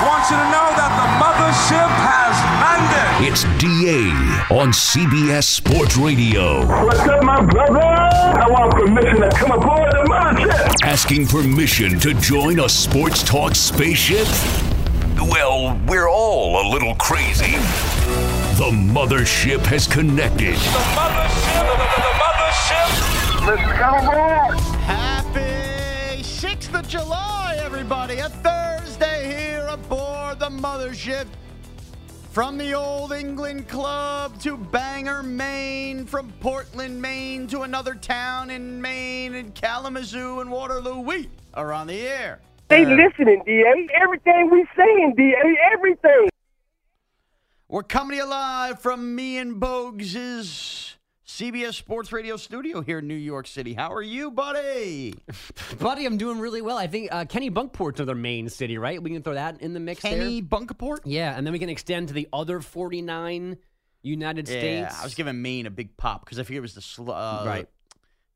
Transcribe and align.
Want 0.00 0.24
you 0.30 0.36
to 0.36 0.44
know 0.48 0.68
that 0.80 0.92
the 0.96 1.08
mothership 1.20 1.90
has 2.08 2.32
landed. 2.64 3.28
It's 3.28 3.44
DA 3.60 4.08
on 4.48 4.72
CBS 4.72 5.44
Sports 5.44 5.98
Radio. 5.98 6.66
What's 6.86 7.00
up, 7.00 7.22
my 7.22 7.44
brother? 7.44 7.80
I 7.80 8.46
want 8.48 8.72
permission 8.72 9.20
to 9.20 9.28
come 9.28 9.50
aboard 9.50 9.92
the 9.92 10.08
mothership. 10.08 10.74
Asking 10.82 11.26
permission 11.26 12.00
to 12.00 12.14
join 12.14 12.60
a 12.60 12.68
sports 12.70 13.22
talk 13.22 13.54
spaceship? 13.54 14.26
Well, 15.20 15.78
we're 15.86 16.08
all 16.08 16.66
a 16.66 16.72
little 16.72 16.94
crazy. 16.94 17.56
The 18.56 18.70
mothership 18.72 19.60
has 19.66 19.86
connected. 19.86 20.54
The 20.54 20.84
mothership. 20.96 21.60
The, 21.60 21.76
the, 21.76 22.00
the 22.00 22.14
mothership. 22.24 23.46
Let's 23.46 23.78
come 23.78 24.08
aboard. 24.08 24.60
Happy 24.80 26.22
6th 26.22 26.78
of 26.78 26.88
July, 26.88 27.58
everybody. 27.60 28.16
A 28.20 28.30
Thursday 28.30 28.60
here 28.60 28.69
aboard 29.70 30.40
the 30.40 30.48
mothership. 30.48 31.26
From 32.32 32.58
the 32.58 32.74
All 32.74 33.12
England 33.12 33.68
Club 33.68 34.40
to 34.40 34.56
Bangor, 34.56 35.22
Maine, 35.22 36.06
from 36.06 36.32
Portland, 36.40 37.00
Maine 37.00 37.46
to 37.48 37.62
another 37.62 37.94
town 37.94 38.50
in 38.50 38.80
Maine, 38.80 39.34
and 39.34 39.54
Kalamazoo 39.54 40.40
and 40.40 40.50
Waterloo, 40.50 41.00
we 41.00 41.28
are 41.54 41.72
on 41.72 41.86
the 41.86 42.00
air. 42.00 42.40
They 42.68 42.84
listening, 42.84 43.42
DA. 43.44 43.88
Everything 43.94 44.50
we 44.50 44.64
saying, 44.76 45.14
DA. 45.16 45.56
Everything. 45.72 46.28
We're 47.68 47.82
coming 47.82 48.16
to 48.16 48.24
you 48.24 48.30
live 48.30 48.80
from 48.80 49.14
me 49.14 49.38
and 49.38 49.60
Bogues' 49.60 50.89
CBS 51.40 51.72
Sports 51.72 52.12
Radio 52.12 52.36
studio 52.36 52.82
here 52.82 52.98
in 52.98 53.08
New 53.08 53.14
York 53.14 53.46
City. 53.46 53.72
How 53.72 53.90
are 53.94 54.02
you, 54.02 54.30
buddy? 54.30 55.14
Buddy, 55.80 56.04
I'm 56.04 56.18
doing 56.18 56.38
really 56.38 56.60
well. 56.60 56.76
I 56.76 56.86
think 56.86 57.08
uh, 57.10 57.24
Kennebunkport's 57.24 57.98
another 57.98 58.14
main 58.14 58.50
city, 58.50 58.76
right? 58.76 59.02
We 59.02 59.08
can 59.08 59.22
throw 59.22 59.32
that 59.32 59.62
in 59.62 59.72
the 59.72 59.80
mix 59.80 60.02
Kenny 60.02 60.42
there. 60.42 60.60
Bunkaport? 60.60 60.98
Yeah, 61.06 61.34
and 61.34 61.46
then 61.46 61.54
we 61.54 61.58
can 61.58 61.70
extend 61.70 62.08
to 62.08 62.14
the 62.14 62.28
other 62.30 62.60
49 62.60 63.56
United 64.02 64.48
States. 64.48 64.64
Yeah, 64.64 64.88
States. 64.88 65.00
I 65.00 65.04
was 65.04 65.14
giving 65.14 65.40
Maine 65.40 65.64
a 65.64 65.70
big 65.70 65.96
pop 65.96 66.26
because 66.26 66.38
I 66.38 66.42
figured 66.42 66.58
it 66.58 66.60
was 66.60 66.74
the 66.74 66.82
sl- 66.82 67.10
uh, 67.10 67.44
Right. 67.46 67.66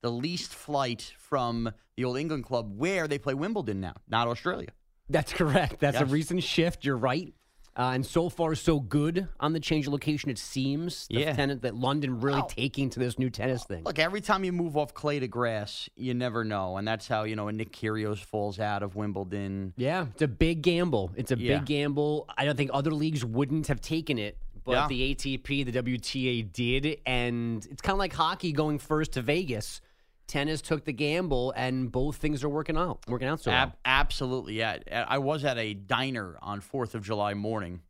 the 0.00 0.10
least 0.10 0.54
flight 0.54 1.12
from 1.18 1.70
the 1.98 2.06
All 2.06 2.16
England 2.16 2.44
Club 2.44 2.72
where 2.74 3.06
they 3.06 3.18
play 3.18 3.34
Wimbledon 3.34 3.82
now, 3.82 3.96
not 4.08 4.28
Australia. 4.28 4.70
That's 5.10 5.34
correct. 5.34 5.78
That's 5.78 6.00
a 6.00 6.06
recent 6.06 6.42
shift. 6.42 6.86
You're 6.86 6.96
right. 6.96 7.34
Uh, 7.76 7.90
and 7.94 8.06
so 8.06 8.28
far, 8.28 8.54
so 8.54 8.78
good 8.78 9.26
on 9.40 9.52
the 9.52 9.58
change 9.58 9.86
of 9.88 9.92
location. 9.92 10.30
It 10.30 10.38
seems 10.38 11.08
the 11.08 11.20
Yeah. 11.20 11.32
tenant 11.32 11.62
that 11.62 11.74
London 11.74 12.20
really 12.20 12.38
Well, 12.38 12.46
taking 12.46 12.88
to 12.90 13.00
this 13.00 13.18
new 13.18 13.30
tennis 13.30 13.64
thing. 13.64 13.82
Look, 13.84 13.98
every 13.98 14.20
time 14.20 14.44
you 14.44 14.52
move 14.52 14.76
off 14.76 14.94
clay 14.94 15.18
to 15.18 15.26
grass, 15.26 15.88
you 15.96 16.14
never 16.14 16.44
know, 16.44 16.76
and 16.76 16.86
that's 16.86 17.08
how 17.08 17.24
you 17.24 17.34
know. 17.34 17.50
Nick 17.50 17.72
Kyrgios 17.72 18.18
falls 18.18 18.58
out 18.60 18.82
of 18.82 18.94
Wimbledon. 18.96 19.72
Yeah, 19.76 20.06
it's 20.12 20.22
a 20.22 20.28
big 20.28 20.62
gamble. 20.62 21.10
It's 21.16 21.32
a 21.32 21.36
Yeah. 21.38 21.58
big 21.58 21.66
gamble. 21.66 22.26
I 22.38 22.44
don't 22.44 22.56
think 22.56 22.70
other 22.72 22.92
leagues 22.92 23.24
wouldn't 23.24 23.66
have 23.66 23.80
taken 23.80 24.18
it, 24.18 24.38
but 24.64 24.72
Yeah. 24.72 24.86
the 24.88 25.02
ATP, 25.02 25.64
the 25.64 25.72
WTA 25.72 26.42
did, 26.42 26.98
and 27.06 27.66
it's 27.70 27.82
kind 27.82 27.94
of 27.94 27.98
like 27.98 28.12
hockey 28.12 28.52
going 28.52 28.78
first 28.78 29.12
to 29.12 29.22
Vegas. 29.22 29.80
Tennis 30.26 30.62
took 30.62 30.84
the 30.84 30.92
gamble, 30.92 31.52
and 31.56 31.92
both 31.92 32.16
things 32.16 32.42
are 32.42 32.48
working 32.48 32.76
out. 32.76 33.00
Working 33.08 33.28
out 33.28 33.40
so 33.40 33.50
Ab- 33.50 33.68
well. 33.70 33.76
absolutely, 33.84 34.54
yeah. 34.58 34.78
I 35.08 35.18
was 35.18 35.44
at 35.44 35.58
a 35.58 35.74
diner 35.74 36.38
on 36.40 36.60
Fourth 36.60 36.94
of 36.94 37.02
July 37.02 37.34
morning, 37.34 37.80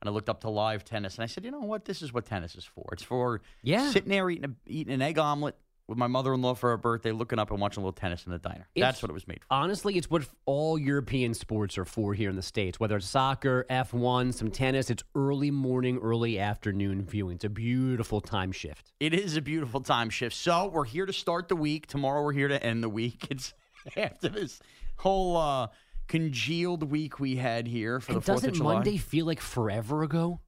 and 0.00 0.08
I 0.08 0.12
looked 0.12 0.28
up 0.28 0.40
to 0.40 0.50
live 0.50 0.84
tennis, 0.84 1.14
and 1.16 1.22
I 1.22 1.26
said, 1.26 1.44
you 1.44 1.50
know 1.50 1.60
what? 1.60 1.84
This 1.84 2.02
is 2.02 2.12
what 2.12 2.26
tennis 2.26 2.56
is 2.56 2.64
for. 2.64 2.84
It's 2.92 3.02
for 3.02 3.40
Yeah. 3.62 3.90
sitting 3.90 4.10
there 4.10 4.28
eating 4.28 4.44
a, 4.50 4.54
eating 4.70 4.92
an 4.92 5.02
egg 5.02 5.18
omelet 5.18 5.56
with 5.86 5.98
my 5.98 6.06
mother-in-law 6.06 6.54
for 6.54 6.70
her 6.70 6.76
birthday, 6.76 7.12
looking 7.12 7.38
up 7.38 7.50
and 7.50 7.60
watching 7.60 7.82
a 7.82 7.84
little 7.84 7.92
tennis 7.92 8.24
in 8.24 8.32
the 8.32 8.38
diner. 8.38 8.66
That's 8.74 9.02
what 9.02 9.10
it 9.10 9.12
was 9.12 9.28
made 9.28 9.40
for. 9.40 9.46
Honestly, 9.50 9.96
it's 9.96 10.08
what 10.08 10.26
all 10.46 10.78
European 10.78 11.34
sports 11.34 11.76
are 11.76 11.84
for 11.84 12.14
here 12.14 12.30
in 12.30 12.36
the 12.36 12.42
States, 12.42 12.80
whether 12.80 12.96
it's 12.96 13.06
soccer, 13.06 13.66
F1, 13.68 14.32
some 14.32 14.50
tennis. 14.50 14.88
It's 14.88 15.02
early 15.14 15.50
morning, 15.50 15.98
early 15.98 16.38
afternoon 16.38 17.02
viewing. 17.04 17.36
It's 17.36 17.44
a 17.44 17.50
beautiful 17.50 18.20
time 18.20 18.52
shift. 18.52 18.92
It 18.98 19.12
is 19.12 19.36
a 19.36 19.42
beautiful 19.42 19.80
time 19.80 20.08
shift. 20.08 20.34
So 20.34 20.68
we're 20.68 20.84
here 20.84 21.04
to 21.04 21.12
start 21.12 21.48
the 21.48 21.56
week. 21.56 21.86
Tomorrow 21.86 22.22
we're 22.22 22.32
here 22.32 22.48
to 22.48 22.62
end 22.62 22.82
the 22.82 22.88
week. 22.88 23.28
It's 23.34 23.52
after 23.98 24.30
this 24.30 24.60
whole 24.96 25.36
uh, 25.36 25.66
congealed 26.08 26.90
week 26.90 27.20
we 27.20 27.36
had 27.36 27.66
here 27.66 28.00
for 28.00 28.12
And 28.12 28.22
the 28.22 28.24
Fourth 28.24 28.44
of 28.44 28.50
doesn't 28.52 28.64
Monday 28.64 28.96
feel 28.96 29.26
like 29.26 29.40
forever 29.40 30.02
ago? 30.02 30.40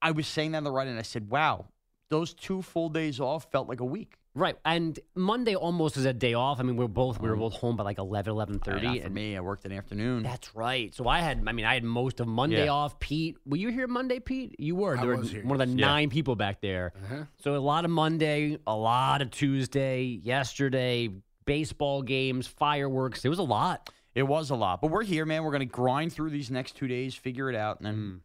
I 0.00 0.12
was 0.12 0.28
saying 0.28 0.52
that 0.52 0.58
on 0.58 0.64
the 0.64 0.70
right, 0.70 0.86
and 0.86 0.98
I 0.98 1.02
said, 1.02 1.28
"Wow, 1.28 1.66
those 2.08 2.34
two 2.34 2.62
full 2.62 2.88
days 2.88 3.18
off 3.18 3.50
felt 3.50 3.68
like 3.68 3.80
a 3.80 3.84
week." 3.84 4.18
Right, 4.34 4.56
and 4.64 4.98
Monday 5.14 5.54
almost 5.54 5.98
is 5.98 6.06
a 6.06 6.12
day 6.14 6.32
off. 6.32 6.58
I 6.58 6.62
mean, 6.62 6.76
we're 6.76 6.88
both 6.88 7.20
we 7.20 7.28
were 7.28 7.36
both 7.36 7.52
home 7.52 7.76
by 7.76 7.84
like 7.84 7.98
11, 7.98 8.32
11.30. 8.32 8.82
Not 8.82 8.98
for 8.98 9.04
and 9.04 9.14
me, 9.14 9.36
I 9.36 9.40
worked 9.40 9.66
in 9.66 9.72
the 9.72 9.76
afternoon. 9.76 10.22
That's 10.22 10.54
right. 10.56 10.94
So 10.94 11.06
I 11.06 11.20
had, 11.20 11.44
I 11.46 11.52
mean, 11.52 11.66
I 11.66 11.74
had 11.74 11.84
most 11.84 12.18
of 12.18 12.26
Monday 12.26 12.64
Yeah. 12.64 12.70
off. 12.70 12.98
Pete, 12.98 13.36
were 13.44 13.58
you 13.58 13.68
here 13.68 13.86
Monday, 13.86 14.20
Pete? 14.20 14.56
You 14.58 14.74
were. 14.74 14.96
I 14.96 15.02
There 15.02 15.16
was 15.16 15.28
were 15.30 15.40
here, 15.40 15.46
one 15.46 15.60
of 15.60 15.68
the 15.68 15.74
Yeah. 15.76 15.86
nine 15.86 16.08
people 16.08 16.34
back 16.34 16.62
there. 16.62 16.94
Uh-huh. 17.04 17.24
So 17.42 17.54
a 17.54 17.58
lot 17.58 17.84
of 17.84 17.90
Monday, 17.90 18.56
a 18.66 18.74
lot 18.74 19.20
of 19.20 19.30
Tuesday, 19.30 20.02
yesterday, 20.02 21.10
baseball 21.44 22.00
games, 22.00 22.46
fireworks. 22.46 23.26
It 23.26 23.28
was 23.28 23.38
a 23.38 23.42
lot. 23.42 23.90
It 24.14 24.22
was 24.22 24.48
a 24.48 24.54
lot, 24.54 24.80
but 24.80 24.90
we're 24.90 25.04
here, 25.04 25.26
man. 25.26 25.44
We're 25.44 25.52
gonna 25.52 25.64
grind 25.66 26.12
through 26.14 26.30
these 26.30 26.50
next 26.50 26.76
two 26.76 26.88
days, 26.88 27.14
figure 27.14 27.50
it 27.50 27.56
out, 27.56 27.80
and 27.80 27.86
then 27.86 27.94
Hmm. 27.94 28.16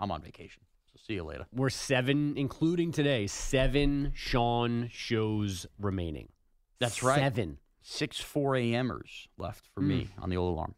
I'm 0.00 0.10
on 0.10 0.20
vacation. 0.22 0.62
See 1.06 1.14
you 1.14 1.24
later. 1.24 1.46
We're 1.52 1.70
seven, 1.70 2.34
including 2.36 2.92
today, 2.92 3.26
seven 3.26 4.12
Sean 4.14 4.88
shows 4.92 5.66
remaining. 5.80 6.28
That's 6.78 7.02
right. 7.02 7.18
Seven. 7.18 7.58
Six 7.84 8.20
4 8.20 8.54
a.m.ers 8.56 9.26
left 9.36 9.66
for 9.74 9.80
me 9.80 10.08
Mm. 10.16 10.22
on 10.22 10.30
the 10.30 10.36
old 10.36 10.54
alarm. 10.54 10.74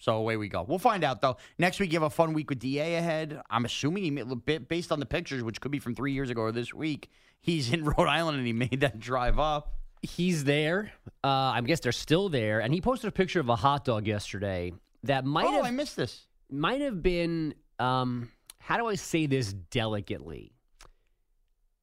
So 0.00 0.16
away 0.16 0.36
we 0.36 0.48
go. 0.48 0.64
We'll 0.66 0.80
find 0.80 1.04
out 1.04 1.20
though. 1.20 1.36
Next 1.58 1.78
week, 1.78 1.92
you 1.92 2.00
have 2.00 2.06
a 2.06 2.10
fun 2.10 2.32
week 2.32 2.50
with 2.50 2.58
Da 2.58 2.96
ahead. 2.96 3.40
I'm 3.48 3.64
assuming 3.64 4.02
he 4.02 4.10
made, 4.10 4.68
based 4.68 4.90
on 4.90 4.98
the 4.98 5.06
pictures, 5.06 5.44
which 5.44 5.60
could 5.60 5.70
be 5.70 5.78
from 5.78 5.94
three 5.94 6.12
years 6.12 6.28
ago 6.30 6.40
or 6.42 6.50
this 6.52 6.74
week. 6.74 7.08
He's 7.40 7.72
in 7.72 7.84
Rhode 7.96 8.08
Island 8.08 8.38
and 8.38 8.46
he 8.46 8.52
made 8.52 8.80
that 8.80 8.98
drive 8.98 9.38
up. 9.38 9.74
He's 10.02 10.42
there. 10.42 10.90
Uh, 11.22 11.28
I 11.28 11.60
guess 11.60 11.78
they're 11.78 11.92
still 11.92 12.28
there. 12.28 12.58
And 12.58 12.74
he 12.74 12.80
posted 12.80 13.06
a 13.08 13.12
picture 13.12 13.38
of 13.38 13.48
a 13.48 13.54
hot 13.54 13.84
dog 13.84 14.08
yesterday 14.08 14.72
that 15.04 15.24
might 15.24 15.46
oh, 15.46 15.52
have 15.52 15.64
I 15.64 15.70
missed 15.70 15.96
this. 15.96 16.26
might 16.50 16.80
have 16.80 17.02
been 17.02 17.54
um, 17.78 18.30
how 18.58 18.76
do 18.76 18.86
I 18.86 18.94
say 18.94 19.26
this 19.26 19.52
delicately? 19.52 20.52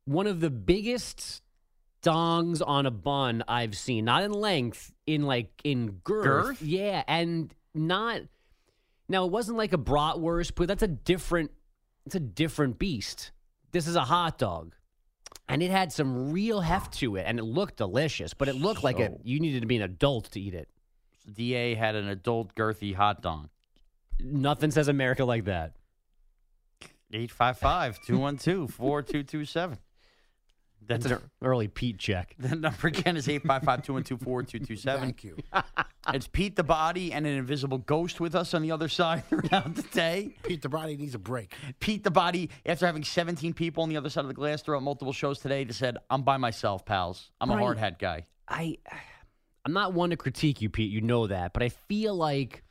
One 0.05 0.27
of 0.27 0.39
the 0.39 0.49
biggest 0.49 1.41
dongs 2.01 2.61
on 2.65 2.85
a 2.85 2.91
bun 2.91 3.43
I've 3.47 3.77
seen, 3.77 4.05
not 4.05 4.23
in 4.23 4.31
length, 4.31 4.93
in 5.05 5.23
like 5.23 5.49
in 5.63 5.99
girth. 6.03 6.23
Girth? 6.23 6.61
Yeah, 6.61 7.03
and 7.07 7.53
not 7.73 8.21
now 9.07 9.25
it 9.25 9.31
wasn't 9.31 9.57
like 9.57 9.73
a 9.73 9.77
bratwurst, 9.77 10.53
but 10.55 10.67
that's 10.67 10.83
a 10.83 10.87
different 10.87 11.51
it's 12.05 12.15
a 12.15 12.19
different 12.19 12.79
beast. 12.79 13.31
This 13.71 13.87
is 13.87 13.95
a 13.95 14.05
hot 14.05 14.37
dog. 14.37 14.73
And 15.47 15.63
it 15.63 15.71
had 15.71 15.91
some 15.91 16.31
real 16.31 16.61
heft 16.61 16.93
to 16.99 17.15
it, 17.15 17.23
and 17.23 17.39
it 17.39 17.43
looked 17.43 17.77
delicious. 17.77 18.35
But 18.35 18.49
it 18.49 18.55
looked 18.55 18.83
like 18.83 18.99
a 18.99 19.17
you 19.23 19.39
needed 19.39 19.61
to 19.61 19.67
be 19.67 19.75
an 19.75 19.81
adult 19.81 20.31
to 20.31 20.39
eat 20.39 20.53
it. 20.53 20.69
Da 21.29 21.75
had 21.75 21.95
an 21.95 22.07
adult 22.07 22.55
girthy 22.55 22.93
hot 22.95 23.21
dog. 23.21 23.49
Nothing 24.19 24.71
says 24.71 24.87
America 24.87 25.23
like 25.25 25.45
that. 25.45 25.73
855 27.11 27.99
212 28.05 28.71
4227. 28.73 29.77
That's 30.87 31.05
an 31.05 31.19
early 31.43 31.67
Pete 31.67 31.99
check. 31.99 32.35
The 32.39 32.55
number 32.55 32.87
again 32.87 33.15
is 33.15 33.27
855-212-4227. 33.27 34.83
Thank 34.99 35.23
you. 35.23 35.37
It's 36.11 36.27
Pete 36.27 36.55
the 36.55 36.63
Body 36.63 37.13
and 37.13 37.27
an 37.27 37.33
invisible 37.37 37.77
ghost 37.77 38.19
with 38.19 38.33
us 38.33 38.55
on 38.55 38.63
the 38.63 38.71
other 38.71 38.87
side 38.87 39.25
throughout 39.29 39.75
the 39.75 39.83
day. 39.91 40.33
Pete 40.41 40.63
the 40.63 40.69
Body 40.69 40.97
needs 40.97 41.13
a 41.13 41.19
break. 41.19 41.53
Pete 41.79 42.03
the 42.03 42.09
Body, 42.09 42.49
after 42.65 42.87
having 42.87 43.03
17 43.03 43.53
people 43.53 43.83
on 43.83 43.89
the 43.89 43.97
other 43.97 44.09
side 44.09 44.21
of 44.21 44.27
the 44.27 44.33
glass 44.33 44.63
throughout 44.63 44.81
multiple 44.81 45.13
shows 45.13 45.37
today, 45.37 45.63
just 45.65 45.77
said, 45.77 45.97
I'm 46.09 46.23
by 46.23 46.37
myself, 46.37 46.83
pals. 46.83 47.29
I'm 47.39 47.51
a 47.51 47.55
Right. 47.55 47.61
hard 47.61 47.77
hat 47.77 47.99
guy. 47.99 48.25
I 48.47 48.77
I'm 49.69 49.73
not 49.73 49.93
one 49.93 50.09
to 50.09 50.17
critique 50.17 50.63
you, 50.63 50.69
Pete. 50.71 50.89
You 50.89 51.01
know 51.01 51.27
that, 51.27 51.53
but 51.53 51.61
I 51.61 51.69
feel 51.69 52.15
like 52.15 52.63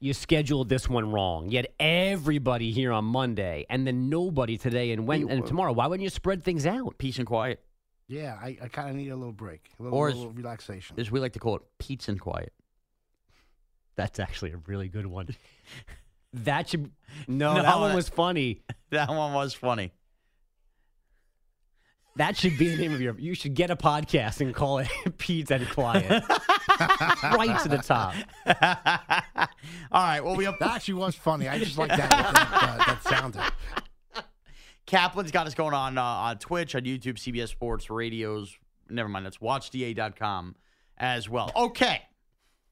you 0.00 0.14
scheduled 0.14 0.70
this 0.70 0.88
one 0.88 1.12
wrong. 1.12 1.50
You 1.50 1.58
had 1.58 1.68
everybody 1.78 2.72
here 2.72 2.90
on 2.90 3.04
Monday, 3.04 3.66
and 3.68 3.86
then 3.86 4.08
nobody 4.08 4.56
today 4.56 4.92
and 4.92 5.06
when 5.06 5.28
and 5.28 5.44
tomorrow. 5.44 5.74
Why 5.74 5.86
wouldn't 5.86 6.02
you 6.02 6.08
spread 6.08 6.42
things 6.42 6.64
out? 6.64 6.96
Peace 6.96 7.18
and 7.18 7.26
quiet. 7.26 7.62
Yeah, 8.08 8.38
I, 8.40 8.56
I 8.62 8.68
kind 8.68 8.88
of 8.88 8.96
need 8.96 9.10
a 9.10 9.16
little 9.16 9.34
break, 9.34 9.68
a 9.78 9.82
little, 9.82 9.98
Or 9.98 10.08
as- 10.08 10.14
little 10.14 10.32
relaxation. 10.32 10.98
As 10.98 11.10
we 11.10 11.20
like 11.20 11.34
to 11.34 11.38
call 11.38 11.56
it, 11.56 11.62
Pete's 11.78 12.08
and 12.08 12.18
quiet. 12.18 12.54
That's 13.96 14.18
actually 14.18 14.52
a 14.52 14.60
really 14.66 14.88
good 14.88 15.06
one. 15.06 15.28
That 16.32 16.68
should 16.68 16.90
no, 17.28 17.54
No, 17.54 17.62
that 17.62 17.78
one 17.78 17.94
was 17.94 18.10
funny. 18.10 18.60
That 18.90 19.08
one 19.08 19.32
was 19.32 19.54
funny. 19.54 19.92
That 22.16 22.36
should 22.36 22.56
be 22.56 22.68
the 22.68 22.76
name 22.76 22.94
of 22.94 23.00
your. 23.00 23.18
You 23.18 23.34
should 23.34 23.54
get 23.54 23.70
a 23.70 23.76
podcast 23.76 24.40
and 24.40 24.54
call 24.54 24.78
it 24.78 24.88
Pete's 25.18 25.50
and 25.50 25.68
Quiet. 25.68 26.10
right 27.22 27.60
to 27.62 27.68
the 27.68 27.78
top. 27.78 28.14
All 29.92 30.02
right. 30.02 30.24
Well, 30.24 30.36
we 30.36 30.46
up. 30.46 30.58
That 30.58 30.76
actually 30.76 30.94
was 30.94 31.14
funny. 31.14 31.48
I 31.48 31.58
just 31.58 31.76
like 31.76 31.90
that. 31.90 32.10
that, 32.10 32.48
uh, 32.52 32.76
that 32.78 33.02
sounded. 33.02 33.42
Kaplan's 34.86 35.30
got 35.30 35.46
us 35.46 35.54
going 35.54 35.74
on 35.74 35.98
uh, 35.98 36.02
on 36.02 36.38
Twitch, 36.38 36.74
on 36.74 36.82
YouTube, 36.82 37.14
CBS 37.14 37.48
Sports, 37.48 37.90
radios. 37.90 38.56
Never 38.88 39.08
mind. 39.08 39.26
That's 39.26 39.38
watchda.com 39.38 40.56
as 40.96 41.28
well. 41.28 41.50
Okay. 41.54 42.02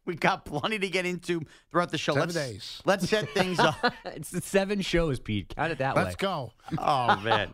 We've 0.06 0.20
got 0.20 0.44
plenty 0.44 0.78
to 0.78 0.88
get 0.88 1.06
into 1.06 1.42
throughout 1.70 1.90
the 1.90 1.98
show. 1.98 2.12
Seven 2.12 2.28
let's, 2.28 2.34
days. 2.34 2.82
Let's 2.84 3.08
set 3.08 3.28
things 3.30 3.58
up. 3.58 3.76
It's 4.04 4.46
seven 4.46 4.80
shows, 4.82 5.18
Pete. 5.18 5.54
Count 5.56 5.72
it 5.72 5.78
that 5.78 5.96
way. 5.96 6.04
Let's 6.04 6.16
go. 6.16 6.52
Oh 6.78 7.16
man. 7.20 7.50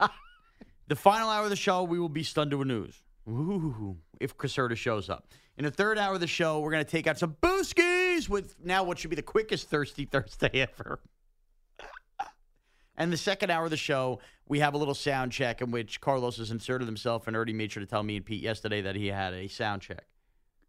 The 0.90 0.96
final 0.96 1.28
hour 1.30 1.44
of 1.44 1.50
the 1.50 1.56
show, 1.56 1.84
we 1.84 2.00
will 2.00 2.08
be 2.08 2.24
stunned 2.24 2.50
to 2.50 2.60
a 2.60 2.64
news. 2.64 3.00
Ooh, 3.28 3.96
if 4.20 4.36
Caserta 4.36 4.76
shows 4.76 5.08
up. 5.08 5.28
In 5.56 5.64
the 5.64 5.70
third 5.70 5.98
hour 5.98 6.14
of 6.14 6.20
the 6.20 6.26
show, 6.26 6.58
we're 6.58 6.72
going 6.72 6.84
to 6.84 6.90
take 6.90 7.06
out 7.06 7.16
some 7.16 7.36
booskies 7.40 8.28
with 8.28 8.56
now 8.64 8.82
what 8.82 8.98
should 8.98 9.08
be 9.10 9.14
the 9.16 9.22
quickest 9.22 9.68
Thirsty 9.70 10.04
Thursday 10.04 10.50
ever. 10.54 10.98
and 12.96 13.12
the 13.12 13.16
second 13.16 13.50
hour 13.50 13.64
of 13.66 13.70
the 13.70 13.76
show, 13.76 14.18
we 14.48 14.58
have 14.58 14.74
a 14.74 14.78
little 14.78 14.94
sound 14.94 15.30
check 15.30 15.60
in 15.62 15.70
which 15.70 16.00
Carlos 16.00 16.38
has 16.38 16.50
inserted 16.50 16.88
himself 16.88 17.28
and 17.28 17.36
already 17.36 17.52
made 17.52 17.70
sure 17.70 17.80
to 17.82 17.86
tell 17.86 18.02
me 18.02 18.16
and 18.16 18.24
Pete 18.24 18.42
yesterday 18.42 18.80
that 18.82 18.96
he 18.96 19.06
had 19.06 19.32
a 19.32 19.46
sound 19.48 19.82
check. 19.82 20.04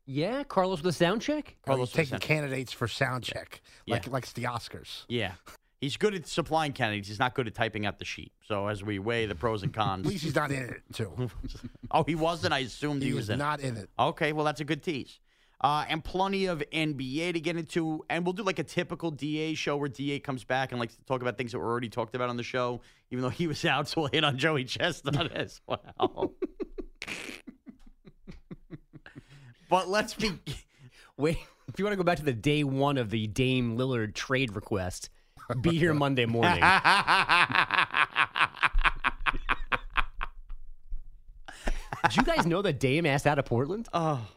Yeah, 0.05 0.43
Carlos 0.43 0.83
with 0.83 0.93
a 0.93 0.97
sound 0.97 1.21
check. 1.21 1.55
Oh, 1.63 1.67
Carlos 1.67 1.93
he's 1.93 2.09
taking 2.09 2.19
candidates 2.19 2.71
for 2.71 2.87
sound 2.87 3.23
check, 3.23 3.61
like 3.87 4.05
Yeah. 4.05 4.11
like 4.13 4.23
it's 4.23 4.33
the 4.33 4.43
Oscars. 4.43 5.05
Yeah. 5.09 5.31
He's 5.81 5.97
good 5.97 6.13
at 6.13 6.27
supplying 6.27 6.73
candidates. 6.73 7.07
He's 7.07 7.17
not 7.19 7.33
good 7.33 7.47
at 7.47 7.55
typing 7.55 7.87
out 7.87 7.97
the 7.97 8.05
sheet. 8.05 8.31
So 8.47 8.67
as 8.67 8.83
we 8.83 8.99
weigh 8.99 9.25
the 9.25 9.33
pros 9.35 9.63
and 9.63 9.73
cons. 9.73 10.05
At 10.05 10.11
least 10.11 10.23
he's 10.23 10.35
not 10.35 10.51
in 10.51 10.63
it 10.69 10.81
too. 10.93 11.31
oh, 11.91 12.03
he 12.03 12.13
wasn't. 12.13 12.53
I 12.53 12.59
assumed 12.59 13.01
he, 13.01 13.09
He 13.09 13.13
was 13.15 13.25
is 13.25 13.29
in. 13.31 13.35
it. 13.35 13.37
not 13.39 13.59
in 13.61 13.75
it. 13.77 13.89
Okay, 13.97 14.31
well, 14.31 14.45
that's 14.45 14.61
a 14.61 14.63
good 14.63 14.83
tease. 14.83 15.19
Uh, 15.59 15.85
and 15.89 16.03
plenty 16.03 16.45
of 16.45 16.61
NBA 16.71 17.33
to 17.33 17.39
get 17.39 17.57
into. 17.57 18.05
And 18.11 18.23
we'll 18.23 18.33
do 18.33 18.43
like 18.43 18.59
a 18.59 18.63
typical 18.63 19.09
DA 19.09 19.55
show 19.55 19.75
where 19.75 19.89
DA 19.89 20.19
comes 20.19 20.43
back 20.43 20.71
and 20.71 20.79
likes 20.79 20.95
to 20.95 21.03
talk 21.05 21.21
about 21.21 21.35
things 21.37 21.51
that 21.51 21.57
were 21.59 21.69
already 21.69 21.89
talked 21.89 22.13
about 22.15 22.29
on 22.29 22.37
the 22.37 22.43
show, 22.43 22.81
even 23.09 23.23
though 23.23 23.29
he 23.29 23.47
was 23.47 23.65
out. 23.65 23.87
So 23.87 24.01
we'll 24.01 24.09
hit 24.11 24.23
on 24.23 24.37
Joey 24.37 24.63
Chestnut 24.65 25.31
as 25.35 25.61
well. 25.67 26.31
but 29.69 29.87
let's 29.89 30.13
be. 30.13 30.31
Wait, 31.17 31.37
if 31.67 31.77
you 31.79 31.85
want 31.85 31.93
to 31.93 31.97
go 31.97 32.03
back 32.03 32.17
to 32.17 32.23
the 32.25 32.33
day 32.33 32.63
one 32.63 32.97
of 32.97 33.09
the 33.09 33.27
Dame 33.27 33.77
Lillard 33.77 34.13
trade 34.15 34.55
request, 34.55 35.09
be 35.55 35.77
here 35.77 35.93
Monday 35.93 36.25
morning. 36.25 36.63
Did 42.03 42.15
you 42.17 42.23
guys 42.23 42.45
know 42.45 42.61
that 42.61 42.79
Dame 42.79 43.05
asked 43.05 43.27
out 43.27 43.39
of 43.39 43.45
Portland? 43.45 43.87
Oh, 43.93 44.27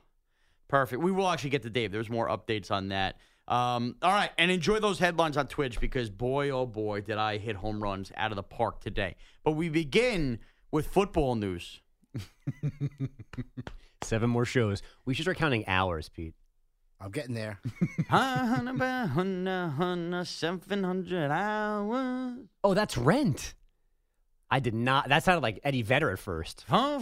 perfect. 0.68 1.02
We 1.02 1.10
will 1.10 1.28
actually 1.28 1.50
get 1.50 1.62
to 1.62 1.70
Dave. 1.70 1.92
There's 1.92 2.10
more 2.10 2.28
updates 2.28 2.70
on 2.70 2.88
that. 2.88 3.16
Um, 3.46 3.96
all 4.00 4.12
right, 4.12 4.30
and 4.38 4.50
enjoy 4.50 4.78
those 4.80 4.98
headlines 4.98 5.36
on 5.36 5.48
Twitch 5.48 5.78
because 5.78 6.08
boy, 6.08 6.50
oh 6.50 6.66
boy, 6.66 7.02
did 7.02 7.18
I 7.18 7.36
hit 7.36 7.56
home 7.56 7.82
runs 7.82 8.10
out 8.16 8.32
of 8.32 8.36
the 8.36 8.42
park 8.42 8.80
today. 8.80 9.16
But 9.42 9.52
we 9.52 9.68
begin 9.68 10.38
with 10.70 10.86
football 10.86 11.34
news. 11.34 11.80
Seven 14.02 14.30
more 14.30 14.44
shows. 14.44 14.82
We 15.04 15.14
should 15.14 15.24
start 15.24 15.36
counting 15.36 15.66
hours, 15.66 16.08
Pete. 16.08 16.34
I'm 17.00 17.10
getting 17.10 17.34
there. 17.34 17.60
Seven 20.24 20.84
hundred 20.84 21.30
hours. 21.30 22.38
Oh, 22.62 22.74
that's 22.74 22.96
Rent. 22.96 23.54
I 24.50 24.60
did 24.60 24.74
not. 24.74 25.08
That 25.08 25.24
sounded 25.24 25.42
like 25.42 25.60
Eddie 25.64 25.82
Vedder 25.82 26.10
at 26.10 26.18
first. 26.18 26.64
Seven 26.68 27.00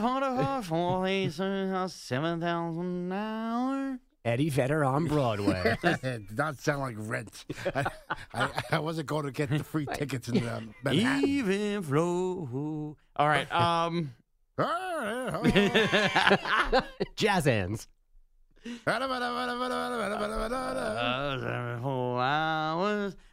thousand 2.40 3.12
hours. 3.12 3.98
Eddie 4.24 4.50
Vedder 4.50 4.84
on 4.84 5.06
Broadway. 5.06 5.76
it 5.82 6.02
did 6.02 6.38
not 6.38 6.56
sound 6.58 6.80
like 6.80 6.94
rent. 6.96 7.44
I, 7.74 7.84
I, 8.32 8.48
I 8.70 8.78
wasn't 8.78 9.08
going 9.08 9.24
to 9.24 9.32
get 9.32 9.50
the 9.50 9.64
free 9.64 9.86
tickets 9.94 10.28
in 10.28 10.48
um, 10.48 10.72
Manhattan. 10.84 11.28
Even 11.28 11.82
flow. 11.82 12.96
All 13.16 13.28
right. 13.28 13.52
Um. 13.52 14.14
Jazz 17.16 17.46
hands. 17.46 17.88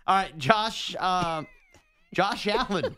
All 0.07 0.15
right, 0.15 0.37
Josh. 0.37 0.95
Uh, 0.99 1.43
Josh 2.13 2.47
Allen. 2.47 2.97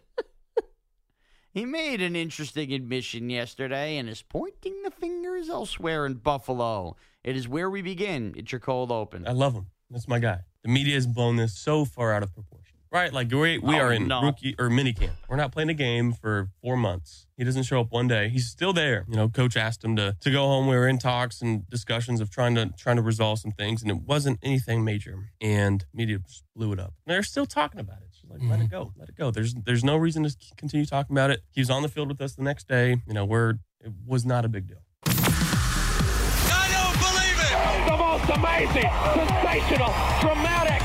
he 1.53 1.65
made 1.65 2.01
an 2.01 2.15
interesting 2.15 2.71
admission 2.73 3.29
yesterday 3.29 3.97
and 3.97 4.07
is 4.07 4.21
pointing 4.21 4.81
the 4.83 4.91
fingers 4.91 5.49
elsewhere 5.49 6.05
in 6.05 6.15
Buffalo. 6.15 6.95
It 7.23 7.35
is 7.35 7.47
where 7.47 7.69
we 7.69 7.81
begin. 7.81 8.33
It's 8.37 8.51
your 8.51 8.59
cold 8.59 8.91
open. 8.91 9.27
I 9.27 9.33
love 9.33 9.53
him. 9.53 9.67
That's 9.89 10.07
my 10.07 10.19
guy. 10.19 10.39
The 10.63 10.69
media 10.69 10.95
has 10.95 11.05
blown 11.05 11.35
this 11.35 11.57
so 11.57 11.85
far 11.85 12.13
out 12.13 12.23
of 12.23 12.33
proportion. 12.33 12.60
Right? 12.91 13.13
Like 13.13 13.31
we 13.31 13.57
we 13.57 13.75
Oh, 13.75 13.79
are 13.79 13.93
in 13.93 14.09
no. 14.09 14.21
rookie 14.21 14.53
or 14.59 14.69
mini 14.69 14.91
camp. 14.91 15.13
We're 15.29 15.37
not 15.37 15.53
playing 15.53 15.69
a 15.69 15.73
game 15.73 16.11
for 16.11 16.49
four 16.61 16.75
months. 16.75 17.25
He 17.37 17.45
doesn't 17.45 17.63
show 17.63 17.79
up 17.79 17.91
one 17.91 18.09
day. 18.09 18.27
He's 18.27 18.47
still 18.47 18.73
there. 18.73 19.05
You 19.07 19.15
know, 19.15 19.29
coach 19.29 19.55
asked 19.55 19.81
him 19.81 19.95
to 19.95 20.17
to 20.19 20.29
go 20.29 20.41
home. 20.43 20.67
We 20.67 20.75
were 20.75 20.89
in 20.89 20.97
talks 20.97 21.41
and 21.41 21.69
discussions 21.69 22.19
of 22.19 22.29
trying 22.29 22.55
to 22.55 22.73
trying 22.77 22.97
to 22.97 23.01
resolve 23.01 23.39
some 23.39 23.51
things, 23.51 23.81
and 23.81 23.89
it 23.89 24.01
wasn't 24.01 24.39
anything 24.43 24.83
major. 24.83 25.29
And 25.39 25.85
media 25.93 26.19
just 26.19 26.43
blew 26.53 26.73
it 26.73 26.79
up. 26.79 26.93
And 27.05 27.15
they're 27.15 27.23
still 27.23 27.45
talking 27.45 27.79
about 27.79 27.99
it. 27.99 28.07
It's 28.09 28.19
just 28.19 28.29
like 28.29 28.41
let 28.43 28.59
it 28.59 28.63
mm-hmm. 28.63 28.71
go, 28.71 28.93
let 28.97 29.07
it 29.07 29.15
go. 29.15 29.31
There's 29.31 29.53
there's 29.53 29.85
no 29.85 29.95
reason 29.95 30.23
to 30.23 30.35
continue 30.57 30.85
talking 30.85 31.15
about 31.15 31.31
it. 31.31 31.43
He 31.51 31.61
was 31.61 31.69
on 31.69 31.83
the 31.83 31.89
field 31.89 32.09
with 32.09 32.19
us 32.19 32.35
the 32.35 32.43
next 32.43 32.67
day. 32.67 32.97
You 33.07 33.13
know, 33.13 33.23
we're 33.23 33.51
it 33.79 33.93
was 34.05 34.25
not 34.25 34.43
a 34.43 34.49
big 34.49 34.67
deal. 34.67 34.83
I 35.05 36.67
don't 36.75 36.97
believe 36.99 37.39
it! 37.39 37.55
The 37.89 37.97
most 37.97 38.27
amazing, 38.37 38.91
sensational, 39.15 39.93
dramatic, 40.19 40.81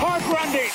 heartrending. 0.00 0.70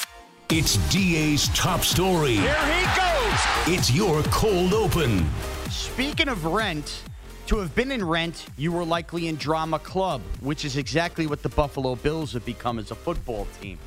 It's 0.51 0.77
DA's 0.93 1.47
top 1.55 1.81
story. 1.81 2.35
Here 2.35 2.55
he 2.67 2.83
goes! 2.95 3.75
It's 3.75 3.91
your 3.91 4.21
cold 4.25 4.75
open. 4.75 5.25
Speaking 5.71 6.29
of 6.29 6.45
rent, 6.45 7.01
to 7.47 7.57
have 7.57 7.73
been 7.73 7.91
in 7.91 8.05
rent, 8.05 8.45
you 8.55 8.71
were 8.71 8.85
likely 8.85 9.27
in 9.27 9.37
drama 9.37 9.79
club, 9.79 10.21
which 10.41 10.63
is 10.63 10.77
exactly 10.77 11.25
what 11.25 11.41
the 11.41 11.49
Buffalo 11.49 11.95
Bills 11.95 12.33
have 12.33 12.45
become 12.45 12.77
as 12.77 12.91
a 12.91 12.95
football 12.95 13.47
team. 13.59 13.79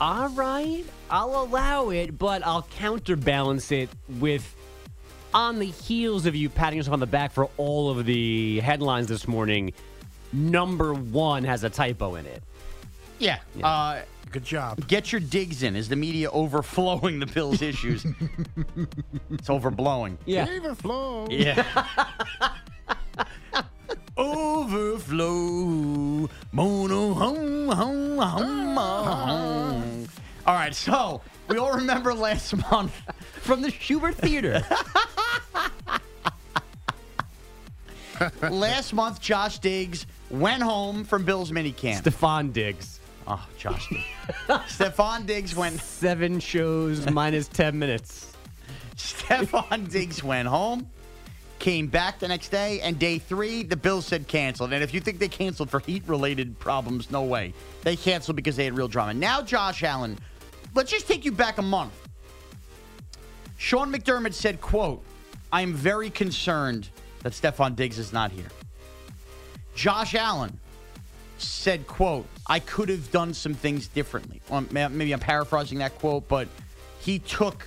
All 0.00 0.30
right, 0.30 0.84
I'll 1.10 1.42
allow 1.42 1.90
it, 1.90 2.18
but 2.18 2.44
I'll 2.46 2.62
counterbalance 2.62 3.70
it 3.70 3.90
with 4.18 4.56
on 5.34 5.58
the 5.58 5.66
heels 5.66 6.24
of 6.24 6.34
you 6.34 6.48
patting 6.48 6.78
yourself 6.78 6.94
on 6.94 7.00
the 7.00 7.06
back 7.06 7.32
for 7.32 7.50
all 7.58 7.90
of 7.90 8.06
the 8.06 8.60
headlines 8.60 9.08
this 9.08 9.28
morning. 9.28 9.74
Number 10.32 10.94
one 10.94 11.44
has 11.44 11.64
a 11.64 11.70
typo 11.70 12.14
in 12.14 12.24
it. 12.24 12.42
Yeah. 13.22 13.38
Uh, 13.62 14.00
Good 14.32 14.44
job. 14.44 14.86
get 14.88 15.12
your 15.12 15.20
digs 15.20 15.62
in. 15.62 15.76
Is 15.76 15.88
the 15.88 15.94
media 15.96 16.30
overflowing 16.30 17.20
the 17.20 17.26
Bills' 17.26 17.62
issues? 17.70 18.04
it's 19.30 19.48
overblowing. 19.48 20.16
Yeah. 20.26 20.46
Overflow. 20.48 21.28
Yeah. 21.30 21.64
Overflow. 24.16 26.28
Mono 26.52 27.14
hum, 27.14 27.68
hum, 27.68 28.18
hum, 28.18 28.76
hum. 28.76 30.08
All 30.46 30.54
right, 30.54 30.74
so 30.74 31.20
we 31.48 31.58
all 31.58 31.72
remember 31.74 32.14
last 32.14 32.54
month 32.70 32.94
From 33.40 33.60
the 33.62 33.68
Shubert 33.68 34.14
Theater. 34.14 34.62
last 38.50 38.92
month 38.92 39.20
Josh 39.20 39.58
Diggs 39.58 40.06
went 40.30 40.62
home 40.62 41.04
from 41.04 41.24
Bills 41.24 41.50
minicamp. 41.52 42.02
Stefon 42.02 42.52
Diggs. 42.52 43.00
Oh, 43.26 43.46
Josh. 43.56 43.88
Stefon 44.48 45.26
Diggs 45.26 45.54
went 45.54 45.80
Seven 45.80 46.40
shows 46.40 47.08
minus 47.10 47.48
10 47.48 47.78
minutes. 47.78 48.32
Stefon 48.96 49.90
Diggs 49.90 50.22
went 50.22 50.48
home. 50.48 50.88
came 51.58 51.86
back 51.86 52.18
the 52.18 52.26
next 52.26 52.48
day, 52.48 52.80
and 52.80 52.98
day 52.98 53.18
three, 53.18 53.62
the 53.62 53.76
Bills 53.76 54.06
said 54.06 54.26
canceled. 54.26 54.72
And 54.72 54.82
if 54.82 54.92
you 54.92 55.00
think 55.00 55.18
they 55.18 55.28
canceled 55.28 55.70
for 55.70 55.78
heat 55.80 56.02
related 56.06 56.58
problems, 56.58 57.10
no 57.10 57.22
way. 57.22 57.54
They 57.82 57.96
canceled 57.96 58.36
because 58.36 58.56
they 58.56 58.64
had 58.64 58.76
real 58.76 58.88
drama. 58.88 59.14
Now, 59.14 59.42
Josh 59.42 59.82
Allen, 59.84 60.18
let's 60.74 60.90
just 60.90 61.06
take 61.06 61.24
you 61.24 61.32
back 61.32 61.58
a 61.58 61.62
month. 61.62 61.92
Sean 63.56 63.92
McDermott 63.92 64.34
said, 64.34 64.60
quote, 64.60 65.04
I 65.52 65.62
am 65.62 65.72
very 65.72 66.10
concerned 66.10 66.88
that 67.22 67.32
Stefon 67.32 67.76
Diggs 67.76 67.98
is 67.98 68.12
not 68.12 68.32
here. 68.32 68.48
Josh 69.74 70.14
Allen 70.16 70.58
said, 71.44 71.86
quote, 71.86 72.26
I 72.46 72.58
could 72.58 72.88
have 72.88 73.10
done 73.10 73.34
some 73.34 73.54
things 73.54 73.86
differently. 73.86 74.40
Well, 74.48 74.64
maybe 74.70 75.12
I'm 75.12 75.20
paraphrasing 75.20 75.78
that 75.78 75.98
quote, 75.98 76.28
but 76.28 76.48
he 77.00 77.18
took 77.18 77.66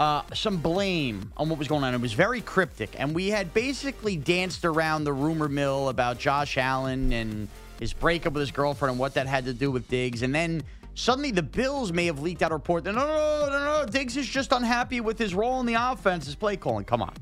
uh, 0.00 0.22
some 0.32 0.58
blame 0.58 1.32
on 1.36 1.48
what 1.48 1.58
was 1.58 1.68
going 1.68 1.84
on. 1.84 1.94
It 1.94 2.00
was 2.00 2.12
very 2.12 2.40
cryptic, 2.40 2.90
and 2.98 3.14
we 3.14 3.28
had 3.28 3.52
basically 3.52 4.16
danced 4.16 4.64
around 4.64 5.04
the 5.04 5.12
rumor 5.12 5.48
mill 5.48 5.88
about 5.88 6.18
Josh 6.18 6.56
Allen 6.56 7.12
and 7.12 7.48
his 7.80 7.92
breakup 7.92 8.32
with 8.32 8.40
his 8.40 8.50
girlfriend 8.50 8.92
and 8.92 9.00
what 9.00 9.14
that 9.14 9.26
had 9.26 9.44
to 9.46 9.52
do 9.52 9.70
with 9.70 9.88
Diggs. 9.88 10.22
And 10.22 10.34
then 10.34 10.62
suddenly 10.94 11.30
the 11.30 11.42
Bills 11.42 11.92
may 11.92 12.06
have 12.06 12.20
leaked 12.20 12.42
out 12.42 12.50
a 12.50 12.54
report 12.54 12.84
that 12.84 12.94
no, 12.94 13.06
no, 13.06 13.46
no, 13.46 13.50
no, 13.50 13.80
no, 13.80 13.86
Diggs 13.86 14.16
is 14.16 14.26
just 14.26 14.52
unhappy 14.52 15.00
with 15.00 15.18
his 15.18 15.34
role 15.34 15.60
in 15.60 15.66
the 15.66 15.74
offense, 15.74 16.26
his 16.26 16.34
play 16.34 16.56
calling. 16.56 16.84
Come 16.84 17.02
on. 17.02 17.14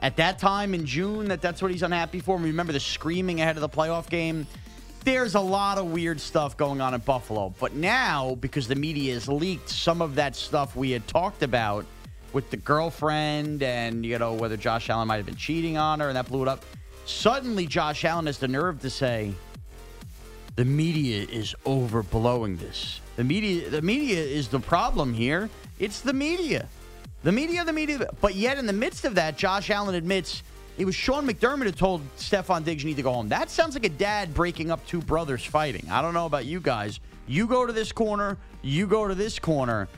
At 0.00 0.16
that 0.16 0.38
time 0.38 0.74
in 0.74 0.86
June, 0.86 1.28
that 1.28 1.40
that's 1.40 1.62
what 1.62 1.70
he's 1.70 1.82
unhappy 1.82 2.20
for. 2.20 2.36
And 2.36 2.44
remember 2.44 2.72
the 2.72 2.80
screaming 2.80 3.40
ahead 3.40 3.56
of 3.56 3.62
the 3.62 3.68
playoff 3.68 4.08
game. 4.08 4.46
There's 5.04 5.34
a 5.34 5.40
lot 5.40 5.78
of 5.78 5.86
weird 5.86 6.20
stuff 6.20 6.56
going 6.56 6.80
on 6.80 6.94
in 6.94 7.00
Buffalo. 7.00 7.54
But 7.60 7.74
now, 7.74 8.36
because 8.36 8.68
the 8.68 8.74
media 8.74 9.14
has 9.14 9.28
leaked 9.28 9.68
some 9.68 10.00
of 10.00 10.14
that 10.14 10.34
stuff 10.34 10.76
we 10.76 10.90
had 10.90 11.06
talked 11.06 11.42
about 11.42 11.86
with 12.32 12.50
the 12.50 12.56
girlfriend 12.56 13.62
and, 13.62 14.04
you 14.04 14.18
know, 14.18 14.34
whether 14.34 14.56
Josh 14.56 14.90
Allen 14.90 15.08
might 15.08 15.16
have 15.16 15.26
been 15.26 15.36
cheating 15.36 15.76
on 15.76 16.00
her 16.00 16.08
and 16.08 16.16
that 16.16 16.28
blew 16.28 16.42
it 16.42 16.48
up, 16.48 16.64
suddenly 17.06 17.66
Josh 17.66 18.04
Allen 18.04 18.26
has 18.26 18.38
the 18.38 18.48
nerve 18.48 18.80
to 18.80 18.90
say, 18.90 19.34
the 20.56 20.64
media 20.64 21.26
is 21.30 21.54
overblowing 21.64 22.58
this. 22.58 23.00
The 23.16 23.24
media 23.24 23.68
the 23.70 23.82
media 23.82 24.20
is 24.20 24.48
the 24.48 24.60
problem 24.60 25.12
here. 25.12 25.50
It's 25.78 26.00
the 26.00 26.12
media. 26.12 26.68
The 27.24 27.32
media, 27.32 27.64
the 27.64 27.72
media. 27.72 28.06
But 28.20 28.34
yet 28.34 28.58
in 28.58 28.66
the 28.66 28.72
midst 28.72 29.06
of 29.06 29.14
that, 29.14 29.38
Josh 29.38 29.70
Allen 29.70 29.94
admits 29.94 30.42
it 30.76 30.84
was 30.84 30.94
Sean 30.94 31.26
McDermott 31.26 31.64
who 31.64 31.72
told 31.72 32.02
Stefon 32.18 32.64
Diggs 32.64 32.82
you 32.82 32.90
need 32.90 32.96
to 32.96 33.02
go 33.02 33.14
home. 33.14 33.30
That 33.30 33.48
sounds 33.48 33.74
like 33.74 33.86
a 33.86 33.88
dad 33.88 34.34
breaking 34.34 34.70
up 34.70 34.86
two 34.86 35.00
brothers 35.00 35.42
fighting. 35.42 35.86
I 35.90 36.02
don't 36.02 36.12
know 36.12 36.26
about 36.26 36.44
you 36.44 36.60
guys. 36.60 37.00
You 37.26 37.46
go 37.46 37.64
to 37.64 37.72
this 37.72 37.92
corner, 37.92 38.36
you 38.60 38.86
go 38.86 39.08
to 39.08 39.14
this 39.14 39.38
corner. 39.38 39.88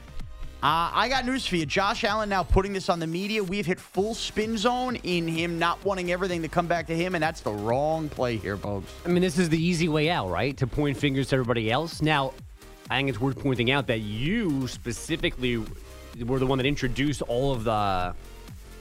Uh, 0.62 0.90
I 0.94 1.08
got 1.08 1.26
news 1.26 1.44
for 1.44 1.56
you. 1.56 1.66
Josh 1.66 2.04
Allen 2.04 2.28
now 2.28 2.44
putting 2.44 2.72
this 2.72 2.88
on 2.88 3.00
the 3.00 3.08
media. 3.08 3.42
We've 3.42 3.66
hit 3.66 3.80
full 3.80 4.14
spin 4.14 4.56
zone 4.56 4.94
in 5.02 5.26
him 5.26 5.58
not 5.58 5.84
wanting 5.84 6.12
everything 6.12 6.42
to 6.42 6.48
come 6.48 6.68
back 6.68 6.86
to 6.86 6.96
him, 6.96 7.16
and 7.16 7.22
that's 7.22 7.40
the 7.40 7.52
wrong 7.52 8.08
play 8.08 8.36
here, 8.36 8.56
folks. 8.56 8.92
I 9.04 9.08
mean, 9.08 9.22
this 9.22 9.36
is 9.36 9.48
the 9.48 9.62
easy 9.62 9.88
way 9.88 10.10
out, 10.10 10.30
right? 10.30 10.56
To 10.58 10.66
point 10.66 10.96
fingers 10.96 11.28
to 11.28 11.36
everybody 11.36 11.72
else. 11.72 12.00
Now, 12.00 12.34
I 12.88 12.98
think 12.98 13.08
it's 13.08 13.20
worth 13.20 13.38
pointing 13.38 13.72
out 13.72 13.88
that 13.88 14.00
you 14.00 14.68
specifically 14.68 15.64
were 16.24 16.38
the 16.38 16.46
one 16.46 16.58
that 16.58 16.66
introduced 16.66 17.22
all 17.22 17.52
of 17.52 17.64
the 17.64 18.14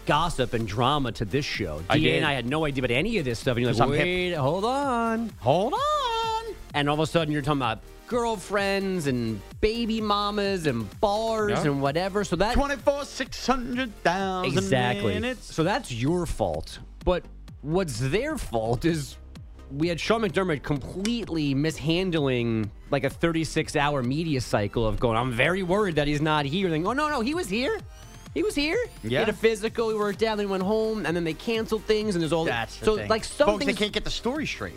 gossip 0.05 0.53
and 0.53 0.67
drama 0.67 1.11
to 1.13 1.25
this 1.25 1.45
show. 1.45 1.81
I 1.89 1.97
DA 1.97 2.17
and 2.17 2.25
I 2.25 2.33
had 2.33 2.45
no 2.45 2.65
idea 2.65 2.83
about 2.83 2.93
any 2.95 3.17
of 3.17 3.25
this 3.25 3.39
stuff. 3.39 3.57
And 3.57 3.65
you're 3.65 3.73
like, 3.73 3.81
I'm 3.81 3.91
hip. 3.91 4.03
wait, 4.03 4.33
hold 4.33 4.65
on. 4.65 5.29
Hold 5.39 5.73
on. 5.73 6.55
And 6.73 6.89
all 6.89 6.93
of 6.95 6.99
a 6.99 7.07
sudden, 7.07 7.31
you're 7.33 7.41
talking 7.41 7.59
about 7.61 7.79
girlfriends 8.07 9.07
and 9.07 9.41
baby 9.61 9.99
mamas 10.01 10.67
and 10.67 10.87
bars 10.99 11.51
Yeah. 11.51 11.71
and 11.71 11.81
whatever. 11.81 12.23
So 12.23 12.35
that 12.35 12.53
24, 12.53 13.05
600,000 13.05 14.57
exactly. 14.57 15.13
minutes. 15.15 15.53
So 15.53 15.63
that's 15.63 15.91
your 15.91 16.25
fault. 16.25 16.79
But 17.03 17.23
what's 17.61 17.99
their 17.99 18.37
fault 18.37 18.85
is 18.85 19.17
we 19.71 19.87
had 19.87 19.99
Sean 19.99 20.21
McDermott 20.21 20.63
completely 20.63 21.53
mishandling 21.53 22.69
like 22.91 23.03
a 23.03 23.09
36 23.09 23.75
hour 23.75 24.03
media 24.03 24.41
cycle 24.41 24.85
of 24.87 24.99
going, 24.99 25.17
I'm 25.17 25.31
very 25.31 25.63
worried 25.63 25.95
that 25.95 26.07
he's 26.07 26.21
not 26.21 26.45
here. 26.45 26.69
Then, 26.69 26.85
oh, 26.85 26.93
no, 26.93 27.09
no, 27.09 27.21
he 27.21 27.33
was 27.33 27.49
here. 27.49 27.79
He 28.33 28.43
was 28.43 28.53
here. 28.53 28.77
He 29.01 29.09
Yeah. 29.09 29.19
had 29.19 29.29
a 29.29 29.33
physical. 29.33 29.89
He 29.89 29.95
worked 29.95 30.21
out. 30.21 30.37
Then 30.37 30.47
he 30.47 30.51
went 30.51 30.63
home, 30.63 31.05
and 31.05 31.15
then 31.15 31.23
they 31.23 31.33
canceled 31.33 31.83
things. 31.85 32.15
And 32.15 32.21
there's 32.21 32.33
all 32.33 32.43
That's 32.43 32.75
the 32.77 32.85
so 32.85 32.97
thing. 32.97 33.07
like 33.07 33.23
Folks, 33.23 33.35
something 33.37 33.65
they 33.67 33.73
can't 33.73 33.93
get 33.93 34.03
the 34.03 34.09
story 34.09 34.45
straight. 34.45 34.73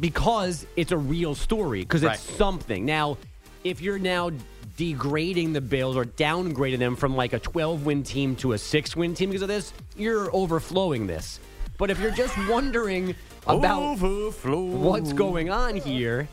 because 0.00 0.66
it's 0.76 0.92
a 0.92 0.98
real 0.98 1.34
story 1.34 1.80
because 1.80 2.02
Right. 2.02 2.14
it's 2.14 2.36
something. 2.36 2.84
Now, 2.84 3.16
if 3.64 3.80
you're 3.80 3.98
now 3.98 4.30
degrading 4.76 5.52
the 5.54 5.60
Bills 5.60 5.96
or 5.96 6.04
downgrading 6.04 6.78
them 6.78 6.96
from 6.96 7.16
like 7.16 7.32
a 7.32 7.38
12 7.38 7.84
win 7.84 8.02
team 8.02 8.36
to 8.36 8.52
a 8.52 8.58
6 8.58 8.94
win 8.96 9.14
team 9.14 9.30
because 9.30 9.42
of 9.42 9.48
this, 9.48 9.72
you're 9.96 10.34
overflowing 10.34 11.06
this. 11.06 11.40
But 11.80 11.88
if 11.90 11.98
you're 11.98 12.10
just 12.10 12.36
wondering 12.46 13.14
about 13.46 13.80
Overflow. 14.02 14.60
what's 14.60 15.14
going 15.14 15.48
on 15.48 15.76
here 15.76 16.28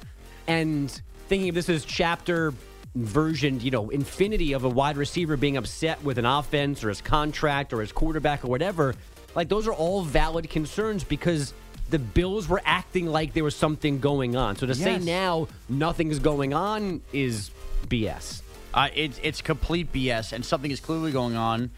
and 0.45 0.91
thinking 1.29 1.47
of 1.47 1.55
this 1.55 1.69
as 1.69 1.85
chapter 1.85 2.53
version, 2.95 3.61
you 3.61 3.71
know, 3.71 3.89
infinity 3.89 4.51
of 4.51 4.65
a 4.65 4.69
wide 4.69 4.97
receiver 4.97 5.37
being 5.37 5.55
upset 5.55 6.03
with 6.03 6.17
an 6.17 6.25
offense 6.25 6.83
or 6.83 6.89
his 6.89 6.99
contract 6.99 7.71
or 7.71 7.79
his 7.79 7.93
quarterback 7.93 8.43
or 8.43 8.49
whatever, 8.49 8.93
like 9.35 9.47
those 9.47 9.69
are 9.69 9.73
all 9.73 10.01
valid 10.01 10.49
concerns 10.49 11.05
because 11.05 11.53
the 11.91 11.99
Bills 11.99 12.49
were 12.49 12.61
acting 12.65 13.05
like 13.05 13.33
there 13.33 13.45
was 13.45 13.55
something 13.55 14.01
going 14.01 14.35
on. 14.35 14.57
So 14.57 14.65
to 14.67 14.75
say 14.75 14.95
Yes. 14.95 15.05
now 15.05 15.47
nothing's 15.69 16.19
going 16.19 16.53
on 16.53 17.01
is 17.13 17.51
BS. 17.87 18.41
Uh, 18.73 18.89
it's, 18.93 19.17
it's 19.23 19.41
complete 19.41 19.93
BS, 19.93 20.33
and 20.33 20.45
something 20.45 20.69
is 20.71 20.81
clearly 20.81 21.13
going 21.13 21.37
on. 21.37 21.71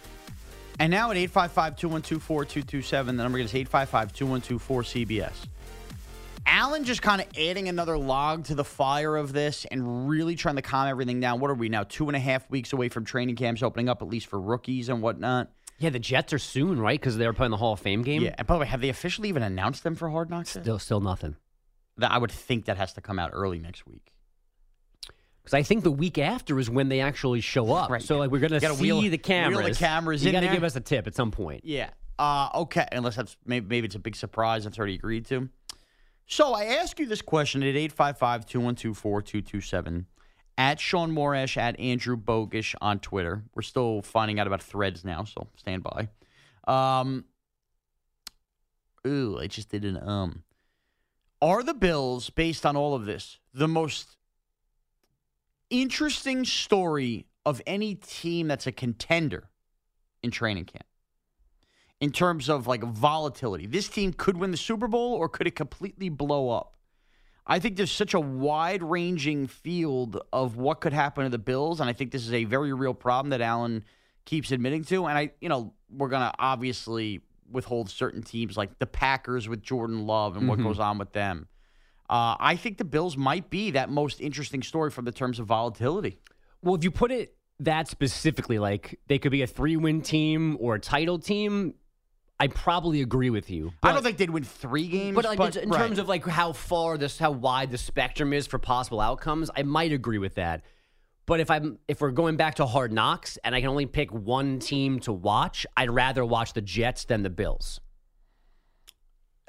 And 0.79 0.91
now 0.91 1.11
at 1.11 1.17
855 1.17 1.75
212 1.75 2.23
4227, 2.23 3.17
the 3.17 3.23
number 3.23 3.37
is 3.37 3.53
855 3.53 4.13
212 4.13 4.67
4CBS. 4.67 5.33
Allen 6.45 6.83
just 6.83 7.01
kind 7.01 7.21
of 7.21 7.27
adding 7.37 7.67
another 7.67 7.97
log 7.97 8.45
to 8.45 8.55
the 8.55 8.63
fire 8.63 9.15
of 9.17 9.33
this 9.33 9.65
and 9.69 10.09
really 10.09 10.35
trying 10.35 10.55
to 10.55 10.61
calm 10.61 10.87
everything 10.87 11.19
down. 11.19 11.39
What 11.39 11.51
are 11.51 11.55
we 11.55 11.69
now? 11.69 11.83
Two 11.83 12.07
and 12.07 12.15
a 12.15 12.19
half 12.19 12.49
weeks 12.49 12.73
away 12.73 12.89
from 12.89 13.05
training 13.05 13.35
camps 13.35 13.61
opening 13.61 13.89
up, 13.89 14.01
at 14.01 14.07
least 14.07 14.27
for 14.27 14.39
rookies 14.39 14.89
and 14.89 15.01
whatnot. 15.01 15.51
Yeah, 15.79 15.91
the 15.91 15.99
Jets 15.99 16.33
are 16.33 16.39
soon, 16.39 16.79
right? 16.79 16.99
Because 16.99 17.17
they're 17.17 17.33
playing 17.33 17.51
the 17.51 17.57
Hall 17.57 17.73
of 17.73 17.79
Fame 17.79 18.01
game. 18.01 18.23
Yeah. 18.23 18.35
And 18.37 18.47
by 18.47 18.55
the 18.55 18.61
way, 18.61 18.67
have 18.67 18.81
they 18.81 18.89
officially 18.89 19.29
even 19.29 19.43
announced 19.43 19.83
them 19.83 19.95
for 19.95 20.09
Hard 20.09 20.29
Knocks? 20.29 20.49
Still, 20.51 20.79
still 20.79 21.01
nothing. 21.01 21.35
That 21.97 22.11
I 22.11 22.17
would 22.17 22.31
think 22.31 22.65
that 22.65 22.77
has 22.77 22.93
to 22.93 23.01
come 23.01 23.19
out 23.19 23.31
early 23.33 23.59
next 23.59 23.85
week. 23.85 24.13
Because 25.49 25.57
I 25.57 25.63
think 25.63 25.83
the 25.83 25.89
week 25.91 26.19
after 26.19 26.59
is 26.59 26.69
when 26.69 26.89
they 26.89 26.99
actually 26.99 27.41
show 27.41 27.73
up. 27.73 27.89
Right. 27.89 28.03
So 28.03 28.19
like 28.19 28.29
we're 28.29 28.37
gonna 28.37 28.59
see 28.59 28.67
wheel- 28.67 28.97
the 28.97 29.01
wheel 29.01 29.11
the 29.11 29.17
cameras. 29.17 29.79
cameras 29.79 30.23
You 30.23 30.31
got 30.31 30.41
to 30.41 30.47
give 30.47 30.63
us 30.63 30.75
a 30.75 30.79
tip 30.79 31.07
at 31.07 31.15
some 31.15 31.31
point. 31.31 31.65
Yeah. 31.65 31.89
Uh, 32.19 32.49
okay. 32.53 32.87
Unless 32.91 33.15
that's 33.15 33.35
maybe, 33.47 33.65
maybe 33.65 33.85
it's 33.87 33.95
a 33.95 33.99
big 33.99 34.15
surprise 34.15 34.65
that's 34.65 34.77
already 34.77 34.93
agreed 34.93 35.25
to. 35.25 35.49
So 36.27 36.53
I 36.53 36.65
ask 36.65 36.99
you 36.99 37.07
this 37.07 37.23
question 37.23 37.63
at 37.63 37.69
855 37.69 38.45
212 38.45 38.95
4227 38.95 40.05
at 40.59 40.79
Sean 40.79 41.11
Morash 41.11 41.57
at 41.57 41.79
Andrew 41.79 42.15
Bogusch 42.15 42.75
on 42.79 42.99
Twitter. 42.99 43.43
We're 43.55 43.63
still 43.63 44.03
finding 44.03 44.39
out 44.39 44.45
about 44.45 44.61
threads 44.61 45.03
now, 45.03 45.23
so 45.23 45.47
stand 45.55 45.81
by. 45.81 46.09
Um, 46.67 47.25
ooh, 49.07 49.39
I 49.39 49.47
just 49.47 49.69
did 49.69 49.83
an 49.83 49.97
um. 49.97 50.43
Are 51.41 51.63
the 51.63 51.73
Bills, 51.73 52.29
based 52.29 52.67
on 52.67 52.75
all 52.75 52.93
of 52.93 53.05
this, 53.05 53.39
the 53.51 53.67
most 53.67 54.17
interesting 55.69 56.45
story 56.45 57.25
of 57.45 57.61
any 57.65 57.95
team 57.95 58.47
that's 58.47 58.67
a 58.67 58.71
contender 58.71 59.49
in 60.23 60.31
training 60.31 60.65
camp? 60.65 60.85
in 62.01 62.11
terms 62.13 62.47
of 62.47 62.65
like 62.65 62.81
volatility. 62.81 63.65
This 63.65 63.89
team 63.89 64.13
could 64.13 64.37
win 64.37 64.51
the 64.51 64.57
Super 64.57 64.87
Bowl 64.87 65.15
or 65.15 65.27
could 65.27 65.47
it 65.47 65.55
completely 65.55 66.07
blow 66.07 66.49
up? 66.49 66.77
I 67.45 67.59
think 67.59 67.75
there's 67.75 67.91
such 67.91 68.13
a 68.13 68.19
wide 68.21 68.81
ranging 68.81 69.47
field 69.47 70.17
of 70.31 70.55
what 70.55 70.79
could 70.79 70.93
happen 70.93 71.25
to 71.25 71.29
the 71.29 71.37
Bills, 71.37 71.81
and 71.81 71.89
I 71.89 71.93
think 71.93 72.11
this 72.11 72.25
is 72.25 72.31
a 72.31 72.45
very 72.45 72.71
real 72.71 72.93
problem 72.93 73.31
that 73.31 73.41
Allen 73.41 73.83
keeps 74.23 74.51
admitting 74.53 74.85
to. 74.85 75.07
And 75.07 75.17
I, 75.17 75.31
you 75.41 75.49
know, 75.49 75.73
we're 75.89 76.07
gonna 76.07 76.31
obviously 76.39 77.19
withhold 77.51 77.89
certain 77.89 78.21
teams 78.23 78.55
like 78.55 78.79
the 78.79 78.87
Packers 78.87 79.49
with 79.49 79.61
Jordan 79.61 80.05
Love 80.05 80.37
and 80.37 80.47
what 80.47 80.59
Mhm. 80.59 80.63
goes 80.63 80.79
on 80.79 80.99
with 80.99 81.11
them. 81.11 81.49
Uh, 82.09 82.35
I 82.39 82.55
think 82.55 82.77
the 82.79 82.85
Bills 82.85 83.15
might 83.15 83.51
be 83.51 83.71
that 83.71 83.89
most 83.89 84.19
interesting 84.19 84.63
story 84.63 84.89
from 84.89 85.05
the 85.05 85.11
terms 85.11 85.39
of 85.39 85.45
volatility. 85.45 86.19
Well, 86.63 86.73
if 86.73 86.83
you 86.83 86.89
put 86.89 87.11
it 87.11 87.35
that 87.59 87.87
specifically, 87.87 88.57
like 88.57 88.99
they 89.07 89.19
could 89.19 89.31
be 89.31 89.43
a 89.43 89.47
three-win 89.47 90.01
team 90.01 90.57
or 90.59 90.75
a 90.75 90.79
title 90.79 91.19
team, 91.19 91.75
I 92.39 92.47
probably 92.47 93.01
agree 93.01 93.29
with 93.29 93.51
you. 93.51 93.73
I 93.83 93.91
don't 93.91 94.01
think 94.01 94.17
they'd 94.17 94.29
win 94.29 94.43
three 94.43 94.87
games, 94.87 95.15
But, 95.15 95.25
like, 95.25 95.37
but 95.37 95.55
in 95.55 95.69
right. 95.69 95.77
terms 95.77 95.99
of 95.99 96.07
like 96.07 96.25
how 96.25 96.53
far 96.53 96.97
this, 96.97 97.19
how 97.19 97.29
wide 97.31 97.69
the 97.69 97.77
spectrum 97.77 98.33
is 98.33 98.47
for 98.47 98.57
possible 98.57 99.01
outcomes, 99.01 99.51
I 99.55 99.61
might 99.61 99.91
agree 99.91 100.17
with 100.17 100.35
that. 100.35 100.63
But 101.27 101.41
if 101.41 101.51
I'm 101.51 101.77
if 101.87 102.01
we're 102.01 102.09
going 102.09 102.37
back 102.37 102.55
to 102.55 102.65
Hard 102.65 102.91
Knocks 102.91 103.37
and 103.43 103.53
I 103.53 103.61
can 103.61 103.69
only 103.69 103.85
pick 103.85 104.11
one 104.11 104.57
team 104.57 104.99
to 105.01 105.13
watch, 105.13 105.67
I'd 105.77 105.91
rather 105.91 106.25
watch 106.25 106.53
the 106.53 106.61
Jets 106.61 107.05
than 107.05 107.21
the 107.21 107.29
Bills. 107.29 107.79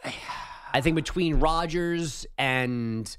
I 0.73 0.81
think 0.81 0.97
between 0.97 1.37
Rodgers 1.37 2.27
and 2.39 3.17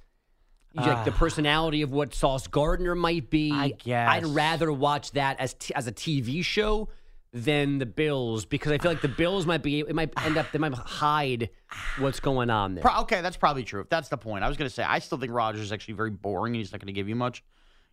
like 0.74 1.06
the 1.06 1.12
personality 1.12 1.82
of 1.82 1.92
what 1.92 2.14
Sauce 2.14 2.48
Gardner 2.48 2.96
might 2.96 3.30
be, 3.30 3.52
I 3.52 3.70
guess. 3.70 4.10
I'd 4.10 4.26
rather 4.26 4.72
watch 4.72 5.12
that 5.12 5.40
as 5.40 5.54
t- 5.54 5.74
as 5.76 5.88
a 5.88 5.92
TV 5.92 6.44
show 6.44 6.90
than 7.34 7.78
the 7.78 7.86
Bills 7.86 8.46
because 8.46 8.72
I 8.72 8.78
feel 8.78 8.92
like 8.92 9.02
the 9.02 9.08
Bills 9.08 9.46
might 9.46 9.64
be 9.64 9.80
it 9.80 9.96
might 9.96 10.12
end 10.24 10.38
up 10.38 10.52
they 10.52 10.60
might 10.60 10.74
hide 10.74 11.50
what's 11.98 12.20
going 12.20 12.50
on 12.50 12.76
there. 12.76 12.82
Pro- 12.82 13.02
okay, 13.02 13.22
that's 13.22 13.38
probably 13.38 13.64
true. 13.64 13.82
If 13.82 13.90
that's 13.90 14.10
the 14.10 14.18
point, 14.18 14.44
I 14.44 14.48
was 14.48 14.58
going 14.58 14.70
to 14.70 14.74
say 14.74 14.84
I 14.84 15.00
still 15.00 15.18
think 15.18 15.32
Rodgers 15.32 15.62
is 15.62 15.72
actually 15.72 15.96
very 15.96 16.10
boring 16.10 16.54
and 16.54 16.58
he's 16.58 16.72
not 16.72 16.80
going 16.82 16.88
to 16.88 16.94
give 16.94 17.08
you 17.10 17.16
much. 17.16 17.44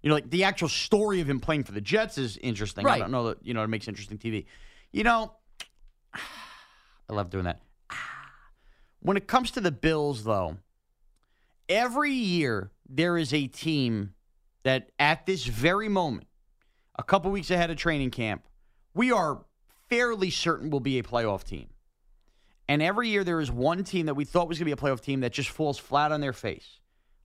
You 0.02 0.08
know, 0.08 0.14
like 0.14 0.30
the 0.30 0.44
actual 0.44 0.68
story 0.68 1.20
of 1.20 1.28
him 1.28 1.40
playing 1.40 1.64
for 1.64 1.72
the 1.72 1.80
Jets 1.80 2.18
is 2.18 2.36
interesting. 2.36 2.86
I 2.86 2.98
don't 2.98 3.10
know 3.10 3.28
that 3.28 3.44
you 3.44 3.54
know 3.54 3.62
it 3.62 3.68
makes 3.68 3.88
interesting 3.88 4.18
TV. 4.18 4.46
You 4.92 5.04
know, 5.04 5.32
I 6.14 7.12
love 7.12 7.30
doing 7.30 7.44
that. 7.44 7.60
When 9.00 9.16
it 9.16 9.26
comes 9.26 9.50
to 9.52 9.60
the 9.60 9.70
Bills, 9.70 10.24
though, 10.24 10.58
every 11.68 12.12
year 12.12 12.70
there 12.88 13.16
is 13.16 13.32
a 13.32 13.46
team 13.46 14.14
that 14.64 14.90
at 14.98 15.26
this 15.26 15.44
very 15.44 15.88
moment, 15.88 16.26
a 16.98 17.02
couple 17.02 17.30
weeks 17.30 17.50
ahead 17.50 17.70
of 17.70 17.76
training 17.76 18.10
camp, 18.10 18.42
we 18.94 19.12
are 19.12 19.44
fairly 19.88 20.30
certain 20.30 20.70
will 20.70 20.80
be 20.80 20.98
a 20.98 21.02
playoff 21.02 21.44
team. 21.44 21.68
And 22.68 22.82
every 22.82 23.08
year 23.08 23.24
there 23.24 23.40
is 23.40 23.50
one 23.50 23.82
team 23.84 24.06
that 24.06 24.14
we 24.14 24.24
thought 24.24 24.48
was 24.48 24.58
going 24.58 24.70
to 24.70 24.76
be 24.76 24.78
a 24.78 24.90
playoff 24.90 25.00
team 25.00 25.20
that 25.20 25.32
just 25.32 25.48
falls 25.48 25.78
flat 25.78 26.12
on 26.12 26.20
their 26.20 26.32
face. 26.32 26.80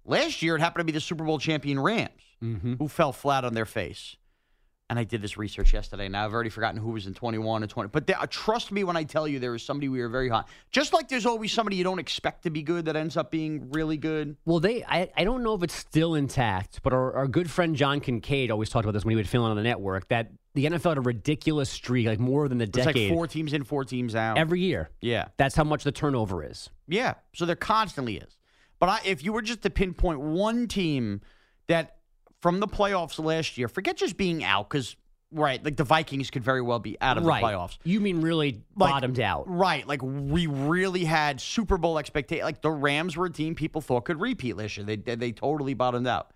Last 0.06 0.42
year 0.42 0.56
it 0.56 0.60
happened 0.60 0.82
to 0.82 0.86
be 0.86 0.92
the 0.94 1.01
Super 1.01 1.24
Bowl 1.24 1.39
champion 1.39 1.80
Rams, 1.80 2.12
mm-hmm. 2.42 2.75
who 2.75 2.88
fell 2.88 3.12
flat 3.12 3.44
on 3.44 3.53
their 3.53 3.65
face. 3.65 4.15
And 4.90 5.00
I 5.00 5.06
did 5.06 5.22
this 5.22 5.38
research 5.38 5.74
yesterday. 5.74 6.08
Now 6.10 6.25
I've 6.25 6.34
already 6.34 6.50
forgotten 6.50 6.80
who 6.80 6.92
was 6.92 7.08
in 7.08 7.13
21 7.13 7.63
and 7.63 7.70
20. 7.70 7.90
But 7.90 8.06
there, 8.06 8.20
uh, 8.20 8.28
trust 8.30 8.72
me 8.72 8.84
when 8.84 8.98
I 8.98 9.04
tell 9.04 9.28
you 9.28 9.40
there 9.40 9.56
is 9.56 9.63
somebody 9.63 9.88
we 9.90 10.02
are 10.02 10.10
very 10.10 10.30
hot. 10.30 10.50
Just 10.72 10.94
like 10.94 11.08
there's 11.08 11.25
always 11.25 11.52
somebody 11.54 11.78
you 11.78 11.84
don't 11.86 12.00
expect 12.00 12.44
to 12.44 12.50
be 12.50 12.62
good 12.62 12.86
that 12.86 12.96
ends 12.96 13.16
up 13.18 13.32
being 13.32 13.72
really 13.72 13.98
good. 13.98 14.36
Well, 14.46 14.60
they 14.60 14.84
I, 14.84 15.10
I 15.16 15.24
don't 15.24 15.42
know 15.42 15.56
if 15.56 15.63
it's 15.63 15.74
still 15.74 16.16
intact, 16.16 16.82
but 16.84 16.92
our, 16.94 17.13
our 17.13 17.28
good 17.28 17.50
friend 17.50 17.75
John 17.75 18.02
Kincade 18.02 18.52
always 18.52 18.70
talked 18.70 18.84
about 18.86 18.92
this 18.92 19.06
when 19.06 19.12
he 19.12 19.16
would 19.16 19.28
fill 19.28 19.46
in 19.46 19.52
on 19.52 19.58
the 19.58 19.63
network 19.63 20.10
that 20.10 20.32
the 20.54 20.66
NFL 20.66 20.90
had 20.90 20.98
a 20.98 21.02
ridiculous 21.02 21.70
streak, 21.70 22.06
like 22.06 22.20
more 22.20 22.48
than 22.48 22.58
the 22.60 22.66
It's 22.66 22.78
decade, 22.78 23.10
like 23.10 23.18
four 23.18 23.25
teams 23.25 23.54
in, 23.54 23.63
four 23.63 23.86
teams 23.86 24.13
out. 24.16 24.38
every 24.38 24.60
year. 24.60 24.90
yeah. 25.02 25.30
That's 25.38 25.56
how 25.56 25.63
much 25.63 25.84
the 25.86 25.92
turnover 25.92 26.44
is. 26.44 26.70
Yeah. 26.88 27.16
So 27.34 27.46
there 27.46 27.56
constantly 27.56 28.18
is. 28.18 28.38
But 28.80 28.90
I, 28.90 29.00
if 29.06 29.24
you 29.24 29.34
were 29.34 29.42
just 29.42 29.62
to 29.63 29.70
pinpoint 29.72 30.20
one 30.20 30.68
team 30.68 31.22
that 31.68 31.96
from 32.44 32.60
the 32.60 32.68
playoffs 32.68 33.24
last 33.24 33.58
year, 33.58 33.70
forget 33.70 33.96
just 33.96 34.18
being 34.18 34.44
out, 34.44 34.70
because, 34.70 34.98
right, 35.32 35.64
like 35.64 35.78
the 35.78 35.86
Vikings 35.86 36.30
could 36.30 36.44
very 36.44 36.62
well 36.62 36.78
be 36.78 36.98
out 37.00 37.18
of 37.18 37.24
right. 37.26 37.42
the 37.42 37.48
playoffs. 37.48 37.78
You 37.86 38.02
mean 38.02 38.20
really 38.20 38.62
Like- 38.76 38.92
bottomed 38.92 39.22
out? 39.22 39.46
Right. 39.48 39.88
Like 39.88 40.02
we 40.04 40.48
really 40.48 41.06
had 41.06 41.40
Super 41.40 41.78
Bowl 41.78 41.98
expectations. 41.98 42.44
Like 42.44 42.62
the 42.62 42.70
Rams 42.70 43.16
were 43.16 43.28
a 43.28 43.32
team 43.32 43.56
people 43.56 43.80
thought 43.80 44.04
could 44.04 44.20
repeat 44.20 44.58
last 44.58 44.76
year. 44.76 44.86
They, 44.86 44.98
they, 44.98 45.16
they 45.16 45.32
totally 45.32 45.74
bottomed 45.74 46.06
out. 46.06 46.32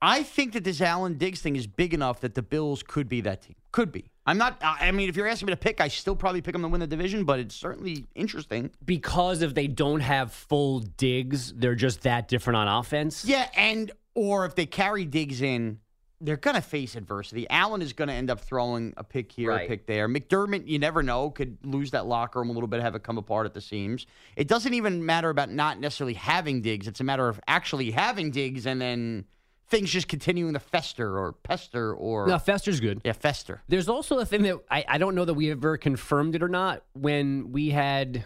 I 0.00 0.22
think 0.22 0.54
that 0.54 0.64
this 0.64 0.80
Allen 0.80 1.18
Diggs 1.18 1.42
thing 1.42 1.54
is 1.54 1.66
big 1.66 1.92
enough 1.92 2.20
that 2.20 2.34
the 2.34 2.42
Bills 2.42 2.82
could 2.82 3.06
be 3.06 3.20
that 3.22 3.42
team. 3.42 3.56
Could 3.72 3.92
be. 3.92 4.10
I'm 4.24 4.38
not, 4.38 4.58
I 4.62 4.88
I 4.88 4.90
mean, 4.90 5.10
if 5.10 5.16
you're 5.16 5.26
asking 5.28 5.46
me 5.46 5.52
to 5.52 5.56
pick, 5.58 5.82
I 5.82 5.88
still 5.88 6.16
probably 6.16 6.40
pick 6.40 6.54
them 6.54 6.62
to 6.62 6.68
win 6.68 6.80
the 6.80 6.86
division, 6.86 7.24
but 7.24 7.40
it's 7.40 7.54
certainly 7.54 8.06
interesting. 8.14 8.70
Because 8.84 9.42
if 9.42 9.54
they 9.54 9.66
don't 9.66 10.00
have 10.00 10.32
full 10.32 10.80
digs, 10.80 11.52
they're 11.52 11.74
just 11.74 12.02
that 12.02 12.26
different 12.26 12.56
on 12.56 12.68
offense. 12.68 13.24
Yeah, 13.24 13.48
and 13.54 13.92
or 14.16 14.44
if 14.46 14.56
they 14.56 14.66
carry 14.66 15.04
Diggs 15.04 15.40
in, 15.42 15.78
they're 16.20 16.38
going 16.38 16.56
to 16.56 16.62
face 16.62 16.96
adversity. 16.96 17.46
Allen 17.50 17.82
is 17.82 17.92
going 17.92 18.08
to 18.08 18.14
end 18.14 18.30
up 18.30 18.40
throwing 18.40 18.94
a 18.96 19.04
pick 19.04 19.30
here, 19.30 19.50
Right. 19.50 19.66
a 19.66 19.68
pick 19.68 19.86
there. 19.86 20.08
McDermott, 20.08 20.66
you 20.66 20.78
never 20.78 21.02
know, 21.02 21.28
could 21.30 21.58
lose 21.62 21.90
that 21.90 22.06
locker 22.06 22.38
room 22.40 22.48
a 22.48 22.52
little 22.52 22.68
bit, 22.68 22.80
have 22.80 22.94
it 22.94 23.02
come 23.02 23.18
apart 23.18 23.44
at 23.44 23.52
the 23.52 23.60
seams. 23.60 24.06
It 24.34 24.48
doesn't 24.48 24.72
even 24.72 25.04
matter 25.04 25.28
about 25.28 25.50
not 25.50 25.78
necessarily 25.78 26.14
having 26.14 26.62
Diggs. 26.62 26.88
It's 26.88 27.00
a 27.00 27.04
matter 27.04 27.28
of 27.28 27.38
actually 27.46 27.90
having 27.90 28.30
Diggs 28.30 28.66
and 28.66 28.80
then 28.80 29.26
things 29.68 29.90
just 29.90 30.08
continuing 30.08 30.54
to 30.54 30.60
fester 30.60 31.18
or 31.18 31.32
pester 31.32 31.92
or 31.92 32.26
No, 32.26 32.38
Fester's 32.38 32.80
good. 32.80 33.02
yeah, 33.04 33.12
fester. 33.12 33.60
There's 33.68 33.88
also 33.88 34.18
a 34.18 34.24
thing 34.24 34.42
that 34.44 34.58
I, 34.70 34.84
I 34.88 34.96
don't 34.98 35.14
know 35.16 35.24
that 35.26 35.34
we 35.34 35.50
ever 35.50 35.76
confirmed 35.76 36.34
it 36.34 36.42
or 36.42 36.48
not. 36.48 36.82
When 36.94 37.52
we 37.52 37.70
had 37.70 38.24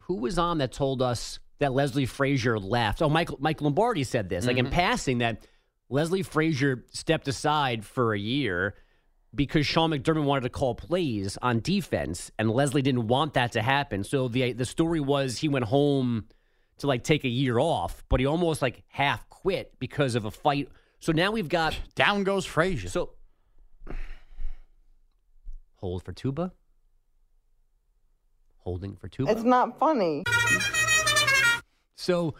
who 0.00 0.14
was 0.16 0.38
on 0.38 0.58
that 0.58 0.70
told 0.70 1.02
us 1.02 1.38
that 1.58 1.72
Leslie 1.72 2.06
Frazier 2.06 2.58
left. 2.58 3.02
Oh, 3.02 3.08
Michael 3.08 3.38
Mike 3.40 3.60
Lombardi 3.60 4.04
said 4.04 4.28
this, 4.28 4.46
like 4.46 4.56
in 4.56 4.66
mm-hmm. 4.66 4.74
passing, 4.74 5.18
that 5.18 5.46
Leslie 5.88 6.22
Frazier 6.22 6.84
stepped 6.92 7.28
aside 7.28 7.84
for 7.84 8.14
a 8.14 8.18
year 8.18 8.74
because 9.34 9.66
Sean 9.66 9.90
McDermott 9.90 10.24
wanted 10.24 10.42
to 10.42 10.50
call 10.50 10.74
plays 10.74 11.36
on 11.42 11.60
defense, 11.60 12.30
and 12.38 12.50
Leslie 12.50 12.82
didn't 12.82 13.08
want 13.08 13.34
that 13.34 13.52
to 13.52 13.62
happen. 13.62 14.04
So 14.04 14.28
the 14.28 14.52
the 14.52 14.64
story 14.64 15.00
was 15.00 15.38
he 15.38 15.48
went 15.48 15.64
home 15.64 16.26
to 16.78 16.86
like 16.86 17.04
take 17.04 17.24
a 17.24 17.28
year 17.28 17.58
off, 17.58 18.04
but 18.08 18.20
he 18.20 18.26
almost 18.26 18.62
like 18.62 18.82
half 18.88 19.28
quit 19.28 19.78
because 19.78 20.14
of 20.14 20.24
a 20.24 20.30
fight. 20.30 20.68
So 21.00 21.12
now 21.12 21.30
we've 21.30 21.48
got 21.48 21.78
Down 21.94 22.24
goes 22.24 22.46
Frazier. 22.46 22.88
so 22.88 23.10
hold 25.76 26.04
for 26.04 26.12
tuba. 26.12 26.52
Holding 28.58 28.96
for 28.96 29.08
tuba. 29.08 29.32
It's 29.32 29.44
not 29.44 29.78
funny. 29.78 30.24
So 31.98 32.34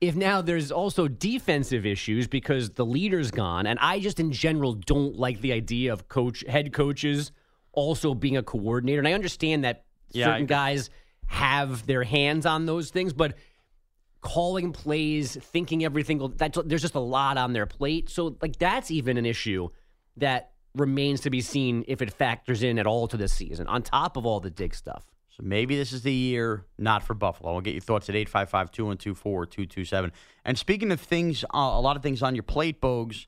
if 0.00 0.14
now 0.14 0.40
there's 0.40 0.70
also 0.70 1.08
defensive 1.08 1.84
issues 1.84 2.28
because 2.28 2.70
the 2.70 2.86
leader's 2.86 3.32
gone, 3.32 3.66
and 3.66 3.78
I 3.80 3.98
just 3.98 4.20
in 4.20 4.30
general 4.30 4.74
don't 4.74 5.18
like 5.18 5.40
the 5.40 5.52
idea 5.52 5.92
of 5.92 6.08
coach 6.08 6.44
head 6.48 6.72
coaches 6.72 7.32
also 7.72 8.14
being 8.14 8.36
a 8.36 8.42
coordinator. 8.42 9.00
And 9.00 9.08
I 9.08 9.12
understand 9.12 9.64
that 9.64 9.84
Yeah, 10.12 10.26
certain 10.26 10.46
guys 10.46 10.90
have 11.26 11.86
their 11.86 12.04
hands 12.04 12.46
on 12.46 12.66
those 12.66 12.90
things, 12.90 13.12
but 13.12 13.34
calling 14.20 14.72
plays, 14.72 15.36
thinking 15.36 15.84
everything 15.84 16.32
that's 16.36 16.56
there's 16.64 16.82
just 16.82 16.94
a 16.94 17.00
lot 17.00 17.36
on 17.36 17.52
their 17.52 17.66
plate. 17.66 18.10
So 18.10 18.36
like 18.40 18.58
that's 18.58 18.92
even 18.92 19.16
an 19.16 19.26
issue 19.26 19.70
that 20.18 20.52
remains 20.76 21.20
to 21.22 21.30
be 21.30 21.40
seen 21.40 21.84
if 21.88 22.00
it 22.00 22.12
factors 22.12 22.62
in 22.62 22.78
at 22.78 22.86
all 22.86 23.08
to 23.08 23.16
this 23.16 23.32
season, 23.32 23.66
on 23.66 23.82
top 23.82 24.16
of 24.16 24.24
all 24.24 24.38
the 24.38 24.50
dig 24.50 24.72
stuff. 24.72 25.04
So 25.40 25.46
maybe 25.46 25.76
this 25.76 25.92
is 25.92 26.02
the 26.02 26.12
year 26.12 26.66
not 26.78 27.02
for 27.02 27.14
Buffalo. 27.14 27.54
I'll 27.54 27.60
get 27.60 27.72
your 27.72 27.80
thoughts 27.80 28.08
at 28.10 28.14
855 28.14 28.70
212 28.72 29.16
4227. 29.18 30.12
And 30.44 30.58
speaking 30.58 30.92
of 30.92 31.00
things, 31.00 31.44
uh, 31.44 31.58
a 31.58 31.80
lot 31.80 31.96
of 31.96 32.02
things 32.02 32.22
on 32.22 32.34
your 32.34 32.42
plate, 32.42 32.80
Bogues, 32.80 33.26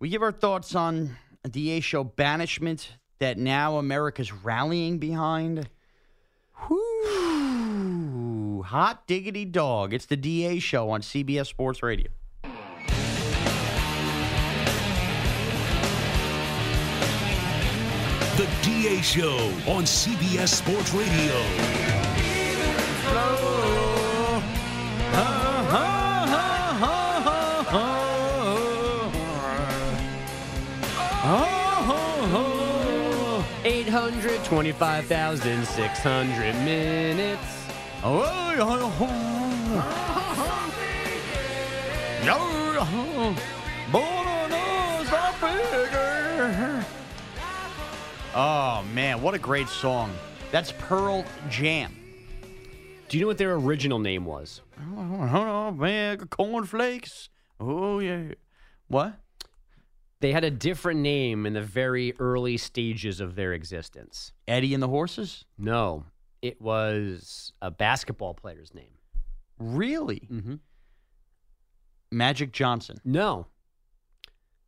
we 0.00 0.08
give 0.08 0.22
our 0.22 0.32
thoughts 0.32 0.74
on 0.74 1.16
the 1.44 1.70
a 1.72 1.80
show 1.80 2.02
banishment 2.02 2.96
that 3.20 3.38
now 3.38 3.76
America's 3.78 4.32
rallying 4.32 4.98
behind. 4.98 5.68
Whoo! 6.68 8.62
Hot 8.62 9.06
diggity 9.06 9.44
dog. 9.44 9.94
It's 9.94 10.06
the 10.06 10.16
DA 10.16 10.58
show 10.58 10.90
on 10.90 11.02
CBS 11.02 11.46
Sports 11.46 11.82
Radio. 11.82 12.10
The 18.36 18.48
DA 18.62 19.00
Show 19.00 19.36
on 19.70 19.84
CBS 19.84 20.48
Sports 20.48 20.92
Radio. 20.92 21.34
Eight 33.64 33.88
hundred 33.88 34.42
twenty-five 34.44 35.06
thousand 35.06 35.64
six 35.64 36.00
hundred 36.00 36.56
minutes. 36.56 37.64
Oh, 48.36 48.84
man, 48.92 49.22
what 49.22 49.34
a 49.34 49.38
great 49.38 49.68
song. 49.68 50.12
That's 50.50 50.72
Pearl 50.72 51.24
Jam. 51.48 51.94
Do 53.08 53.16
you 53.16 53.22
know 53.22 53.28
what 53.28 53.38
their 53.38 53.54
original 53.54 54.00
name 54.00 54.24
was? 54.24 54.60
Oh, 54.96 55.70
man, 55.70 56.18
cornflakes. 56.18 57.28
Oh, 57.60 58.00
yeah. 58.00 58.32
What? 58.88 59.20
They 60.20 60.32
had 60.32 60.42
a 60.42 60.50
different 60.50 60.98
name 61.00 61.46
in 61.46 61.52
the 61.52 61.62
very 61.62 62.14
early 62.18 62.56
stages 62.56 63.20
of 63.20 63.36
their 63.36 63.52
existence. 63.52 64.32
Eddie 64.48 64.74
and 64.74 64.82
the 64.82 64.88
Horses? 64.88 65.44
No, 65.56 66.04
it 66.42 66.60
was 66.60 67.52
a 67.62 67.70
basketball 67.70 68.34
player's 68.34 68.74
name. 68.74 68.98
Really? 69.60 70.26
Mm-hmm. 70.32 70.54
Magic 72.10 72.52
Johnson. 72.52 72.98
No. 73.04 73.46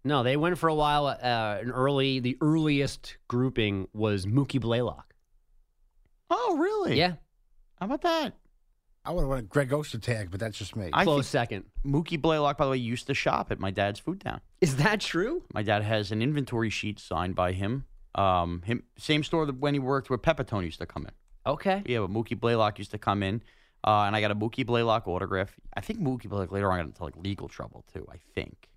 No, 0.06 0.22
they 0.22 0.36
went 0.36 0.56
for 0.56 0.68
a 0.68 0.74
while. 0.74 1.06
Uh, 1.08 1.58
an 1.60 1.70
early, 1.72 2.20
the 2.20 2.38
earliest 2.40 3.16
grouping 3.26 3.88
was 3.92 4.24
Mookie 4.24 4.60
Blaylock. 4.60 5.12
Oh, 6.30 6.56
really? 6.58 6.96
Yeah, 6.96 7.14
How 7.80 7.86
about 7.86 8.02
that? 8.02 8.34
I 9.04 9.10
would 9.10 9.22
have 9.22 9.28
wanted 9.28 9.48
Greg 9.48 9.70
Ostertag, 9.70 10.30
but 10.30 10.38
that's 10.38 10.58
just 10.58 10.74
me. 10.76 10.90
I 10.92 11.04
close 11.04 11.26
think 11.26 11.30
second. 11.30 11.64
Mookie 11.84 12.20
Blaylock, 12.20 12.56
by 12.56 12.64
the 12.64 12.70
way, 12.72 12.76
used 12.76 13.08
to 13.08 13.14
shop 13.14 13.50
at 13.50 13.58
my 13.58 13.70
dad's 13.70 13.98
food 13.98 14.20
town. 14.20 14.40
Is 14.60 14.76
that 14.76 15.00
true? 15.00 15.42
My 15.52 15.62
dad 15.62 15.82
has 15.82 16.12
an 16.12 16.22
inventory 16.22 16.70
sheet 16.70 16.98
signed 17.00 17.34
by 17.34 17.52
him. 17.52 17.84
Um, 18.14 18.62
him 18.62 18.84
same 18.96 19.22
store 19.24 19.44
that 19.46 19.58
when 19.58 19.74
he 19.74 19.80
worked 19.80 20.08
where 20.08 20.18
Pepitone 20.18 20.64
used 20.64 20.78
to 20.78 20.86
come 20.86 21.04
in. 21.06 21.12
Okay. 21.50 21.82
Yeah, 21.84 22.00
but 22.00 22.10
Mookie 22.10 22.38
Blaylock 22.38 22.78
used 22.78 22.92
to 22.92 22.98
come 22.98 23.22
in, 23.22 23.42
uh, 23.84 24.04
and 24.06 24.16
I 24.16 24.20
got 24.20 24.30
a 24.30 24.36
Mookie 24.36 24.66
Blaylock 24.66 25.06
autograph. 25.06 25.54
I 25.76 25.80
think 25.80 26.00
Mookie 26.00 26.28
Blaylock 26.28 26.50
later 26.50 26.70
on 26.72 26.78
got 26.78 26.86
into 26.86 27.04
like 27.04 27.16
legal 27.16 27.48
trouble 27.48 27.84
too. 27.92 28.06
I 28.10 28.16
think 28.34 28.68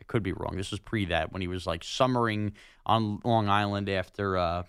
I 0.00 0.04
could 0.04 0.22
be 0.22 0.32
wrong. 0.32 0.56
This 0.56 0.70
was 0.70 0.80
pre 0.80 1.06
that 1.06 1.32
when 1.32 1.40
he 1.40 1.48
was 1.48 1.66
like 1.66 1.84
summering 1.84 2.52
on 2.86 3.20
Long 3.24 3.48
Island 3.48 3.88
after 3.88 4.36
uh, 4.36 4.64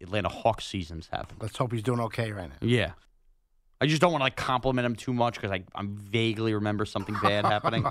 Atlanta 0.00 0.28
Hawks 0.28 0.66
season's 0.66 1.08
happened. 1.08 1.40
Let's 1.42 1.56
hope 1.56 1.72
he's 1.72 1.82
doing 1.82 2.00
okay 2.00 2.32
right 2.32 2.48
now. 2.48 2.56
Yeah. 2.60 2.92
I 3.82 3.86
just 3.86 4.02
don't 4.02 4.12
want 4.12 4.20
to 4.20 4.24
like 4.24 4.36
compliment 4.36 4.84
him 4.84 4.94
too 4.94 5.14
much 5.14 5.34
because 5.34 5.50
I 5.50 5.64
I'm 5.74 5.96
vaguely 5.96 6.52
remember 6.52 6.84
something 6.84 7.16
bad 7.22 7.46
happening. 7.46 7.86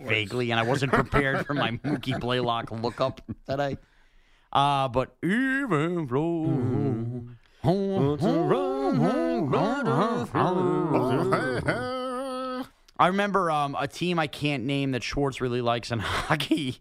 vaguely, 0.00 0.50
and 0.50 0.58
I 0.58 0.64
wasn't 0.64 0.92
prepared 0.92 1.46
for 1.46 1.54
my 1.54 1.70
Mookie 1.84 2.18
Blaylock 2.18 2.72
lookup 2.72 3.20
today. 3.48 3.76
Uh, 4.52 4.88
but 4.88 5.16
even 5.22 6.08
though 6.08 7.28
I 13.00 13.06
remember 13.06 13.50
um, 13.50 13.74
a 13.80 13.88
team 13.88 14.18
I 14.18 14.26
can't 14.26 14.64
name 14.64 14.90
that 14.90 15.02
Schwartz 15.02 15.40
really 15.40 15.62
likes 15.62 15.90
in 15.90 15.98
hockey 16.00 16.76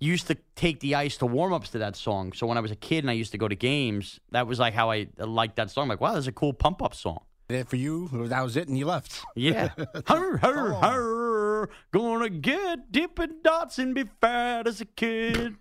used 0.00 0.28
to 0.28 0.36
take 0.56 0.80
the 0.80 0.94
ice 0.94 1.18
to 1.18 1.26
warm 1.26 1.52
ups 1.52 1.68
to 1.70 1.78
that 1.78 1.94
song. 1.94 2.32
So 2.32 2.46
when 2.46 2.56
I 2.56 2.62
was 2.62 2.70
a 2.70 2.76
kid 2.76 3.04
and 3.04 3.10
I 3.10 3.12
used 3.12 3.32
to 3.32 3.38
go 3.38 3.46
to 3.46 3.54
games, 3.54 4.18
that 4.30 4.46
was 4.46 4.58
like 4.58 4.72
how 4.72 4.90
I 4.90 5.08
liked 5.18 5.56
that 5.56 5.70
song. 5.70 5.88
like, 5.88 6.00
wow, 6.00 6.14
that's 6.14 6.26
a 6.26 6.32
cool 6.32 6.54
pump 6.54 6.82
up 6.82 6.94
song. 6.94 7.20
And 7.50 7.68
for 7.68 7.76
you, 7.76 8.08
that 8.28 8.42
was 8.42 8.56
it, 8.56 8.68
and 8.68 8.78
you 8.78 8.86
left. 8.86 9.22
Yeah. 9.34 9.68
Hur, 10.06 10.38
hur, 10.38 10.72
hur, 10.72 11.68
gonna 11.92 12.30
get 12.30 12.90
Dippin' 12.90 13.36
Dots 13.42 13.78
and 13.78 13.94
be 13.94 14.04
fat 14.22 14.66
as 14.66 14.80
a 14.80 14.86
kid. 14.86 15.56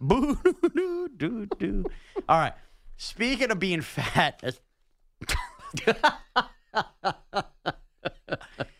Boo 0.00 0.38
doo 0.74 1.08
doo 1.16 1.46
doo. 1.58 1.84
All 2.28 2.38
right. 2.38 2.54
Speaking 2.96 3.50
of 3.50 3.58
being 3.58 3.80
fat, 3.80 4.40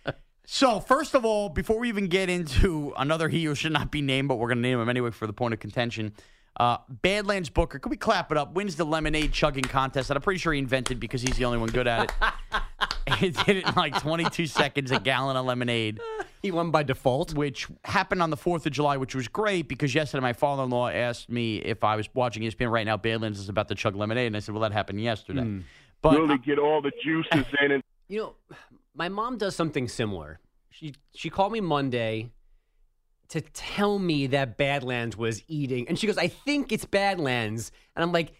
so 0.50 0.80
first 0.80 1.14
of 1.14 1.26
all, 1.26 1.50
before 1.50 1.78
we 1.78 1.90
even 1.90 2.06
get 2.06 2.30
into 2.30 2.94
another 2.96 3.28
he 3.28 3.44
who 3.44 3.54
should 3.54 3.70
not 3.70 3.90
be 3.90 4.00
named, 4.00 4.28
but 4.28 4.36
we're 4.36 4.48
gonna 4.48 4.62
name 4.62 4.80
him 4.80 4.88
anyway 4.88 5.10
for 5.10 5.26
the 5.26 5.32
point 5.34 5.52
of 5.52 5.60
contention. 5.60 6.14
Uh, 6.58 6.78
Badlands 6.88 7.50
Booker, 7.50 7.78
could 7.78 7.90
we 7.90 7.98
clap 7.98 8.32
it 8.32 8.38
up? 8.38 8.54
Wins 8.54 8.74
the 8.74 8.86
lemonade 8.86 9.30
chugging 9.30 9.62
contest 9.62 10.08
that 10.08 10.16
I'm 10.16 10.22
pretty 10.22 10.38
sure 10.38 10.54
he 10.54 10.58
invented 10.58 10.98
because 10.98 11.20
he's 11.20 11.36
the 11.36 11.44
only 11.44 11.58
one 11.58 11.68
good 11.68 11.86
at 11.86 12.04
it. 12.10 13.14
he 13.18 13.28
did 13.28 13.58
it 13.58 13.68
in 13.68 13.74
like 13.74 14.00
22 14.00 14.46
seconds, 14.46 14.90
a 14.90 14.98
gallon 14.98 15.36
of 15.36 15.44
lemonade. 15.44 16.00
He 16.40 16.50
won 16.50 16.70
by 16.70 16.82
default. 16.82 17.34
Which 17.34 17.68
happened 17.84 18.22
on 18.22 18.30
the 18.30 18.36
4th 18.38 18.64
of 18.64 18.72
July, 18.72 18.96
which 18.96 19.14
was 19.14 19.28
great 19.28 19.68
because 19.68 19.94
yesterday 19.94 20.22
my 20.22 20.32
father 20.32 20.62
in 20.62 20.70
law 20.70 20.88
asked 20.88 21.28
me 21.28 21.58
if 21.58 21.84
I 21.84 21.94
was 21.94 22.08
watching 22.14 22.42
ESPN 22.42 22.70
right 22.70 22.86
now. 22.86 22.96
Badlands 22.96 23.38
is 23.38 23.50
about 23.50 23.68
to 23.68 23.74
chug 23.74 23.94
lemonade. 23.94 24.28
And 24.28 24.36
I 24.36 24.40
said, 24.40 24.54
well, 24.54 24.62
that 24.62 24.72
happened 24.72 25.02
yesterday. 25.02 25.62
But 26.00 26.18
really 26.18 26.38
get 26.38 26.58
all 26.58 26.80
the 26.80 26.92
juices 27.04 27.44
in 27.62 27.72
and 27.72 27.82
You 28.08 28.18
know, 28.18 28.34
my 28.98 29.08
mom 29.08 29.38
does 29.38 29.54
something 29.56 29.86
similar. 29.88 30.40
She 30.70 30.92
she 31.14 31.30
called 31.30 31.52
me 31.52 31.60
Monday 31.60 32.30
to 33.28 33.40
tell 33.40 33.98
me 33.98 34.26
that 34.28 34.56
Badlands 34.56 35.16
was 35.16 35.42
eating, 35.48 35.88
and 35.88 35.98
she 35.98 36.06
goes, 36.06 36.18
"I 36.18 36.28
think 36.28 36.72
it's 36.72 36.84
Badlands," 36.84 37.70
and 37.94 38.02
I'm 38.02 38.12
like, 38.12 38.32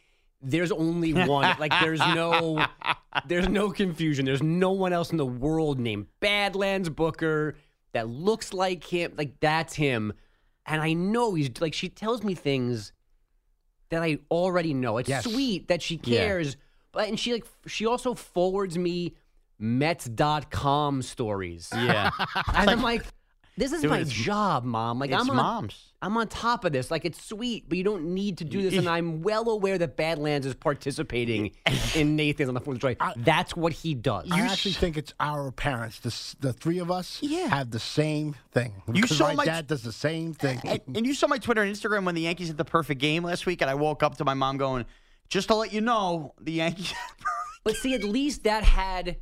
"There's 0.43 0.73
only 0.73 1.13
one. 1.15 1.57
like, 1.59 1.73
there's 1.81 2.01
no, 2.01 2.67
there's 3.27 3.49
no 3.49 3.71
confusion. 3.71 4.25
There's 4.27 4.43
no 4.43 4.73
one 4.73 4.93
else 4.93 5.11
in 5.11 5.17
the 5.17 5.27
world 5.27 5.79
named 5.79 6.07
Badlands 6.21 6.89
Booker 6.91 7.55
that 7.93 8.09
looks 8.09 8.53
like 8.53 8.85
him. 8.85 9.15
Like 9.17 9.41
that's 9.41 9.75
him." 9.75 10.13
And 10.67 10.83
I 10.83 10.93
know 10.93 11.35
he's 11.35 11.51
like 11.61 11.73
she 11.73 11.89
tells 11.89 12.23
me 12.23 12.35
things 12.35 12.93
that 13.91 14.03
I 14.03 14.19
already 14.31 14.75
know. 14.75 14.99
It's 14.99 15.09
Yes. 15.09 15.25
sweet 15.25 15.69
that 15.69 15.81
she 15.83 15.95
Yeah. 16.05 16.19
cares, 16.19 16.57
but 16.93 17.09
and 17.09 17.19
she 17.19 17.33
like 17.33 17.47
she 17.67 17.87
also 17.87 18.13
forwards 18.15 18.77
me 18.77 19.15
Mets.com 19.59 21.03
stories. 21.03 21.69
yeah. 21.75 22.11
And 22.55 22.71
I'm 22.71 22.83
like, 22.83 23.05
this 23.57 23.73
is 23.73 23.81
Dude, 23.83 23.91
my 23.91 23.99
it's- 24.01 24.13
job, 24.15 24.65
mom. 24.65 24.99
Like 25.01 25.11
it's 25.11 25.21
I'm 25.21 25.31
on, 25.31 25.37
mom's. 25.37 25.93
I'm 26.01 26.17
on 26.17 26.29
top 26.29 26.65
of 26.65 26.71
this. 26.73 26.93
Like 26.93 27.05
it's 27.05 27.21
sweet, 27.25 27.69
but 27.69 27.77
you 27.77 27.83
don't 27.83 28.15
need 28.15 28.39
to 28.39 28.45
do 28.45 28.63
this. 28.63 28.79
And 28.79 28.89
I'm 28.89 29.21
well 29.23 29.51
aware 29.51 29.77
that 29.79 29.97
Badlands 29.97 30.47
is 30.47 30.55
participating 30.55 31.51
in 31.97 32.15
Nathan's 32.15 32.49
on 32.49 32.55
the 32.55 32.61
Fourth 32.61 32.77
of 32.77 32.81
July. 32.99 33.13
That's 33.17 33.57
what 33.57 33.73
he 33.73 33.95
does. 33.95 34.31
I 34.31 34.43
actually 34.43 34.75
think 34.75 34.97
it's 34.97 35.13
our 35.19 35.51
parents. 35.51 35.99
The, 35.99 36.09
s- 36.11 36.37
the 36.39 36.53
three 36.53 36.79
of 36.79 36.93
us 36.93 37.19
Yeah. 37.21 37.49
have 37.49 37.73
the 37.73 37.81
same 37.81 38.37
thing. 38.53 38.75
You 38.87 39.03
Because 39.03 39.17
saw 39.19 39.27
my 39.29 39.35
my- 39.35 39.45
dad 39.45 39.67
does 39.67 39.83
the 39.83 39.91
same 39.93 40.35
thing. 40.35 40.61
and, 40.65 40.81
and 40.95 41.05
you 41.05 41.15
saw 41.15 41.27
my 41.27 41.39
Twitter 41.39 41.63
and 41.63 41.75
Instagram 41.75 42.05
when 42.05 42.15
the 42.15 42.21
Yankees 42.23 42.47
hit 42.47 42.57
the 42.59 42.65
perfect 42.65 43.01
game 43.01 43.25
last 43.25 43.45
week, 43.45 43.61
and 43.61 43.69
I 43.69 43.75
woke 43.75 44.05
up 44.05 44.19
to 44.19 44.25
my 44.25 44.35
mom 44.35 44.57
going, 44.59 44.85
"Just 45.31 45.49
to 45.49 45.57
let 45.57 45.73
you 45.73 45.81
know, 45.81 46.33
the 46.41 46.53
Yankees." 46.53 46.95
But 47.65 47.75
see, 47.75 47.93
at 47.95 48.05
least 48.05 48.45
that 48.45 48.63
had 48.63 49.17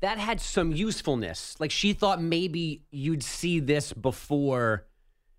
that 0.00 0.18
had 0.18 0.40
some 0.40 0.72
usefulness. 0.72 1.56
Like 1.58 1.70
she 1.70 1.92
thought 1.92 2.20
maybe 2.20 2.82
you'd 2.90 3.22
see 3.22 3.60
this 3.60 3.92
before. 3.92 4.86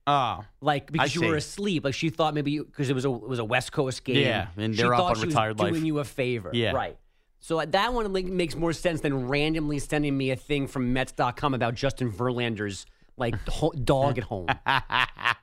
Oh, 0.07 0.43
Like 0.61 0.91
because 0.91 1.15
you 1.15 1.27
were 1.27 1.35
asleep, 1.35 1.83
like 1.83 1.95
she 1.95 2.09
thought 2.09 2.33
maybe 2.35 2.59
because 2.59 2.89
it 2.89 2.93
was 2.93 3.05
a 3.05 3.09
it 3.11 3.27
was 3.27 3.39
a 3.39 3.45
West 3.45 3.71
Coast 3.71 4.03
game. 4.03 4.17
Yeah, 4.17 4.47
and 4.57 4.75
she 4.75 4.81
they're 4.81 4.93
up 4.93 4.99
thought 4.99 5.17
on 5.17 5.21
she 5.21 5.25
was 5.27 5.35
life. 5.35 5.57
doing 5.57 5.85
you 5.85 5.99
a 5.99 6.03
favor. 6.03 6.51
Yeah. 6.53 6.71
right. 6.73 6.97
So 7.39 7.59
uh, 7.59 7.65
that 7.69 7.93
one 7.93 8.11
makes 8.35 8.55
more 8.55 8.73
sense 8.73 9.01
than 9.01 9.27
randomly 9.27 9.77
sending 9.79 10.17
me 10.17 10.31
a 10.31 10.35
thing 10.35 10.67
from 10.67 10.93
Mets.com 10.93 11.53
about 11.53 11.75
Justin 11.75 12.11
Verlander's 12.11 12.85
like 13.17 13.35
ho- 13.47 13.73
dog 13.83 14.17
at 14.17 14.25
home. 14.25 14.47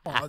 Uh, 0.04 0.26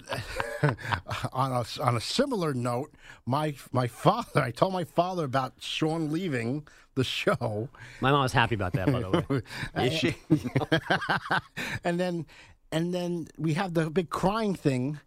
on 1.34 1.52
a 1.52 1.66
on 1.82 1.96
a 1.98 2.00
similar 2.00 2.54
note, 2.54 2.94
my 3.26 3.56
my 3.72 3.88
father. 3.88 4.40
I 4.42 4.52
told 4.52 4.72
my 4.72 4.84
father 4.84 5.26
about 5.26 5.54
Sean 5.60 6.12
leaving 6.12 6.68
the 6.94 7.04
show, 7.04 7.70
My 8.02 8.12
mom 8.12 8.22
was 8.22 8.34
happy 8.34 8.54
about 8.54 8.74
that, 8.74 8.86
by 8.92 9.00
the 9.00 9.26
way. 9.76 9.86
Is 9.88 9.94
she? 9.94 10.16
and 11.84 12.00
then 12.00 12.28
and 12.72 12.94
then 12.94 13.28
we 13.40 13.56
have 13.56 13.74
the 13.74 13.90
big 13.90 14.10
crying 14.12 14.54
thing. 14.54 15.00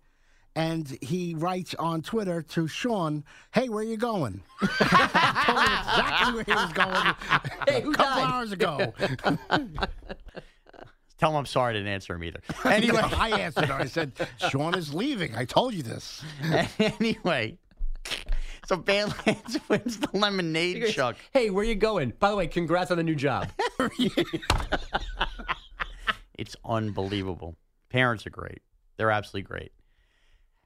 And 0.57 0.99
he 1.01 1.35
writes 1.37 1.75
on 1.79 2.03
Twitter 2.03 2.43
to 2.43 2.67
Sean, 2.67 3.25
"Hey, 3.53 3.69
where 3.69 3.81
are 3.85 3.87
you 3.87 3.97
going?" 3.99 4.43
I 4.63 5.45
told 5.47 5.59
him 5.59 5.73
exactly 5.79 6.35
where 6.35 6.45
he 6.45 6.53
was 6.53 6.73
going 6.73 7.15
Hey, 7.69 7.83
a 7.89 7.93
couple 7.93 8.23
died? 8.23 8.25
hours 8.25 8.53
ago. 8.53 8.95
Tell 11.19 11.31
him 11.31 11.37
I'm 11.37 11.47
sorry 11.47 11.71
I 11.71 11.73
didn't 11.75 11.89
answer 11.89 12.15
him 12.15 12.25
either. 12.25 12.41
Anyway, 12.65 12.99
Anyway, 12.99 13.17
I 13.19 13.31
answered. 13.41 13.65
her. 13.67 13.75
I 13.75 13.87
said, 13.87 14.13
"Sean 14.51 14.75
is 14.75 14.93
leaving." 14.93 15.35
I 15.35 15.45
told 15.45 15.73
you 15.75 15.83
this. 15.83 16.23
anyway. 16.79 17.57
So 18.67 18.77
Badlands 18.77 19.59
wins 19.69 19.99
the 19.99 20.09
lemonade 20.13 20.89
chuck. 20.93 21.17
Hey, 21.33 21.51
where 21.51 21.65
you 21.65 21.75
going? 21.77 22.13
By 22.19 22.31
the 22.31 22.37
way, 22.37 22.47
congrats 22.49 22.91
on 22.91 22.97
the 22.99 23.03
new 23.05 23.15
job. 23.15 23.49
It's 26.35 26.57
unbelievable. 26.65 27.57
Parents 27.89 28.27
are 28.27 28.31
great. 28.31 28.61
They're 28.97 29.11
absolutely 29.11 29.43
great. 29.49 29.73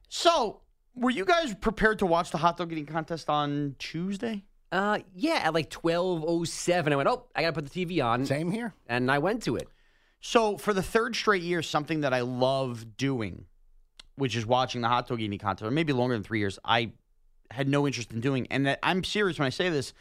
So, 0.09 0.63
were 0.97 1.11
you 1.11 1.25
guys 1.25 1.55
prepared 1.55 2.01
to 2.01 2.07
watch 2.07 2.31
the 2.31 2.39
hot 2.39 2.57
dog 2.57 2.73
eating 2.73 2.87
contest 2.87 3.31
on 3.31 3.77
Tuesday? 3.79 4.45
Uh, 4.73 4.99
yeah, 5.15 5.41
at 5.45 5.55
like 5.55 5.71
twelve 5.71 6.25
oh 6.27 6.45
seven, 6.45 6.93
I 6.93 6.97
went. 6.97 7.09
Oh, 7.09 7.27
I 7.35 7.43
gotta 7.43 7.53
put 7.53 7.71
the 7.71 7.87
TV 7.87 8.05
on, 8.05 8.25
Same 8.27 8.51
here. 8.51 8.75
and 8.89 9.11
I 9.11 9.19
went 9.19 9.43
to 9.45 9.57
it. 9.57 9.69
So, 10.21 10.57
for 10.59 10.75
the 10.75 10.83
third 10.83 11.17
straight 11.17 11.43
year, 11.43 11.63
something 11.63 12.03
that 12.03 12.13
I 12.13 12.21
love 12.21 12.97
doing, 12.97 13.47
which 14.17 14.37
is 14.37 14.45
watching 14.45 14.83
the 14.83 14.89
hot 14.89 15.09
dog 15.09 15.21
eating 15.21 15.39
contest, 15.39 15.67
or 15.67 15.71
maybe 15.71 15.93
longer 15.93 16.15
than 16.15 16.23
three 16.23 16.41
years, 16.41 16.59
I 16.65 16.93
had 17.51 17.69
no 17.69 17.87
interest 17.87 18.13
in 18.13 18.21
doing. 18.21 18.47
And 18.51 18.67
that 18.67 18.79
I'm 18.83 19.03
serious 19.03 19.39
when 19.39 19.47
I 19.47 19.51
say 19.51 19.69
this. 19.71 19.93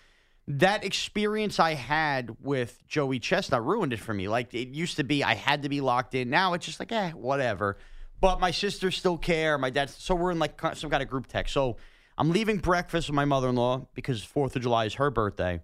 That 0.47 0.83
experience 0.83 1.59
I 1.59 1.75
had 1.75 2.35
with 2.41 2.85
Joey 2.87 3.19
Chestnut 3.19 3.63
ruined 3.63 3.93
it 3.93 3.99
for 3.99 4.15
me. 4.15 4.27
Like 4.27 4.53
it 4.53 4.69
used 4.69 4.97
to 4.97 5.03
be, 5.03 5.23
I 5.23 5.35
had 5.35 5.61
to 5.61 5.69
be 5.69 5.79
locked 5.79 6.15
in. 6.15 6.31
Now 6.31 6.53
it's 6.53 6.65
just 6.65 6.79
like, 6.79 6.91
eh, 6.91 7.11
whatever. 7.11 7.77
But 8.19 8.39
my 8.39 8.49
sisters 8.49 8.97
still 8.97 9.17
care. 9.17 9.59
My 9.59 9.69
dad, 9.69 9.91
so 9.91 10.15
we're 10.15 10.31
in 10.31 10.39
like 10.39 10.59
some 10.75 10.89
kind 10.89 11.03
of 11.03 11.07
group 11.07 11.27
text. 11.27 11.53
So 11.53 11.77
I'm 12.19 12.31
leaving 12.31 12.57
breakfast 12.57 13.07
with 13.07 13.15
my 13.15 13.23
mother-in-law 13.25 13.87
because 13.93 14.21
Fourth 14.23 14.55
of 14.57 14.61
July 14.61 14.85
is 14.85 14.95
her 14.95 15.09
birthday, 15.09 15.61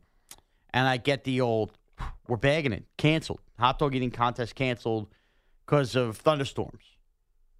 and 0.73 0.87
I 0.87 0.95
get 0.95 1.25
the 1.25 1.41
old, 1.41 1.77
we're 2.27 2.37
bagging 2.37 2.73
it, 2.73 2.85
canceled. 2.97 3.39
Hot 3.59 3.79
dog 3.79 3.95
eating 3.95 4.11
contest 4.11 4.55
canceled 4.55 5.07
because 5.65 5.95
of 5.95 6.17
thunderstorms. 6.17 6.83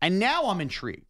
And 0.01 0.19
now 0.19 0.45
I'm 0.45 0.61
intrigued. 0.61 1.05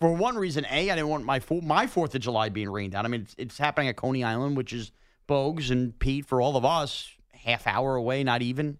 For 0.00 0.12
one 0.12 0.36
reason, 0.36 0.66
A, 0.70 0.90
I 0.90 0.94
didn't 0.94 1.08
want 1.08 1.24
my 1.24 1.40
my 1.62 1.86
Fourth 1.86 2.14
of 2.14 2.20
July 2.20 2.48
being 2.48 2.68
rained 2.70 2.94
out. 2.94 3.04
I 3.04 3.08
mean, 3.08 3.22
it's, 3.22 3.34
it's 3.38 3.58
happening 3.58 3.88
at 3.88 3.96
Coney 3.96 4.24
Island, 4.24 4.56
which 4.56 4.72
is 4.72 4.90
Bogues 5.28 5.70
and 5.70 5.96
Pete 5.98 6.26
for 6.26 6.40
all 6.40 6.56
of 6.56 6.64
us, 6.64 7.10
half 7.32 7.66
hour 7.66 7.94
away, 7.94 8.24
not 8.24 8.42
even 8.42 8.78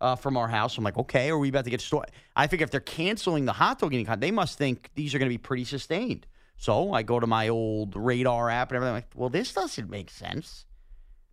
uh, 0.00 0.16
from 0.16 0.36
our 0.36 0.48
house. 0.48 0.76
I'm 0.76 0.84
like, 0.84 0.96
okay, 0.96 1.30
are 1.30 1.38
we 1.38 1.50
about 1.50 1.64
to 1.64 1.70
get 1.70 1.80
storm? 1.80 2.04
I 2.34 2.46
think 2.46 2.62
if 2.62 2.70
they're 2.70 2.80
canceling 2.80 3.44
the 3.44 3.52
hot 3.52 3.78
dog 3.78 3.92
eating 3.92 4.06
contest, 4.06 4.22
they 4.22 4.30
must 4.30 4.58
think 4.58 4.90
these 4.94 5.14
are 5.14 5.18
going 5.18 5.28
to 5.28 5.34
be 5.34 5.38
pretty 5.38 5.64
sustained. 5.64 6.26
So 6.56 6.92
I 6.92 7.02
go 7.02 7.20
to 7.20 7.26
my 7.26 7.48
old 7.48 7.94
radar 7.94 8.48
app 8.48 8.70
and 8.70 8.76
everything. 8.76 8.88
I'm 8.88 8.94
like, 8.96 9.10
well, 9.14 9.28
this 9.28 9.52
doesn't 9.52 9.90
make 9.90 10.10
sense. 10.10 10.64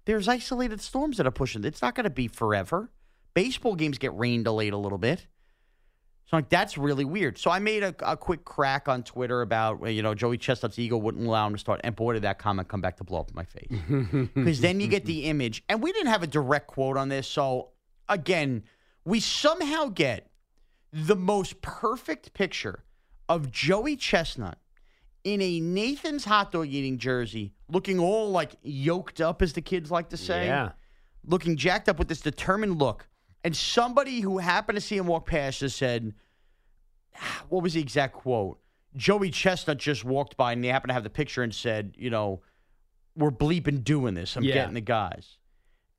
There's 0.05 0.27
isolated 0.27 0.81
storms 0.81 1.17
that 1.17 1.27
are 1.27 1.31
pushing. 1.31 1.63
It's 1.63 1.81
not 1.81 1.95
going 1.95 2.03
to 2.03 2.09
be 2.09 2.27
forever. 2.27 2.91
Baseball 3.33 3.75
games 3.75 3.97
get 3.97 4.15
rain 4.17 4.43
delayed 4.43 4.73
a 4.73 4.77
little 4.77 4.97
bit. 4.97 5.27
So 6.25 6.37
like 6.37 6.49
that's 6.49 6.77
really 6.77 7.05
weird. 7.05 7.37
So 7.37 7.51
I 7.51 7.59
made 7.59 7.83
a, 7.83 7.93
a 7.99 8.17
quick 8.17 8.45
crack 8.45 8.87
on 8.87 9.03
Twitter 9.03 9.41
about 9.41 9.87
you 9.91 10.01
know 10.01 10.13
Joey 10.15 10.37
Chestnut's 10.37 10.79
ego 10.79 10.97
wouldn't 10.97 11.25
allow 11.25 11.47
him 11.47 11.53
to 11.53 11.59
start, 11.59 11.81
and 11.83 11.95
boy 11.95 12.13
did 12.13 12.23
that 12.23 12.39
comment 12.39 12.67
come 12.67 12.81
back 12.81 12.97
to 12.97 13.03
blow 13.03 13.19
up 13.19 13.29
in 13.29 13.35
my 13.35 13.43
face. 13.43 14.29
Because 14.33 14.61
then 14.61 14.79
you 14.79 14.87
get 14.87 15.05
the 15.05 15.25
image, 15.25 15.63
and 15.69 15.81
we 15.83 15.91
didn't 15.91 16.07
have 16.07 16.23
a 16.23 16.27
direct 16.27 16.67
quote 16.67 16.97
on 16.97 17.09
this. 17.09 17.27
So 17.27 17.69
again, 18.07 18.63
we 19.05 19.19
somehow 19.19 19.89
get 19.89 20.31
the 20.91 21.15
most 21.15 21.61
perfect 21.61 22.33
picture 22.33 22.83
of 23.27 23.51
Joey 23.51 23.95
Chestnut 23.95 24.57
in 25.23 25.41
a 25.41 25.59
Nathan's 25.59 26.25
hot 26.25 26.51
dog 26.51 26.67
eating 26.67 26.97
jersey, 26.97 27.53
looking 27.69 27.99
all 27.99 28.29
like 28.31 28.55
yoked 28.61 29.21
up, 29.21 29.41
as 29.41 29.53
the 29.53 29.61
kids 29.61 29.89
like 29.91 30.09
to 30.09 30.17
say. 30.17 30.45
Yeah. 30.47 30.71
Looking 31.25 31.55
jacked 31.55 31.87
up 31.87 31.99
with 31.99 32.09
this 32.09 32.19
determined 32.21 32.79
look. 32.79 33.07
And 33.45 33.55
somebody 33.55 34.19
who 34.21 34.37
happened 34.39 34.75
to 34.77 34.81
see 34.81 34.97
him 34.97 35.07
walk 35.07 35.25
past 35.25 35.59
just 35.59 35.77
said, 35.77 36.13
ah, 37.19 37.43
what 37.49 37.63
was 37.63 37.73
the 37.73 37.81
exact 37.81 38.13
quote? 38.13 38.59
Joey 38.95 39.31
Chestnut 39.31 39.77
just 39.77 40.03
walked 40.03 40.37
by 40.37 40.51
and 40.51 40.63
they 40.63 40.67
happened 40.67 40.89
to 40.89 40.93
have 40.93 41.03
the 41.03 41.09
picture 41.09 41.41
and 41.43 41.53
said, 41.53 41.95
you 41.97 42.09
know, 42.09 42.41
we're 43.15 43.31
bleeping 43.31 43.83
doing 43.83 44.13
this. 44.13 44.35
I'm 44.35 44.43
Yeah. 44.43 44.53
getting 44.55 44.73
the 44.75 44.81
guys. 44.81 45.37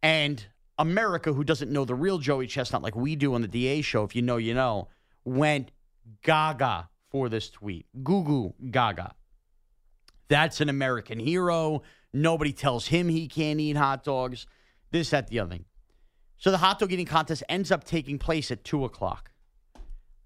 And 0.03 0.45
America, 0.79 1.33
who 1.33 1.45
doesn't 1.45 1.71
know 1.71 1.85
the 1.85 1.95
real 1.95 2.19
Joey 2.19 2.47
Chestnut 2.47 2.83
like 2.83 2.95
we 2.97 3.17
do 3.17 3.35
on 3.35 3.43
the 3.43 3.49
DA 3.49 3.81
show, 3.83 4.05
if 4.05 4.15
you 4.15 4.23
know, 4.23 4.37
you 4.37 4.55
know, 4.55 4.89
went 5.25 5.71
gaga 6.23 6.89
for 7.15 7.29
this 7.29 7.49
tweet. 7.49 7.87
Goo 8.03 8.25
goo 8.25 8.55
gaga. 8.73 9.15
That's 10.27 10.61
an 10.61 10.69
American 10.69 11.21
hero. 11.21 11.83
Nobody 12.13 12.53
tells 12.53 12.89
him 12.89 13.09
he 13.09 13.29
can't 13.29 13.61
eat 13.61 13.77
hot 13.77 14.03
dogs. 14.03 14.49
This, 14.91 15.11
that, 15.11 15.29
the 15.29 15.39
other 15.39 15.51
thing. 15.51 15.65
So 16.39 16.51
the 16.51 16.59
hot 16.59 16.81
dog 16.81 16.91
eating 16.91 17.07
contest 17.07 17.45
ends 17.49 17.71
up 17.71 17.85
taking 17.85 18.19
place 18.19 18.51
at 18.51 18.65
two 18.65 18.85
o'clock. 18.85 19.31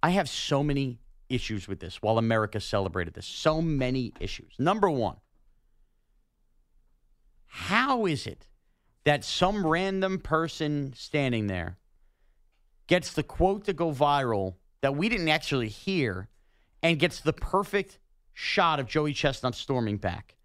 I 0.02 0.10
have 0.10 0.30
so 0.30 0.62
many 0.62 0.98
issues 1.28 1.68
with 1.68 1.78
this 1.78 2.00
while 2.00 2.16
America 2.16 2.58
celebrated 2.58 3.12
this. 3.12 3.26
So 3.26 3.60
many 3.60 4.14
issues. 4.18 4.54
Number 4.58 4.88
one, 4.88 5.16
how 7.44 8.06
is 8.06 8.26
it 8.26 8.48
that 9.04 9.24
some 9.24 9.66
random 9.66 10.20
person 10.20 10.94
standing 10.96 11.48
there 11.48 11.76
gets 12.86 13.12
the 13.12 13.22
quote 13.22 13.66
to 13.66 13.74
go 13.74 13.92
viral 13.92 14.54
that 14.80 14.96
we 14.96 15.10
didn't 15.10 15.28
actually 15.28 15.68
hear 15.68 16.30
and 16.82 16.98
gets 16.98 17.20
the 17.20 17.32
perfect 17.32 17.98
shot 18.32 18.80
of 18.80 18.86
Joey 18.86 19.12
Chestnut 19.12 19.54
storming 19.54 19.96
back? 19.96 20.36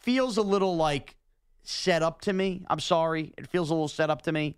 Feels 0.00 0.36
a 0.36 0.42
little 0.42 0.76
like 0.76 1.16
set 1.62 2.02
up 2.02 2.20
to 2.22 2.32
me. 2.32 2.64
I'm 2.68 2.80
sorry. 2.80 3.32
It 3.38 3.46
feels 3.48 3.70
a 3.70 3.74
little 3.74 3.88
set 3.88 4.10
up 4.10 4.22
to 4.22 4.32
me. 4.32 4.56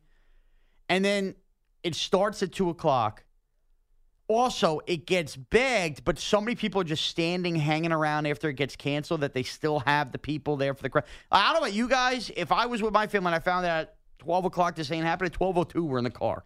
And 0.88 1.05
then 1.05 1.35
it 1.83 1.94
starts 1.94 2.42
at 2.42 2.53
two 2.53 2.70
o'clock. 2.70 3.25
Also, 4.27 4.81
it 4.87 5.07
gets 5.07 5.37
bagged, 5.37 6.03
but 6.03 6.18
so 6.18 6.40
many 6.40 6.55
people 6.55 6.81
are 6.81 6.85
just 6.85 7.07
standing, 7.07 7.55
hanging 7.57 7.92
around 7.92 8.25
after 8.27 8.49
it 8.49 8.55
gets 8.55 8.75
canceled 8.75 9.20
that 9.20 9.35
they 9.35 9.42
still 9.42 9.81
have 9.81 10.12
the 10.12 10.18
people 10.18 10.57
there 10.57 10.73
for 10.73 10.83
the 10.83 10.88
crowd. 10.88 11.05
I 11.31 11.44
don't 11.44 11.55
know 11.55 11.59
about 11.66 11.75
you 11.75 11.88
guys. 11.88 12.31
If 12.35 12.51
I 12.51 12.64
was 12.64 12.83
with 12.83 12.94
my 12.94 13.07
family 13.07 13.29
and 13.29 13.35
I 13.35 13.38
found 13.38 13.66
that 13.66 13.81
at 13.81 13.97
12 14.20 14.47
o'clock 14.47 14.77
this 14.77 14.90
ain't 14.90 15.05
happening, 15.05 15.31
at 15.31 15.38
12.02, 15.38 15.75
we're 15.83 15.99
in 15.99 16.05
the 16.05 16.11
car. 16.11 16.44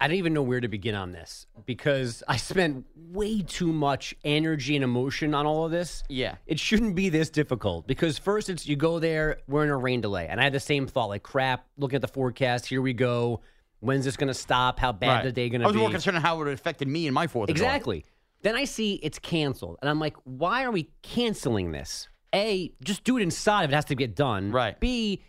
I 0.00 0.08
don't 0.08 0.16
even 0.16 0.32
know 0.32 0.42
where 0.42 0.60
to 0.60 0.68
begin 0.68 0.94
on 0.94 1.12
this 1.12 1.46
because 1.64 2.22
I 2.26 2.36
spent 2.36 2.86
way 2.96 3.42
too 3.42 3.72
much 3.72 4.14
energy 4.24 4.74
and 4.74 4.82
emotion 4.82 5.34
on 5.34 5.46
all 5.46 5.64
of 5.64 5.70
this. 5.70 6.02
Yeah. 6.08 6.36
It 6.46 6.58
shouldn't 6.58 6.94
be 6.96 7.08
this 7.08 7.30
difficult 7.30 7.86
because 7.86 8.18
first 8.18 8.50
it's 8.50 8.66
you 8.66 8.74
go 8.76 8.98
there, 8.98 9.38
we're 9.46 9.62
in 9.64 9.70
a 9.70 9.76
rain 9.76 10.00
delay. 10.00 10.26
And 10.28 10.40
I 10.40 10.44
had 10.44 10.52
the 10.52 10.60
same 10.60 10.86
thought 10.86 11.08
like, 11.08 11.22
crap, 11.22 11.66
looking 11.76 11.96
at 11.96 12.02
the 12.02 12.08
forecast, 12.08 12.66
here 12.66 12.82
we 12.82 12.92
go. 12.92 13.42
When's 13.78 14.04
this 14.04 14.16
going 14.16 14.28
to 14.28 14.34
stop? 14.34 14.78
How 14.78 14.92
bad 14.92 15.08
Right. 15.08 15.24
the 15.24 15.32
day 15.32 15.48
going 15.48 15.60
I 15.62 15.64
to 15.64 15.68
was 15.68 15.74
be? 15.76 15.80
more 15.80 15.90
concerned 15.90 16.16
on 16.16 16.22
how 16.22 16.40
it 16.42 16.52
affected 16.52 16.88
me 16.88 17.06
and 17.06 17.14
my 17.14 17.26
4th 17.26 17.48
of 17.48 17.56
July. 17.56 17.68
Exactly. 17.68 18.04
Then 18.42 18.56
I 18.56 18.64
see 18.64 18.94
it's 19.02 19.18
canceled. 19.18 19.78
And 19.82 19.88
I'm 19.88 20.00
like, 20.00 20.16
why 20.24 20.64
are 20.64 20.70
we 20.70 20.90
canceling 21.02 21.72
this? 21.72 22.08
A, 22.34 22.72
just 22.82 23.04
do 23.04 23.16
it 23.18 23.22
inside 23.22 23.64
if 23.64 23.70
it 23.70 23.74
has 23.74 23.84
to 23.86 23.94
get 23.94 24.16
done. 24.16 24.50
Right. 24.50 24.78
B, 24.80 25.22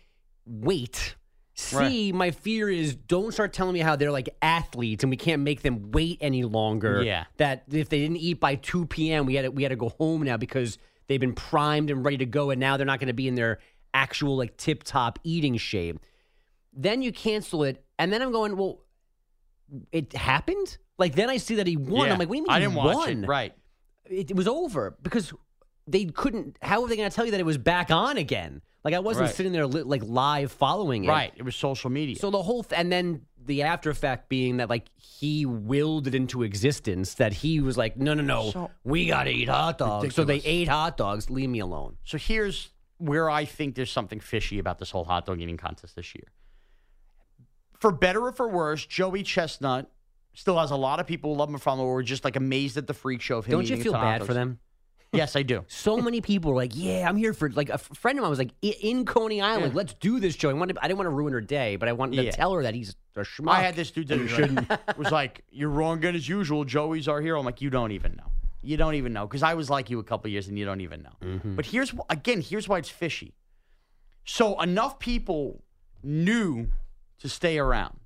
wait. 0.46 1.14
C, 1.54 2.12
my 2.12 2.30
fear 2.30 2.70
is 2.70 2.94
don't 2.94 3.32
start 3.32 3.52
telling 3.52 3.74
me 3.74 3.80
how 3.80 3.96
they're 3.96 4.10
like 4.10 4.30
athletes 4.40 5.04
and 5.04 5.10
we 5.10 5.16
can't 5.16 5.42
make 5.42 5.62
them 5.62 5.90
wait 5.92 6.18
any 6.20 6.44
longer. 6.44 7.02
Yeah. 7.02 7.24
That 7.36 7.64
if 7.70 7.88
they 7.88 8.00
didn't 8.00 8.16
eat 8.18 8.40
by 8.40 8.54
2 8.54 8.86
p.m., 8.86 9.26
we 9.26 9.34
had 9.34 9.42
to, 9.42 9.50
we 9.50 9.62
had 9.62 9.70
to 9.70 9.76
go 9.76 9.90
home 9.90 10.22
now 10.22 10.36
because 10.36 10.78
they've 11.08 11.20
been 11.20 11.34
primed 11.34 11.90
and 11.90 12.04
ready 12.04 12.18
to 12.18 12.26
go 12.26 12.50
and 12.50 12.58
now 12.58 12.76
they're 12.76 12.86
not 12.86 13.00
going 13.00 13.08
to 13.08 13.12
be 13.12 13.28
in 13.28 13.34
their 13.34 13.58
actual 13.92 14.36
like 14.36 14.56
tip 14.56 14.82
top 14.82 15.18
eating 15.24 15.56
shape. 15.58 16.00
Then 16.72 17.02
you 17.02 17.12
cancel 17.12 17.64
it. 17.64 17.84
And 17.98 18.12
then 18.12 18.22
I'm 18.22 18.32
going, 18.32 18.56
well, 18.56 18.80
it 19.90 20.14
happened? 20.14 20.78
Like 20.98 21.14
then 21.14 21.28
I 21.28 21.36
see 21.36 21.56
that 21.56 21.66
he 21.66 21.76
won. 21.76 22.06
Yeah. 22.06 22.14
I'm 22.14 22.18
like, 22.18 22.28
what 22.28 22.34
do 22.34 22.38
you 22.38 22.44
mean 22.44 22.50
I 22.50 22.60
didn't 22.60 22.74
watch 22.74 22.96
won? 22.96 23.24
it. 23.24 23.26
Right. 23.26 23.54
It, 24.06 24.30
it 24.30 24.36
was 24.36 24.48
over 24.48 24.96
because 25.02 25.32
they 25.86 26.06
couldn't. 26.06 26.58
How 26.62 26.82
are 26.82 26.88
they 26.88 26.96
going 26.96 27.10
to 27.10 27.14
tell 27.14 27.24
you 27.24 27.32
that 27.32 27.40
it 27.40 27.46
was 27.46 27.58
back 27.58 27.90
on 27.90 28.16
again? 28.16 28.62
Like 28.84 28.94
I 28.94 28.98
wasn't 28.98 29.26
Right. 29.26 29.34
sitting 29.34 29.52
there 29.52 29.66
li- 29.66 29.82
like 29.82 30.02
live 30.04 30.50
following 30.52 31.04
it. 31.04 31.08
Right. 31.08 31.32
It 31.36 31.42
was 31.44 31.54
social 31.56 31.88
media. 31.90 32.16
So 32.16 32.30
the 32.30 32.42
whole 32.42 32.64
th- 32.64 32.78
and 32.78 32.90
then 32.90 33.22
the 33.44 33.62
after 33.62 33.90
effect 33.90 34.28
being 34.28 34.56
that 34.58 34.68
like 34.70 34.88
he 34.96 35.46
willed 35.46 36.06
it 36.06 36.14
into 36.14 36.42
existence. 36.42 37.14
That 37.14 37.32
he 37.32 37.60
was 37.60 37.76
like, 37.76 37.96
no, 37.96 38.14
no, 38.14 38.22
no, 38.22 38.50
So- 38.50 38.70
we 38.84 39.06
got 39.06 39.24
to 39.24 39.30
eat 39.30 39.48
hot 39.48 39.78
dogs. 39.78 40.14
So 40.14 40.24
they 40.24 40.36
ate 40.44 40.68
hot 40.68 40.96
dogs. 40.96 41.30
Leave 41.30 41.48
me 41.50 41.60
alone. 41.60 41.96
So 42.04 42.18
here's 42.18 42.70
where 42.98 43.28
I 43.30 43.44
think 43.44 43.74
there's 43.74 43.90
something 43.90 44.20
fishy 44.20 44.58
about 44.58 44.78
this 44.78 44.90
whole 44.90 45.04
hot 45.04 45.26
dog 45.26 45.40
eating 45.40 45.56
contest 45.56 45.96
this 45.96 46.14
year. 46.14 46.28
For 47.80 47.90
better 47.90 48.24
or 48.26 48.32
for 48.32 48.48
worse, 48.48 48.86
Joey 48.86 49.22
Chestnut 49.24 49.90
still 50.34 50.58
has 50.58 50.70
a 50.70 50.76
lot 50.76 51.00
of 51.00 51.06
people 51.06 51.32
who 51.34 51.38
love 51.38 51.48
him 51.50 51.58
from 51.58 51.78
who 51.78 51.88
are 51.88 52.02
just 52.02 52.24
like 52.24 52.36
amazed 52.36 52.76
at 52.76 52.86
the 52.86 52.94
freak 52.94 53.20
show 53.20 53.38
of 53.38 53.46
him. 53.46 53.52
Don't 53.52 53.62
you 53.68 53.74
eating 53.76 53.80
a 53.80 53.84
feel 53.84 53.92
ton 53.92 54.00
of 54.02 54.06
hot 54.06 54.18
bad 54.20 54.20
for 54.26 54.26
dogs. 54.28 54.34
them? 54.36 54.58
Yes, 55.12 55.36
I 55.36 55.42
do. 55.42 55.64
So 55.68 55.96
many 55.98 56.20
people 56.20 56.50
were 56.52 56.56
like, 56.56 56.72
"Yeah, 56.74 57.06
I'm 57.08 57.16
here 57.16 57.32
for." 57.34 57.50
Like 57.50 57.68
a 57.68 57.74
f- 57.74 57.90
friend 57.94 58.18
of 58.18 58.22
mine 58.22 58.30
was 58.30 58.38
like, 58.38 58.52
"I- 58.64 58.76
"In 58.80 59.04
Coney 59.04 59.40
Island, 59.40 59.72
Yeah. 59.72 59.76
let's 59.76 59.94
do 59.94 60.18
this, 60.20 60.34
Joe." 60.36 60.50
I 60.50 60.52
wanted, 60.54 60.78
I 60.80 60.88
didn't 60.88 60.98
want 60.98 61.06
to 61.06 61.14
ruin 61.14 61.32
her 61.32 61.40
day, 61.40 61.76
but 61.76 61.88
I 61.88 61.92
wanted 61.92 62.16
to 62.16 62.24
Yeah. 62.24 62.30
tell 62.30 62.52
her 62.54 62.62
that 62.62 62.74
he's 62.74 62.96
a 63.16 63.20
schmuck. 63.20 63.50
I 63.52 63.60
had 63.60 63.76
this 63.76 63.90
dude 63.90 64.08
that 64.08 64.18
was, 64.18 64.96
was 64.96 65.12
like, 65.12 65.44
"You're 65.50 65.68
wrong 65.68 65.98
again 65.98 66.14
as 66.14 66.28
usual. 66.28 66.64
Joey's 66.64 67.08
our 67.08 67.20
hero." 67.20 67.38
I'm 67.38 67.44
like, 67.44 67.60
"You 67.60 67.68
don't 67.70 67.92
even 67.92 68.16
know. 68.16 68.30
You 68.62 68.76
don't 68.76 68.94
even 68.94 69.12
know." 69.12 69.26
Because 69.26 69.42
I 69.42 69.54
was 69.54 69.68
like 69.68 69.90
you 69.90 69.98
a 69.98 70.04
couple 70.04 70.30
years, 70.30 70.48
and 70.48 70.58
you 70.58 70.64
don't 70.64 70.80
even 70.80 71.02
know. 71.02 71.12
Mm-hmm. 71.22 71.56
But 71.56 71.66
here's 71.66 71.90
wh- 71.90 72.06
again, 72.08 72.40
here's 72.40 72.68
why 72.68 72.78
it's 72.78 72.88
fishy. 72.88 73.34
So 74.24 74.60
enough 74.60 74.98
people 74.98 75.62
knew 76.02 76.68
to 77.18 77.28
stay 77.28 77.58
around, 77.58 77.98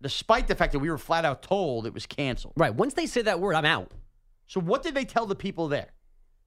despite 0.00 0.46
the 0.48 0.54
fact 0.54 0.72
that 0.72 0.78
we 0.78 0.90
were 0.90 0.98
flat 0.98 1.24
out 1.24 1.42
told 1.42 1.86
it 1.86 1.92
was 1.94 2.06
canceled. 2.06 2.54
right. 2.56 2.74
Once 2.74 2.94
they 2.94 3.06
say 3.06 3.22
that 3.22 3.40
word, 3.40 3.54
I'm 3.54 3.64
out. 3.64 3.92
So 4.46 4.60
what 4.60 4.82
did 4.82 4.94
they 4.94 5.04
tell 5.04 5.26
the 5.26 5.34
people 5.34 5.68
there? 5.68 5.88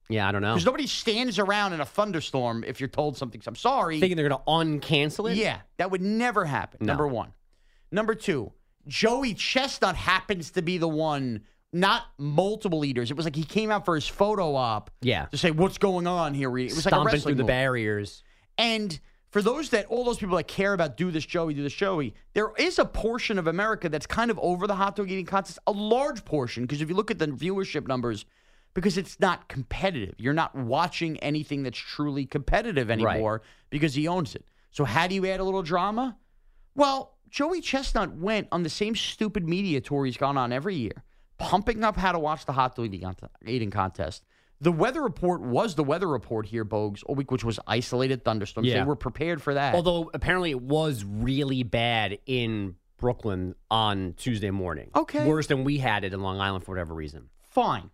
Yeah, 0.09 0.27
I 0.27 0.31
don't 0.31 0.41
know. 0.41 0.53
Because 0.53 0.65
nobody 0.65 0.87
stands 0.87 1.37
around 1.37 1.73
in 1.73 1.81
a 1.81 1.85
thunderstorm 1.85 2.63
if 2.65 2.79
you're 2.79 2.89
told 2.89 3.15
something. 3.15 3.41
I'm 3.45 3.55
sorry. 3.55 3.99
Thinking 3.99 4.17
they're 4.17 4.27
going 4.27 4.41
to 4.41 4.87
uncancel 4.87 5.31
it. 5.31 5.37
Yeah, 5.37 5.59
that 5.77 5.91
would 5.91 6.01
never 6.01 6.45
happen. 6.45 6.79
No. 6.81 6.93
Number 6.93 7.07
one. 7.07 7.31
Number 7.91 8.15
two, 8.15 8.51
Joey 8.87 9.33
Chestnut 9.35 9.95
happens 9.95 10.51
to 10.51 10.61
be 10.63 10.77
the 10.79 10.87
one, 10.87 11.41
not 11.71 12.03
multiple 12.17 12.79
leaders. 12.79 13.11
It 13.11 13.17
was 13.17 13.25
like 13.25 13.35
he 13.35 13.43
came 13.43 13.69
out 13.71 13.85
for 13.85 13.93
his 13.95 14.07
photo 14.07 14.55
op 14.55 14.89
Yeah. 15.01 15.25
to 15.27 15.37
say, 15.37 15.51
What's 15.51 15.77
going 15.77 16.07
on 16.07 16.33
here? 16.33 16.49
It 16.57 16.63
was 16.75 16.77
like 16.77 16.77
a 16.77 16.81
stomping 16.89 17.05
wrestling 17.13 17.35
through 17.35 17.43
the 17.43 17.47
barriers. 17.47 18.23
And 18.57 18.99
for 19.29 19.43
those 19.43 19.69
that, 19.69 19.85
all 19.87 20.03
those 20.03 20.17
people 20.17 20.37
that 20.37 20.47
care 20.47 20.73
about 20.73 20.97
do 20.97 21.11
this 21.11 21.25
Joey, 21.25 21.53
do 21.53 21.61
this 21.61 21.73
Joey, 21.73 22.15
there 22.33 22.51
is 22.57 22.79
a 22.79 22.85
portion 22.85 23.37
of 23.37 23.45
America 23.45 23.87
that's 23.89 24.07
kind 24.07 24.31
of 24.31 24.39
over 24.39 24.65
the 24.65 24.75
hot 24.75 24.95
dog 24.95 25.09
eating 25.11 25.25
contest, 25.25 25.59
a 25.67 25.71
large 25.71 26.25
portion, 26.25 26.63
because 26.63 26.81
if 26.81 26.89
you 26.89 26.95
look 26.95 27.11
at 27.11 27.19
the 27.19 27.27
viewership 27.27 27.87
numbers, 27.87 28.25
because 28.73 28.97
it's 28.97 29.19
not 29.19 29.47
competitive. 29.47 30.15
You're 30.17 30.33
not 30.33 30.55
watching 30.55 31.17
anything 31.19 31.63
that's 31.63 31.77
truly 31.77 32.25
competitive 32.25 32.89
anymore 32.89 33.41
because 33.69 33.93
he 33.95 34.07
owns 34.07 34.35
it. 34.35 34.45
So 34.71 34.85
how 34.85 35.07
do 35.07 35.15
you 35.15 35.25
add 35.25 35.39
a 35.39 35.43
little 35.43 35.63
drama? 35.63 36.17
Well, 36.75 37.17
Joey 37.29 37.61
Chestnut 37.61 38.13
went 38.13 38.47
on 38.51 38.63
the 38.63 38.69
same 38.69 38.95
stupid 38.95 39.47
media 39.47 39.81
tour 39.81 40.05
he's 40.05 40.17
gone 40.17 40.37
on 40.37 40.51
every 40.51 40.75
year, 40.75 41.03
pumping 41.37 41.83
up 41.83 41.95
how 41.97 42.11
to 42.11 42.19
watch 42.19 42.45
the 42.45 42.53
hot 42.53 42.75
dog 42.75 42.85
eating 42.85 43.13
eating 43.45 43.71
contest. 43.71 44.23
The 44.61 44.71
weather 44.71 45.01
report 45.01 45.41
was 45.41 45.75
the 45.75 45.83
weather 45.85 46.07
report 46.07 46.45
here, 46.45 46.65
Bogues, 46.65 47.01
all 47.05 47.15
week, 47.15 47.31
which 47.31 47.45
was 47.45 47.59
isolated 47.65 48.25
thunderstorms. 48.25 48.67
Yeah. 48.67 48.79
They 48.81 48.85
were 48.85 48.97
prepared 48.97 49.41
for 49.41 49.53
that. 49.53 49.73
Although 49.73 50.11
apparently 50.13 50.51
it 50.51 50.61
was 50.61 51.05
really 51.05 51.63
bad 51.63 52.19
in 52.25 52.75
Brooklyn 52.97 53.55
on 53.71 54.15
Tuesday 54.17 54.51
morning. 54.51 54.91
Okay. 54.93 55.25
Worse 55.25 55.47
than 55.47 55.63
we 55.63 55.77
had 55.77 56.03
it 56.03 56.13
in 56.13 56.21
Long 56.21 56.41
Island 56.41 56.65
for 56.65 56.71
whatever 56.71 56.93
reason. 56.93 57.29
fine. 57.51 57.89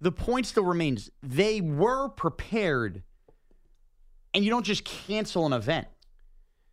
The 0.00 0.12
point 0.12 0.46
still 0.46 0.64
remains 0.64 1.10
they 1.22 1.60
were 1.60 2.08
prepared, 2.08 3.02
and 4.34 4.44
you 4.44 4.50
don't 4.50 4.64
just 4.64 4.84
cancel 4.84 5.46
an 5.46 5.52
event. 5.52 5.88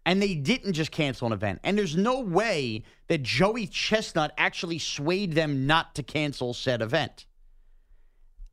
And 0.05 0.21
they 0.21 0.35
didn't 0.35 0.71
just 0.71 0.91
cancel 0.91 1.27
an 1.27 1.33
event. 1.33 1.59
And 1.65 1.77
there's 1.77 1.97
no 1.97 2.21
way 2.21 2.83
that 3.07 3.23
Joey 3.23 3.67
Chestnut 3.67 4.31
actually 4.37 4.79
swayed 4.79 5.33
them 5.33 5.67
not 5.67 5.95
to 5.95 6.03
cancel 6.03 6.53
said 6.53 6.81
event. 6.81 7.25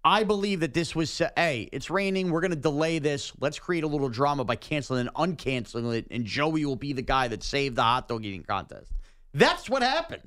I 0.04 0.24
believe 0.24 0.60
that 0.60 0.74
this 0.74 0.96
was, 0.96 1.20
uh, 1.20 1.30
hey, 1.36 1.68
it's 1.72 1.90
raining. 1.90 2.30
We're 2.30 2.40
going 2.40 2.50
to 2.50 2.56
delay 2.56 2.98
this. 2.98 3.32
Let's 3.40 3.60
create 3.60 3.84
a 3.84 3.86
little 3.86 4.08
drama 4.08 4.44
by 4.44 4.56
canceling 4.56 5.06
and 5.06 5.14
uncanceling 5.14 5.96
it. 5.96 6.08
And 6.10 6.24
Joey 6.26 6.66
will 6.66 6.74
be 6.74 6.92
the 6.92 7.02
guy 7.02 7.28
that 7.28 7.44
saved 7.44 7.76
the 7.76 7.82
hot 7.82 8.08
dog 8.08 8.24
eating 8.24 8.42
contest. 8.42 8.92
That's 9.32 9.70
what 9.70 9.82
happened. 9.82 10.22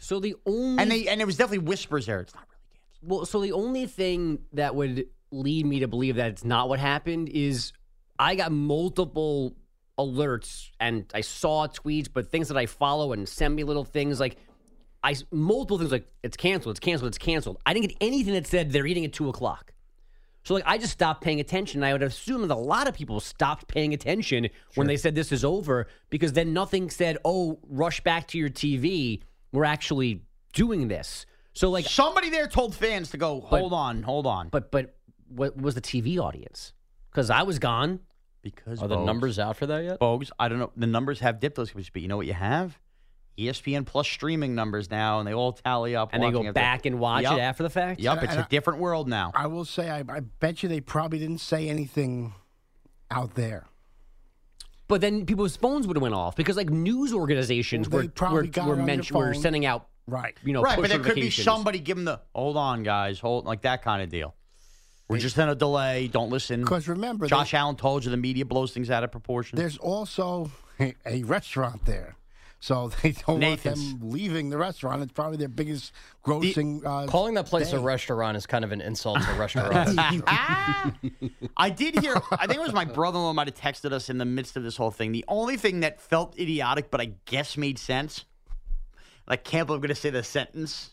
So 0.00 0.20
the 0.20 0.34
only 0.44 0.82
And 0.82 0.90
they 0.90 1.08
and 1.08 1.20
it 1.20 1.24
was 1.24 1.36
definitely 1.36 1.66
whispers 1.66 2.06
there. 2.06 2.20
It's 2.20 2.34
not. 2.34 2.46
Well, 3.04 3.26
so 3.26 3.40
the 3.40 3.52
only 3.52 3.86
thing 3.86 4.40
that 4.52 4.74
would 4.74 5.06
lead 5.30 5.66
me 5.66 5.80
to 5.80 5.88
believe 5.88 6.16
that 6.16 6.30
it's 6.30 6.44
not 6.44 6.68
what 6.68 6.78
happened 6.78 7.28
is 7.28 7.72
I 8.18 8.34
got 8.34 8.52
multiple 8.52 9.56
alerts 9.98 10.70
and 10.80 11.10
I 11.14 11.20
saw 11.20 11.66
tweets, 11.66 12.08
but 12.12 12.30
things 12.30 12.48
that 12.48 12.56
I 12.56 12.66
follow 12.66 13.12
and 13.12 13.28
send 13.28 13.54
me 13.54 13.64
little 13.64 13.84
things 13.84 14.20
like 14.20 14.36
I 15.02 15.14
multiple 15.30 15.78
things 15.78 15.92
like 15.92 16.06
it's 16.22 16.36
canceled, 16.36 16.72
it's 16.72 16.80
canceled, 16.80 17.08
it's 17.08 17.18
canceled. 17.18 17.58
I 17.66 17.74
didn't 17.74 17.88
get 17.88 17.96
anything 18.00 18.34
that 18.34 18.46
said 18.46 18.72
they're 18.72 18.86
eating 18.86 19.04
at 19.04 19.12
two 19.12 19.28
o'clock. 19.28 19.72
So 20.44 20.54
like 20.54 20.64
I 20.66 20.78
just 20.78 20.92
stopped 20.92 21.22
paying 21.22 21.40
attention. 21.40 21.82
And 21.82 21.86
I 21.86 21.92
would 21.92 22.02
assume 22.02 22.42
that 22.42 22.54
a 22.54 22.56
lot 22.56 22.88
of 22.88 22.94
people 22.94 23.20
stopped 23.20 23.68
paying 23.68 23.92
attention 23.92 24.48
when 24.74 24.86
they 24.86 24.96
said 24.96 25.14
this 25.14 25.32
is 25.32 25.44
over 25.44 25.88
because 26.10 26.32
then 26.32 26.52
nothing 26.52 26.90
said, 26.90 27.18
"Oh, 27.24 27.58
rush 27.68 28.00
back 28.02 28.28
to 28.28 28.38
your 28.38 28.50
TV. 28.50 29.22
We're 29.52 29.64
actually 29.64 30.22
doing 30.52 30.88
this." 30.88 31.26
So 31.54 31.70
like, 31.70 31.86
Somebody 31.86 32.30
there 32.30 32.48
told 32.48 32.74
fans 32.74 33.10
to 33.10 33.16
go, 33.16 33.40
hold 33.40 33.72
on, 33.72 34.02
hold 34.02 34.26
on. 34.26 34.48
but 34.48 34.70
but 34.70 34.94
what 35.28 35.56
was 35.56 35.74
the 35.74 35.80
TV 35.80 36.18
audience? 36.18 36.72
Because 37.10 37.30
I 37.30 37.42
was 37.42 37.58
gone. 37.58 38.00
because 38.42 38.82
Are 38.82 38.88
the 38.88 38.98
numbers 39.04 39.38
out 39.38 39.56
for 39.56 39.66
that 39.66 39.84
yet? 39.84 40.00
Bogues, 40.00 40.30
I 40.38 40.48
don't 40.48 40.58
know. 40.58 40.72
The 40.76 40.86
numbers 40.86 41.20
have 41.20 41.40
dipped 41.40 41.56
those 41.56 41.74
weeks, 41.74 41.90
but 41.90 42.02
you 42.02 42.08
know 42.08 42.16
what 42.16 42.26
you 42.26 42.32
have? 42.34 42.78
ESPN 43.38 43.84
Plus 43.84 44.06
streaming 44.06 44.54
numbers 44.54 44.90
now, 44.92 45.18
and 45.18 45.26
they 45.26 45.32
all 45.34 45.52
tally 45.52 45.96
up. 45.96 46.10
And 46.12 46.22
they 46.22 46.30
go 46.30 46.38
watching 46.38 46.50
it. 46.50 46.54
back 46.54 46.86
and 46.86 47.00
watch 47.00 47.22
Yup. 47.24 47.36
it 47.36 47.40
after 47.40 47.62
the 47.64 47.70
fact? 47.70 47.98
Yep, 48.00 48.12
And- 48.14 48.22
it's 48.24 48.32
and 48.32 48.42
a 48.42 48.44
I- 48.44 48.48
different 48.48 48.78
world 48.80 49.08
now. 49.08 49.32
I 49.34 49.46
will 49.48 49.64
say, 49.64 49.90
I, 49.90 50.00
I 50.08 50.20
bet 50.20 50.62
you 50.62 50.68
they 50.68 50.80
probably 50.80 51.18
didn't 51.18 51.38
say 51.38 51.68
anything 51.68 52.34
out 53.10 53.34
there. 53.34 53.66
But 54.86 55.00
then 55.00 55.24
people's 55.26 55.56
phones 55.56 55.86
would 55.86 55.96
have 55.96 56.02
went 56.02 56.14
off 56.14 56.36
because 56.36 56.56
like 56.56 56.68
news 56.70 57.12
organizations 57.14 57.88
Well, 57.88 58.02
were 58.02 58.08
they 58.08 58.26
were, 58.26 58.32
were, 58.34 58.44
it 58.44 58.58
on 58.58 58.84
mention- 58.84 59.16
your 59.16 59.26
were 59.28 59.34
sending 59.34 59.66
out 59.66 59.88
Right. 60.06 60.36
you 60.44 60.52
know 60.52 60.62
right, 60.62 60.76
push 60.76 60.82
but 60.84 60.90
there 60.90 60.98
could 60.98 61.14
be 61.14 61.20
notifications. 61.22 61.44
somebody 61.44 61.78
giving 61.78 62.04
the 62.04 62.20
hold 62.34 62.56
on, 62.56 62.82
guys, 62.82 63.18
hold 63.20 63.44
like 63.46 63.62
that 63.62 63.82
kind 63.82 64.02
of 64.02 64.08
deal. 64.10 64.34
We're 65.08 65.18
just 65.18 65.36
in 65.38 65.48
a 65.48 65.54
delay. 65.54 66.08
Don't 66.08 66.30
listen. 66.30 66.60
Because 66.60 66.88
remember, 66.88 67.26
Josh 67.26 67.50
they- 67.52 67.58
Allen 67.58 67.76
told 67.76 68.04
you 68.04 68.10
the 68.10 68.16
media 68.16 68.44
blows 68.44 68.72
things 68.72 68.90
out 68.90 69.04
of 69.04 69.10
proportion. 69.12 69.56
there's 69.58 69.76
also 69.78 70.50
a, 70.80 70.94
a 71.06 71.22
restaurant 71.24 71.84
there. 71.84 72.16
So 72.60 72.90
they 73.02 73.12
don't 73.12 73.40
Nathan's. 73.40 73.78
want 73.92 74.00
them 74.00 74.10
leaving 74.10 74.48
the 74.48 74.56
restaurant. 74.56 75.02
It's 75.02 75.12
probably 75.12 75.36
their 75.36 75.48
biggest 75.48 75.92
grossing. 76.24 76.82
uh, 76.84 77.06
Calling 77.06 77.34
that 77.34 77.44
place 77.44 77.70
day. 77.72 77.76
a 77.76 77.80
restaurant 77.80 78.38
is 78.38 78.46
kind 78.46 78.64
of 78.64 78.72
an 78.72 78.80
insult 78.80 79.20
to 79.20 79.32
restaurants. 79.38 79.92
I 81.56 81.70
did 81.70 81.98
hear. 82.00 82.16
I 82.32 82.46
think 82.46 82.58
it 82.58 82.62
was 82.62 82.72
my 82.72 82.84
brother-in-law 82.86 83.34
might 83.34 83.48
have 83.48 83.56
texted 83.56 83.92
us 83.92 84.08
in 84.08 84.16
the 84.18 84.24
midst 84.24 84.56
of 84.56 84.62
this 84.62 84.76
whole 84.78 84.90
thing. 84.90 85.12
The 85.12 85.24
only 85.28 85.56
thing 85.58 85.80
that 85.80 86.00
felt 86.00 86.38
idiotic, 86.38 86.90
but 86.90 87.00
I 87.00 87.12
guess 87.26 87.56
made 87.56 87.78
sense. 87.78 88.24
And 89.26 89.32
I 89.32 89.36
can't 89.36 89.66
believe 89.66 89.78
I'm 89.78 89.82
going 89.82 89.94
to 89.94 90.00
say 90.00 90.10
the 90.10 90.22
sentence. 90.22 90.90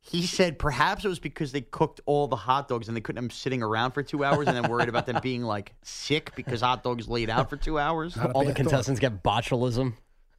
He 0.00 0.24
said 0.24 0.58
perhaps 0.60 1.04
it 1.04 1.08
was 1.08 1.18
because 1.18 1.50
they 1.50 1.62
cooked 1.62 2.00
all 2.06 2.28
the 2.28 2.36
hot 2.36 2.68
dogs 2.68 2.86
and 2.86 2.96
they 2.96 3.00
couldn't 3.00 3.16
have 3.16 3.30
them 3.30 3.36
sitting 3.36 3.60
around 3.60 3.90
for 3.90 4.04
two 4.04 4.22
hours 4.24 4.46
and 4.46 4.56
then 4.56 4.70
worried 4.70 4.88
about 4.88 5.04
them 5.06 5.18
being 5.20 5.42
like 5.42 5.72
sick 5.82 6.32
because 6.36 6.60
hot 6.60 6.84
dogs 6.84 7.08
laid 7.08 7.28
out 7.28 7.50
for 7.50 7.56
two 7.56 7.76
hours. 7.76 8.16
All 8.16 8.22
the 8.22 8.32
bad 8.32 8.44
thought. 8.46 8.54
contestants 8.56 9.00
get 9.00 9.24
botulism. 9.24 9.94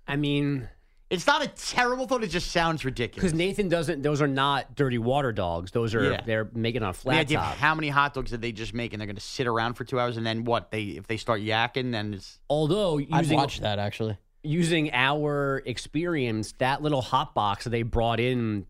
I 0.07 0.15
mean, 0.15 0.69
It's 1.09 1.27
not 1.27 1.43
a 1.43 1.49
terrible 1.49 2.07
thought. 2.07 2.23
It 2.23 2.27
just 2.29 2.51
sounds 2.51 2.85
ridiculous. 2.85 3.23
because 3.31 3.37
Nathan 3.37 3.67
doesn't. 3.67 4.03
Those 4.03 4.21
are 4.21 4.27
not 4.27 4.73
dirty 4.73 4.99
water 4.99 5.33
dogs. 5.33 5.71
Those 5.71 5.93
are 5.95 6.11
Yeah. 6.11 6.21
they're 6.25 6.49
making 6.53 6.83
on 6.83 6.93
the 6.93 6.97
flat 6.97 7.17
idea 7.19 7.39
of 7.39 7.43
top. 7.45 7.55
how 7.57 7.75
many 7.75 7.89
hot 7.89 8.13
dogs 8.13 8.31
did 8.31 8.41
they 8.41 8.53
just 8.53 8.73
make 8.73 8.93
and 8.93 9.01
they're 9.01 9.05
going 9.07 9.15
to 9.17 9.21
sit 9.21 9.47
around 9.47 9.73
for 9.73 9.83
two 9.83 9.99
hours 9.99 10.15
and 10.15 10.25
then 10.25 10.45
what? 10.45 10.71
They 10.71 10.83
if 10.83 11.07
they 11.07 11.17
start 11.17 11.41
yakking, 11.41 11.91
then 11.91 12.13
it's 12.13 12.39
Although 12.49 12.99
I'd 12.99 13.09
using 13.23 13.35
watch 13.37 13.59
that 13.59 13.79
actually. 13.79 14.17
Using 14.43 14.91
our 14.93 15.61
experience, 15.65 16.53
that 16.59 16.81
little 16.81 17.01
hot 17.01 17.33
box 17.33 17.63
that 17.65 17.71
they 17.71 17.83
brought 17.83 18.19
in 18.19 18.65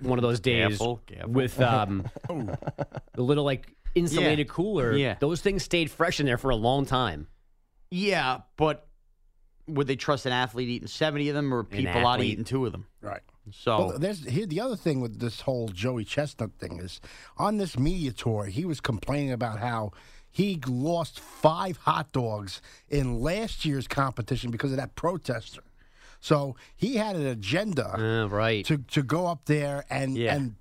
one 0.00 0.18
of 0.18 0.22
those 0.22 0.40
days 0.40 0.68
Careful, 0.68 1.00
careful. 1.06 1.30
with 1.32 1.60
um, 1.60 2.06
the 2.28 3.22
little 3.22 3.44
like 3.44 3.72
insulated 3.94 4.48
cooler. 4.48 4.94
Yeah. 4.94 5.16
those 5.20 5.40
things 5.40 5.62
stayed 5.62 5.90
fresh 5.90 6.20
in 6.20 6.26
there 6.26 6.38
for 6.38 6.50
a 6.50 6.56
long 6.56 6.84
time. 6.86 7.28
Yeah, 7.90 8.40
but 8.56 8.86
would 9.68 9.86
they 9.86 9.96
trust 9.96 10.26
an 10.26 10.32
athlete 10.32 10.68
eating 10.68 10.88
70 10.88 11.30
of 11.30 11.34
them 11.34 11.52
or 11.52 11.64
people 11.64 12.06
out 12.06 12.14
athlete. 12.14 12.32
eating 12.32 12.44
two 12.44 12.66
of 12.66 12.72
them? 12.72 12.86
Right. 13.00 13.22
So, 13.52 13.78
Well, 13.78 13.98
there's 13.98 14.24
here 14.24 14.44
the 14.46 14.60
other 14.60 14.76
thing 14.76 15.00
with 15.00 15.20
this 15.20 15.40
whole 15.40 15.68
Joey 15.68 16.04
Chestnut 16.04 16.50
thing 16.58 16.78
is 16.80 17.00
on 17.36 17.58
this 17.58 17.78
media 17.78 18.12
tour, 18.12 18.46
he 18.46 18.64
was 18.64 18.80
complaining 18.80 19.30
about 19.32 19.60
how 19.60 19.92
he 20.36 20.60
lost 20.66 21.18
five 21.18 21.78
hot 21.78 22.12
dogs 22.12 22.60
in 22.90 23.20
last 23.20 23.64
year's 23.64 23.88
competition 23.88 24.50
because 24.50 24.70
of 24.70 24.76
that 24.76 24.94
protester. 24.94 25.62
So 26.20 26.56
he 26.76 26.96
had 26.96 27.16
an 27.16 27.26
agenda 27.26 27.88
Uh, 27.98 28.28
right. 28.28 28.64
to, 28.66 28.78
to 28.78 29.02
go 29.02 29.26
up 29.26 29.46
there 29.46 29.84
and 29.88 30.16
Yeah. 30.16 30.34
and 30.34 30.56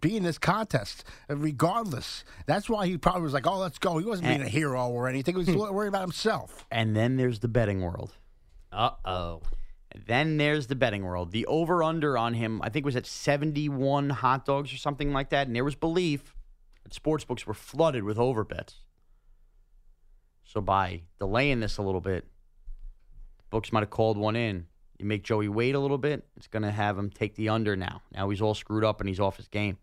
be 0.00 0.16
in 0.16 0.22
this 0.22 0.38
contest, 0.38 1.04
uh, 1.28 1.36
regardless. 1.36 2.24
That's 2.46 2.70
why 2.70 2.86
he 2.86 2.96
probably 2.96 3.22
was 3.22 3.34
like, 3.34 3.46
"Oh, 3.46 3.58
let's 3.58 3.78
go." 3.78 3.98
He 3.98 4.06
wasn't 4.06 4.28
being 4.28 4.40
a 4.40 4.48
hero 4.48 4.88
or 4.88 5.06
anything. 5.08 5.34
He 5.34 5.52
was 5.54 5.70
worried 5.72 5.88
about 5.88 6.02
himself. 6.02 6.64
and 6.70 6.96
then 6.96 7.16
there's 7.18 7.40
the 7.40 7.48
betting 7.48 7.82
world. 7.82 8.14
Uh 8.72 8.90
oh. 9.04 9.42
Then 10.06 10.36
there's 10.38 10.68
the 10.68 10.76
betting 10.76 11.02
world. 11.02 11.32
The 11.32 11.44
over 11.46 11.82
under 11.82 12.16
on 12.16 12.32
him, 12.34 12.62
I 12.62 12.68
think, 12.70 12.86
was 12.86 12.96
at 12.96 13.04
71 13.06 14.08
hot 14.10 14.46
dogs 14.46 14.72
or 14.72 14.76
something 14.78 15.12
like 15.12 15.28
that. 15.30 15.46
And 15.48 15.54
there 15.56 15.64
was 15.64 15.74
belief 15.74 16.34
that 16.84 16.94
sports 16.94 17.24
books 17.24 17.46
were 17.46 17.54
flooded 17.54 18.04
with 18.04 18.18
over 18.18 18.44
bets. 18.44 18.76
So 20.52 20.60
by 20.60 21.02
delaying 21.20 21.60
this 21.60 21.78
a 21.78 21.82
little 21.82 22.00
bit, 22.00 22.26
books 23.50 23.72
might 23.72 23.80
have 23.80 23.90
called 23.90 24.18
one 24.18 24.34
in. 24.34 24.66
You 24.98 25.04
make 25.06 25.22
Joey 25.22 25.46
wait 25.48 25.76
a 25.76 25.78
little 25.78 25.96
bit, 25.96 26.26
it's 26.36 26.48
going 26.48 26.64
to 26.64 26.72
have 26.72 26.98
him 26.98 27.08
take 27.08 27.36
the 27.36 27.48
under 27.50 27.76
now. 27.76 28.02
Now 28.12 28.28
he's 28.30 28.42
all 28.42 28.54
screwed 28.56 28.82
up 28.82 28.98
and 29.00 29.08
he's 29.08 29.20
off 29.20 29.36
his 29.36 29.46
game. 29.46 29.78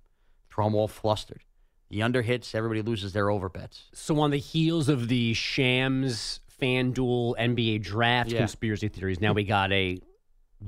Throw 0.51 0.67
him 0.67 0.75
all 0.75 0.89
flustered. 0.89 1.45
The 1.89 2.01
under 2.03 2.21
hits, 2.21 2.53
everybody 2.53 2.82
loses 2.82 3.13
their 3.13 3.30
over 3.30 3.47
bets. 3.47 3.86
So 3.93 4.19
on 4.19 4.32
the 4.32 4.38
heels 4.39 4.89
of 4.89 5.08
the 5.08 5.34
Shams 5.34 6.41
FanDuel 6.62 7.36
NBA 7.39 7.82
draft 7.82 8.30
Yeah. 8.30 8.39
conspiracy 8.39 8.89
theories, 8.89 9.21
now 9.21 9.32
we 9.32 9.45
got 9.45 9.71
a 9.71 10.01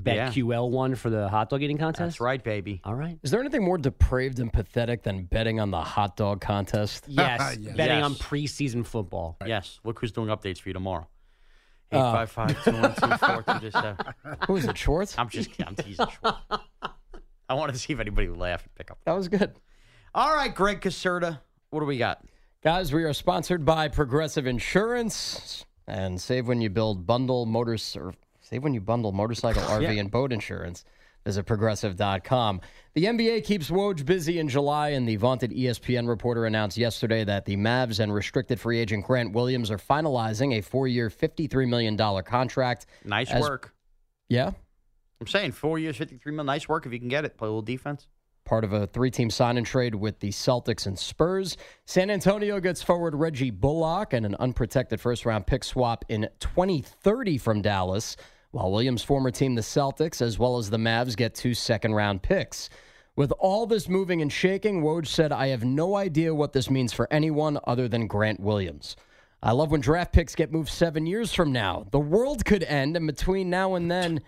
Yeah. 0.04 0.30
BetQL 0.30 0.70
one 0.70 0.94
for 0.94 1.10
the 1.10 1.28
hot 1.28 1.50
dog 1.50 1.62
eating 1.62 1.78
contest. 1.78 2.12
That's 2.12 2.20
right, 2.20 2.42
baby. 2.42 2.80
All 2.84 2.94
right. 2.94 3.18
Is 3.24 3.32
there 3.32 3.40
anything 3.40 3.64
more 3.64 3.76
depraved 3.76 4.38
and 4.38 4.52
pathetic 4.52 5.02
than 5.02 5.24
betting 5.24 5.58
on 5.58 5.72
the 5.72 5.80
hot 5.80 6.16
dog 6.16 6.40
contest? 6.40 7.04
Yes. 7.08 7.56
Yes. 7.60 7.76
Betting 7.76 7.96
Yes. 7.98 8.04
on 8.04 8.14
preseason 8.14 8.86
football. 8.86 9.36
Yes. 9.44 9.80
Look 9.84 9.98
who's 10.00 10.12
doing 10.12 10.28
updates 10.28 10.60
for 10.60 10.68
you 10.68 10.72
tomorrow. 10.74 11.08
Uh, 11.92 12.24
855 12.24 14.38
Who 14.46 14.56
is 14.56 14.64
it, 14.66 14.78
Schwartz? 14.78 15.16
I'm 15.18 15.28
just 15.28 15.50
kidding. 15.50 15.66
I'm 15.66 15.74
teasing. 15.74 16.06
Schwartz. 16.06 16.38
I 17.48 17.54
wanted 17.54 17.72
to 17.72 17.78
see 17.80 17.92
if 17.92 17.98
anybody 17.98 18.28
would 18.28 18.38
laugh 18.38 18.62
and 18.62 18.72
pick 18.76 18.92
up. 18.92 18.98
That 19.04 19.16
was 19.16 19.26
good. 19.28 19.54
All 20.14 20.32
right, 20.34 20.54
Greg 20.54 20.80
Caserta. 20.80 21.40
What 21.70 21.80
do 21.80 21.86
we 21.86 21.98
got? 21.98 22.24
Guys, 22.62 22.92
we 22.92 23.02
are 23.02 23.12
sponsored 23.12 23.64
by 23.64 23.88
Progressive 23.88 24.46
Insurance 24.46 25.64
and 25.88 26.20
save 26.20 26.46
when 26.46 26.60
you 26.60 26.70
build 26.70 27.06
bundle 27.06 27.46
motors 27.46 27.96
or 27.96 28.14
save 28.50 28.62
when 28.64 28.74
you 28.74 28.80
bundle 28.80 29.12
motorcycle, 29.12 29.62
RV, 29.66 29.98
and 29.98 30.10
boat 30.10 30.32
insurance. 30.32 30.84
Visit 31.24 31.44
progressive.com. 31.44 32.62
The 32.94 33.04
NBA 33.04 33.44
keeps 33.44 33.70
Woj 33.70 34.06
busy 34.06 34.38
in 34.38 34.48
July, 34.48 34.90
and 34.90 35.06
the 35.06 35.16
vaunted 35.16 35.50
ESPN 35.50 36.08
reporter 36.08 36.46
announced 36.46 36.78
yesterday 36.78 37.24
that 37.24 37.44
the 37.44 37.56
Mavs 37.56 38.00
and 38.00 38.12
restricted 38.12 38.58
free 38.58 38.78
agent 38.78 39.04
Grant 39.04 39.32
Williams 39.32 39.70
are 39.70 39.76
finalizing 39.76 40.58
a 40.58 40.62
four 40.62 40.88
year, 40.88 41.10
$53 41.10 41.68
million 41.68 41.96
contract. 42.24 42.86
Nice 43.04 43.30
As- 43.30 43.42
work. 43.42 43.74
Yeah, 44.30 44.52
I'm 45.20 45.26
saying 45.26 45.52
four 45.52 45.78
years, 45.78 45.96
53 45.96 46.32
mil. 46.32 46.44
Nice 46.44 46.68
work 46.68 46.86
if 46.86 46.92
you 46.92 46.98
can 46.98 47.08
get 47.08 47.24
it. 47.26 47.36
Play 47.36 47.48
a 47.48 47.50
little 47.50 47.60
defense. 47.62 48.06
part 48.46 48.62
of 48.64 48.72
a 48.72 48.86
three 48.86 49.10
team 49.10 49.28
sign 49.28 49.58
and 49.58 49.66
trade 49.66 49.94
with 49.94 50.20
the 50.20 50.30
Celtics 50.30 50.86
and 50.86 50.96
Spurs. 50.98 51.56
San 51.84 52.10
Antonio 52.10 52.60
gets 52.60 52.80
forward 52.80 53.14
Reggie 53.14 53.50
Bullock 53.50 54.12
and 54.14 54.24
an 54.24 54.36
unprotected 54.36 55.00
first 55.00 55.26
round 55.26 55.46
pick 55.46 55.64
swap 55.64 56.04
in 56.08 56.28
2030 56.38 57.36
from 57.38 57.60
Dallas, 57.60 58.16
while 58.50 58.70
Williams' 58.70 59.02
former 59.02 59.30
team, 59.30 59.54
the 59.54 59.62
Celtics, 59.62 60.20
as 60.20 60.38
well 60.38 60.58
as 60.58 60.70
the 60.70 60.76
Mavs, 60.76 61.16
get 61.16 61.34
two 61.34 61.54
second 61.54 61.94
round 61.94 62.22
picks. 62.22 62.68
With 63.16 63.32
all 63.38 63.66
this 63.66 63.88
moving 63.88 64.22
and 64.22 64.32
shaking, 64.32 64.82
Woj 64.82 65.06
said, 65.06 65.32
I 65.32 65.48
have 65.48 65.64
no 65.64 65.96
idea 65.96 66.34
what 66.34 66.52
this 66.52 66.70
means 66.70 66.92
for 66.92 67.12
anyone 67.12 67.58
other 67.66 67.88
than 67.88 68.06
Grant 68.06 68.40
Williams. 68.40 68.96
I 69.42 69.52
love 69.52 69.70
when 69.70 69.80
draft 69.80 70.12
picks 70.12 70.34
get 70.34 70.52
moved 70.52 70.68
seven 70.68 71.06
years 71.06 71.32
from 71.32 71.52
now. 71.52 71.86
The 71.90 71.98
world 71.98 72.44
could 72.44 72.62
end, 72.64 72.96
and 72.96 73.06
between 73.06 73.50
now 73.50 73.74
and 73.74 73.90
then, 73.90 74.20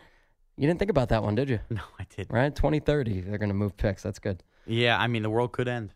you 0.57 0.67
didn't 0.67 0.79
think 0.79 0.91
about 0.91 1.11
that 1.11 1.23
one, 1.23 1.35
did 1.35 1.49
you? 1.49 1.61
No, 1.71 1.83
I 1.99 2.07
didn't. 2.17 2.33
Right? 2.33 2.55
2030, 2.55 3.21
they're 3.23 3.39
going 3.39 3.51
to 3.51 3.55
move 3.55 3.77
picks. 3.77 4.03
That's 4.03 4.19
good. 4.19 4.43
Yeah, 4.67 4.99
I 4.99 5.07
mean, 5.07 5.23
the 5.23 5.31
world 5.31 5.53
could 5.53 5.69
end. 5.69 5.93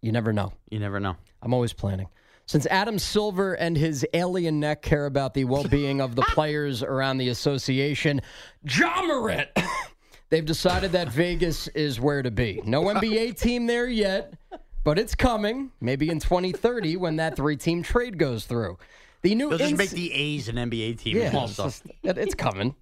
You 0.00 0.12
never 0.12 0.32
know. 0.32 0.52
You 0.70 0.78
never 0.78 0.98
know. 0.98 1.16
I'm 1.42 1.52
always 1.52 1.72
planning. 1.72 2.08
Since 2.50 2.66
Adam 2.66 2.98
Silver 2.98 3.54
and 3.54 3.76
his 3.76 4.04
alien 4.12 4.58
neck 4.58 4.82
care 4.82 5.06
about 5.06 5.34
the 5.34 5.44
well 5.44 5.62
being 5.62 6.00
of 6.00 6.16
the 6.16 6.22
ah! 6.28 6.34
players 6.34 6.82
around 6.82 7.18
the 7.18 7.28
association, 7.28 8.22
Ja 8.68 9.02
Morant, 9.02 9.48
they've 10.30 10.44
decided 10.44 10.90
that 10.90 11.10
Vegas 11.10 11.68
is 11.68 12.00
where 12.00 12.22
to 12.24 12.30
be. 12.32 12.60
No 12.64 12.82
NBA 12.86 13.38
team 13.38 13.66
there 13.68 13.86
yet, 13.86 14.34
but 14.82 14.98
it's 14.98 15.14
coming. 15.14 15.70
Maybe 15.80 16.08
in 16.08 16.18
2030 16.18 16.96
when 16.96 17.14
that 17.18 17.36
three 17.36 17.56
team 17.56 17.84
trade 17.84 18.18
goes 18.18 18.46
through. 18.46 18.78
The 19.22 19.36
new 19.36 19.50
They'll 19.50 19.58
just 19.58 19.70
ins- 19.70 19.78
make 19.78 19.90
the 19.90 20.12
A's 20.12 20.48
an 20.48 20.56
NBA 20.56 20.98
team. 20.98 21.18
yeah, 21.18 21.44
it's, 21.44 21.56
just- 21.56 21.84
it's 22.02 22.34
coming. 22.34 22.74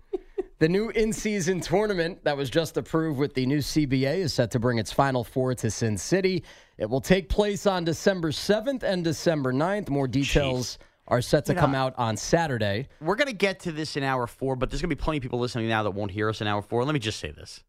The 0.61 0.69
new 0.69 0.89
in 0.91 1.13
season 1.13 1.61
tournament 1.61 2.25
that 2.25 2.37
was 2.37 2.51
just 2.51 2.77
approved 2.77 3.17
with 3.17 3.33
the 3.35 3.47
new 3.47 3.59
CBA 3.59 4.17
is 4.17 4.33
set 4.33 4.51
to 4.51 4.59
bring 4.59 4.79
its 4.79 4.91
final 4.91 5.23
four 5.23 5.55
to 5.55 5.71
Sin 5.71 5.97
City. 5.97 6.43
It 6.79 6.91
will 6.91 7.01
take 7.01 7.29
place 7.29 7.65
on 7.65 7.85
December 7.85 8.33
7th 8.33 8.83
and 8.83 9.05
December 9.05 9.53
9th. 9.53 9.89
More 9.89 10.09
details 10.09 10.79
are 11.07 11.23
set 11.23 11.45
to 11.47 11.55
come 11.55 11.77
out 11.77 11.95
on 11.97 12.17
Saturday. 12.17 12.89
We're 13.01 13.15
going 13.15 13.29
to 13.29 13.35
get 13.35 13.61
to 13.61 13.73
this 13.73 13.97
in 13.97 14.03
hour 14.03 14.27
four, 14.27 14.57
but 14.57 14.69
there's 14.69 14.83
going 14.83 14.91
to 14.91 14.97
be 14.97 15.01
plenty 15.01 15.19
of 15.19 15.23
people 15.23 15.39
listening 15.39 15.69
now 15.69 15.85
that 15.85 15.93
won't 15.93 16.11
hear 16.11 16.29
us 16.29 16.41
in 16.41 16.49
hour 16.49 16.61
four. 16.61 16.85
Let 16.85 16.93
me 16.93 16.99
just 16.99 17.21
say 17.21 17.31
this. 17.31 17.63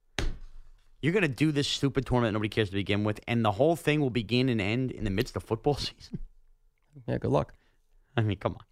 You're 0.99 1.13
going 1.13 1.21
to 1.21 1.27
do 1.27 1.51
this 1.51 1.67
stupid 1.67 2.07
tournament 2.07 2.33
nobody 2.33 2.49
cares 2.49 2.69
to 2.69 2.75
begin 2.75 3.03
with, 3.03 3.19
and 3.27 3.45
the 3.45 3.51
whole 3.51 3.75
thing 3.75 4.01
will 4.01 4.09
begin 4.09 4.49
and 4.49 4.59
end 4.59 4.89
in 4.89 5.03
the 5.03 5.11
midst 5.11 5.35
of 5.35 5.43
football 5.43 5.75
season. 5.75 6.17
Yeah, 7.07 7.19
good 7.19 7.31
luck. 7.31 7.53
I 8.17 8.21
mean, 8.21 8.37
come 8.37 8.53
on. 8.53 8.63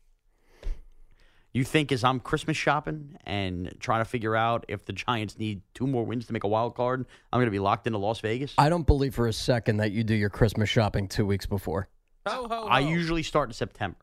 You 1.57 1.63
think 1.63 1.91
as 1.91 2.03
I'm 2.03 2.19
Christmas 2.19 2.55
shopping 2.55 3.17
and 3.25 3.73
trying 3.79 4.01
to 4.01 4.05
figure 4.05 4.35
out 4.35 4.63
if 4.67 4.85
the 4.85 4.93
Giants 4.93 5.39
need 5.39 5.63
two 5.73 5.87
more 5.87 6.03
wins 6.05 6.27
to 6.27 6.33
make 6.33 6.43
a 6.43 6.47
wild 6.47 6.75
card, 6.75 7.07
I'm 7.33 7.39
going 7.39 7.47
to 7.47 7.51
be 7.51 7.57
locked 7.57 7.87
into 7.87 7.97
Las 7.97 8.19
Vegas? 8.19 8.53
I 8.59 8.69
don't 8.69 8.85
believe 8.85 9.15
for 9.15 9.25
a 9.25 9.33
second 9.33 9.77
that 9.77 9.91
you 9.91 10.03
do 10.03 10.13
your 10.13 10.29
Christmas 10.29 10.69
shopping 10.69 11.07
two 11.07 11.25
weeks 11.25 11.47
before. 11.47 11.87
I 12.27 12.81
usually 12.81 13.23
start 13.23 13.49
in 13.49 13.53
September. 13.53 13.97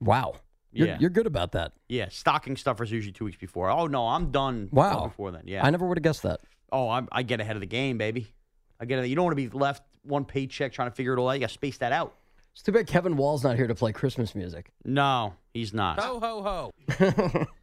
Wow. 0.00 0.36
You're, 0.72 0.88
Yeah. 0.88 0.96
you're 1.00 1.10
good 1.10 1.26
about 1.26 1.52
that. 1.52 1.72
Yeah, 1.90 2.06
stocking 2.08 2.56
stuffers 2.56 2.90
usually 2.90 3.12
two 3.12 3.26
weeks 3.26 3.36
before. 3.36 3.68
Oh 3.68 3.86
no, 3.86 4.08
I'm 4.08 4.30
done. 4.30 4.70
Wow. 4.72 4.88
well 4.96 5.08
before 5.08 5.32
then. 5.32 5.42
Yeah. 5.44 5.66
I 5.66 5.68
never 5.68 5.86
would 5.86 5.98
have 5.98 6.02
guessed 6.02 6.22
that. 6.22 6.40
Oh, 6.72 6.88
I'm, 6.88 7.08
I 7.12 7.24
get 7.24 7.42
ahead 7.42 7.56
of 7.56 7.60
the 7.60 7.66
game, 7.66 7.98
baby. 7.98 8.32
I 8.80 8.86
get. 8.86 9.06
You 9.06 9.14
don't 9.14 9.26
want 9.26 9.36
to 9.36 9.48
be 9.50 9.54
left 9.54 9.82
one 10.02 10.24
paycheck 10.24 10.72
trying 10.72 10.88
to 10.88 10.94
figure 10.94 11.12
it 11.12 11.18
all 11.20 11.28
out. 11.28 11.32
You 11.34 11.40
got 11.40 11.48
to 11.48 11.52
space 11.52 11.76
that 11.76 11.92
out. 11.92 12.14
It's 12.54 12.62
too 12.62 12.72
bad 12.72 12.86
Kevin 12.86 13.16
Wall's 13.16 13.42
not 13.42 13.56
here 13.56 13.66
to 13.66 13.74
play 13.74 13.92
Christmas 13.92 14.34
music. 14.34 14.70
No, 14.84 15.34
he's 15.54 15.72
not. 15.72 16.00
Ho, 16.00 16.20
ho, 16.20 16.72
ho. 16.98 17.46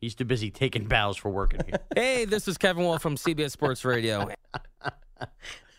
He's 0.00 0.16
too 0.16 0.24
busy 0.24 0.50
taking 0.50 0.88
bows 0.88 1.16
for 1.16 1.30
working 1.30 1.60
here. 1.64 1.78
Hey, 1.94 2.24
this 2.24 2.48
is 2.48 2.58
Kevin 2.58 2.82
Wall 2.82 2.98
from 2.98 3.14
CBS 3.14 3.52
Sports 3.52 3.84
Radio. 3.84 4.28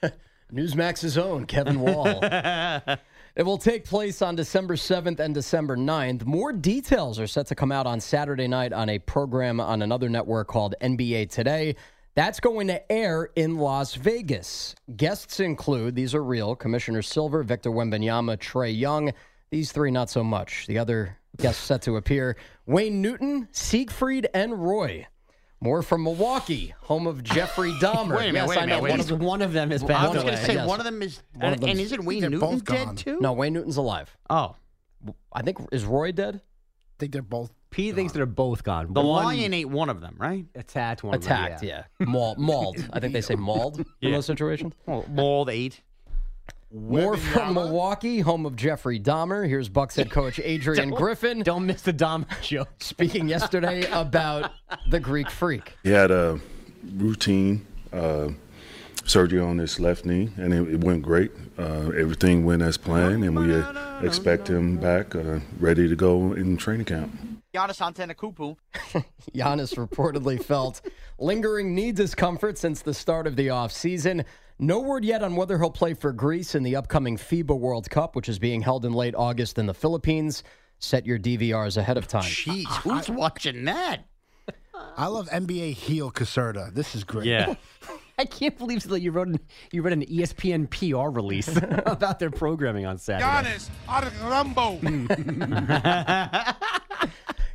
Newsmax's 0.53 1.17
own 1.17 1.45
Kevin 1.45 1.81
Wall. 1.81 2.19
it 2.23 3.43
will 3.43 3.57
take 3.57 3.83
place 3.83 4.21
on 4.21 4.37
December 4.37 4.77
7th 4.77 5.19
and 5.19 5.33
December 5.33 5.75
9th. 5.75 6.25
More 6.25 6.53
details 6.53 7.19
are 7.19 7.27
set 7.27 7.47
to 7.47 7.55
come 7.55 7.69
out 7.73 7.85
on 7.85 7.99
Saturday 7.99 8.47
night 8.47 8.71
on 8.71 8.87
a 8.87 8.97
program 8.99 9.59
on 9.59 9.81
another 9.81 10.07
network 10.07 10.47
called 10.47 10.73
NBA 10.79 11.29
Today. 11.29 11.75
That's 12.15 12.39
going 12.39 12.67
to 12.67 12.91
air 12.91 13.29
in 13.35 13.57
Las 13.57 13.95
Vegas. 13.95 14.75
Guests 14.95 15.39
include, 15.39 15.95
these 15.95 16.13
are 16.13 16.23
real, 16.23 16.55
Commissioner 16.55 17.01
Silver, 17.01 17.41
Victor 17.43 17.71
Wembanyama, 17.71 18.37
Trae 18.37 18.77
Young. 18.77 19.11
These 19.49 19.71
three, 19.71 19.89
not 19.91 20.09
so 20.09 20.23
much. 20.23 20.67
The 20.67 20.77
other 20.77 21.17
guests 21.37 21.63
set 21.63 21.81
to 21.83 21.97
appear 21.97 22.37
Wayne 22.67 23.01
Newton, 23.01 23.47
Siegfried, 23.51 24.27
and 24.33 24.63
Roy. 24.63 25.07
More 25.59 25.81
from 25.81 26.03
Milwaukee, 26.03 26.73
home 26.81 27.07
of 27.07 27.23
Jeffrey 27.23 27.71
Dahmer. 27.73 28.17
Wait 28.17 28.29
a 28.29 28.33
minute, 28.33 28.33
yes, 28.33 28.49
wait 28.49 28.57
a 28.57 28.61
I 28.61 28.65
minute, 28.65 28.81
wait 28.83 28.91
One 28.91 28.99
of 28.99 29.07
them- 29.07 29.19
One 29.19 29.41
of 29.41 29.53
them 29.53 29.71
is 29.71 29.81
I 29.83 30.07
was 30.09 30.21
going 30.23 30.35
to 30.35 30.43
say 30.45 30.53
yes. 30.55 30.67
one 30.67 30.79
of 30.79 30.85
them 30.85 31.01
is, 31.01 31.21
One 31.35 31.53
of 31.53 31.63
and, 31.63 31.79
isn't 31.79 32.03
Wayne 32.05 32.21
they're 32.21 32.29
Newton 32.29 32.59
dead 32.59 32.85
gone. 32.85 32.95
too? 32.95 33.17
No, 33.21 33.33
Wayne 33.33 33.53
Newton's 33.53 33.77
alive. 33.77 34.15
Oh, 34.29 34.55
I 35.31 35.41
think 35.41 35.57
is 35.71 35.85
Roy 35.85 36.11
dead? 36.11 36.35
I 36.43 36.93
think 36.99 37.13
they're 37.13 37.21
both. 37.21 37.51
Pete 37.73 37.95
thinks 37.95 38.13
that 38.13 38.19
they're 38.19 38.25
both 38.25 38.63
gone. 38.63 38.93
the 38.93 39.01
One 39.01 39.25
lion 39.25 39.53
ate 39.53 39.65
one 39.69 39.89
of 39.89 39.99
them, 40.01 40.15
right? 40.17 40.45
attacked 40.55 41.03
one. 41.03 41.15
of 41.15 41.21
them, 41.23 41.31
Attacked, 41.31 41.63
yeah. 41.63 41.83
Mauled, 41.99 42.37
mauled. 42.37 42.77
I 42.93 42.99
think 42.99 43.13
they 43.13 43.21
say 43.21 43.35
mauled 43.35 43.83
in 44.01 44.11
those 44.11 44.25
situations. 44.25 44.73
Well, 44.85 45.05
mauled 45.09 45.49
ate. 45.49 45.81
More 46.71 47.17
from 47.17 47.53
Milwaukee, 47.53 48.19
home 48.21 48.47
of 48.47 48.55
Jeffrey 48.55 48.99
Dahmer. 48.99 49.47
Here's 49.47 49.69
Bucks 49.69 49.95
head 49.95 50.09
coach 50.09 50.39
Adrian 50.43 50.89
Griffin 50.89 51.43
Don't 51.43 51.67
miss 51.67 51.83
the 51.83 51.93
Dahmer 51.93 52.25
joke. 52.41 52.69
speaking 52.79 53.27
yesterday 53.27 53.85
about 53.91 54.51
the 54.89 54.99
Greek 54.99 55.29
freak. 55.29 55.73
He 55.83 55.91
had 55.91 56.09
a 56.09 56.39
routine 56.95 57.67
uh, 57.91 58.29
surgery 59.05 59.39
on 59.39 59.59
his 59.59 59.79
left 59.79 60.03
knee, 60.03 60.29
and 60.37 60.51
it, 60.51 60.67
it 60.73 60.83
went 60.83 61.03
great. 61.03 61.31
Uh, 61.59 61.89
everything 61.95 62.43
went 62.43 62.63
as 62.63 62.77
planned, 62.77 63.23
and 63.23 63.37
we 63.37 63.53
uh, 63.53 64.01
expect 64.01 64.47
him 64.49 64.77
back, 64.77 65.13
uh, 65.13 65.41
ready 65.59 65.87
to 65.87 65.95
go 65.95 66.33
in 66.33 66.57
training 66.57 66.85
camp. 66.85 67.11
Giannis 67.53 67.79
Antetokounmpo. 67.79 68.57
Giannis 69.31 69.75
reportedly 69.75 70.43
felt 70.45 70.81
lingering 71.19 71.75
knee 71.75 71.91
discomfort 71.91 72.57
since 72.57 72.81
the 72.81 72.95
start 72.95 73.27
of 73.27 73.35
the 73.35 73.47
offseason. 73.47 74.25
No 74.57 74.79
word 74.79 75.05
yet 75.05 75.21
on 75.21 75.35
whether 75.35 75.59
he'll 75.59 75.69
play 75.69 75.93
for 75.93 76.11
Greece 76.11 76.55
in 76.55 76.63
the 76.63 76.75
upcoming 76.75 77.15
FIBA 77.15 77.57
World 77.57 77.89
Cup, 77.91 78.15
which 78.15 78.27
is 78.27 78.39
being 78.39 78.61
held 78.61 78.85
in 78.85 78.93
late 78.93 79.13
August 79.15 79.59
in 79.59 79.67
the 79.67 79.73
Philippines. 79.73 80.43
Set 80.79 81.05
your 81.05 81.19
DVRs 81.19 81.77
ahead 81.77 81.97
of 81.97 82.07
time. 82.07 82.23
Jeez, 82.23 82.65
who's 82.77 83.07
watching 83.09 83.65
that? 83.65 84.05
I 84.97 85.07
love 85.07 85.29
NBA 85.29 85.73
heel 85.73 86.11
Caserta. 86.11 86.73
This 86.73 86.95
is 86.95 87.03
great. 87.03 87.27
Yeah. 87.27 87.53
I 88.17 88.25
can't 88.25 88.57
believe 88.57 88.83
that 88.83 89.01
you 89.01 89.11
wrote 89.11 89.27
an, 89.27 89.39
you 89.71 89.81
read 89.81 89.93
an 89.93 90.05
ESPN 90.05 90.69
PR 90.69 91.09
release 91.15 91.47
about 91.85 92.19
their 92.19 92.29
programming 92.29 92.85
on 92.85 92.97
Saturday. 92.97 93.57
Giannis 93.87 94.29
Rambo. 94.29 94.79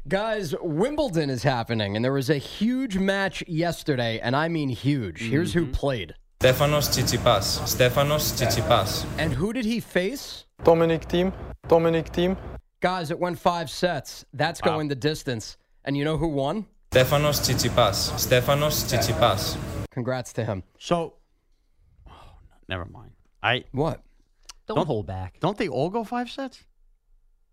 Guys, 0.08 0.54
Wimbledon 0.62 1.28
is 1.28 1.42
happening, 1.42 1.94
and 1.94 2.02
there 2.02 2.14
was 2.14 2.30
a 2.30 2.38
huge 2.38 2.96
match 2.96 3.44
yesterday, 3.46 4.18
and 4.20 4.34
I 4.34 4.48
mean 4.48 4.70
huge. 4.70 5.20
Here's 5.20 5.52
who 5.52 5.64
mm-hmm. 5.64 5.72
played. 5.72 6.14
Stefanos 6.40 6.88
Tsitsipas. 6.88 7.60
Stefanos 7.66 8.32
Tsitsipas. 8.32 9.04
And 9.18 9.34
who 9.34 9.52
did 9.52 9.66
he 9.66 9.80
face? 9.80 10.46
Dominic 10.64 11.02
Thiem. 11.08 11.34
Dominic 11.68 12.06
Thiem. 12.06 12.38
Guys, 12.80 13.10
it 13.10 13.18
went 13.18 13.38
five 13.38 13.68
sets. 13.68 14.24
That's 14.32 14.62
going 14.62 14.88
the 14.88 14.94
distance. 14.94 15.58
And 15.84 15.94
you 15.94 16.06
know 16.06 16.16
who 16.16 16.28
won? 16.28 16.64
Stefanos 16.90 17.42
Tsitsipas. 17.42 18.12
Stefanos 18.12 18.88
Tsitsipas. 18.88 19.58
Congrats 19.90 20.32
to 20.32 20.44
him. 20.46 20.62
So, 20.78 21.16
oh, 22.08 22.38
never 22.66 22.86
mind. 22.86 23.10
I 23.42 23.64
What? 23.72 24.00
Don't, 24.66 24.76
Don't- 24.76 24.86
hold 24.86 25.06
back. 25.06 25.38
don't 25.40 25.58
they 25.58 25.68
all 25.68 25.90
go 25.90 26.02
five 26.02 26.30
sets? 26.30 26.64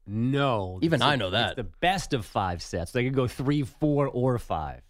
No, 0.07 0.79
Even 0.81 0.97
it's 0.97 1.03
I 1.03 1.13
a- 1.15 1.17
know 1.17 1.27
it's 1.27 1.33
that. 1.33 1.55
the 1.55 1.63
best 1.63 2.13
of 2.13 2.25
five 2.25 2.61
sets. 2.61 2.91
They 2.91 3.03
could 3.03 3.15
go 3.15 3.27
three, 3.27 3.63
four, 3.63 4.07
or 4.07 4.37
five. 4.37 4.81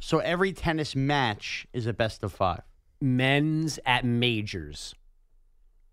So 0.00 0.18
every 0.18 0.52
tennis 0.52 0.94
match 0.96 1.66
is 1.72 1.86
a 1.86 1.92
best 1.92 2.22
of 2.22 2.32
five, 2.32 2.62
Men's 3.00 3.78
at 3.86 4.04
majors. 4.04 4.94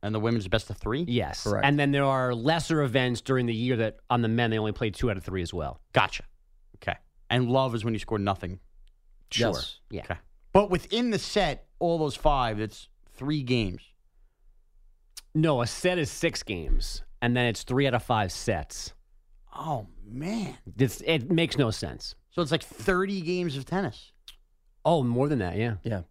and 0.03 0.13
the 0.13 0.19
women's 0.19 0.47
best 0.47 0.69
of 0.69 0.77
three. 0.77 1.03
Yes. 1.07 1.43
Correct. 1.43 1.65
And 1.65 1.77
then 1.79 1.91
there 1.91 2.05
are 2.05 2.33
lesser 2.35 2.83
events 2.83 3.19
during 3.21 3.45
the 3.47 3.53
year 3.53 3.77
that 3.77 3.97
on 4.09 4.21
the 4.21 4.27
men 4.27 4.51
they 4.51 4.59
only 4.59 4.71
play 4.71 4.91
two 4.91 5.09
out 5.09 5.17
of 5.17 5.23
three 5.23 5.41
as 5.41 5.53
well. 5.53 5.81
Gotcha. 5.91 6.23
Okay. 6.75 6.95
And 7.31 7.49
love 7.49 7.73
is 7.73 7.83
when 7.83 7.93
you 7.95 7.99
score 7.99 8.19
nothing. 8.19 8.59
Sure. 9.31 9.49
Yes. 9.53 9.79
Yeah. 9.89 10.01
Okay. 10.03 10.15
But 10.53 10.69
within 10.69 11.09
the 11.09 11.17
set, 11.19 11.65
all 11.79 11.97
those 11.97 12.15
five, 12.15 12.59
it's 12.59 12.87
three 13.15 13.41
games. 13.43 13.81
No, 15.33 15.61
a 15.61 15.67
set 15.67 15.97
is 15.97 16.09
six 16.11 16.43
games, 16.43 17.03
and 17.21 17.35
then 17.35 17.45
it's 17.45 17.63
three 17.63 17.87
out 17.87 17.93
of 17.93 18.03
five 18.03 18.31
sets. 18.31 18.93
Oh 19.55 19.87
man. 20.05 20.57
It's, 20.77 21.01
it 21.01 21.31
makes 21.31 21.57
no 21.57 21.71
sense. 21.71 22.15
So 22.29 22.41
it's 22.41 22.51
like 22.51 22.63
thirty 22.63 23.21
games 23.21 23.57
of 23.57 23.65
tennis. 23.65 24.11
Oh, 24.85 25.03
more 25.03 25.27
than 25.27 25.39
that, 25.39 25.57
yeah. 25.57 25.75
Yeah. 25.83 26.01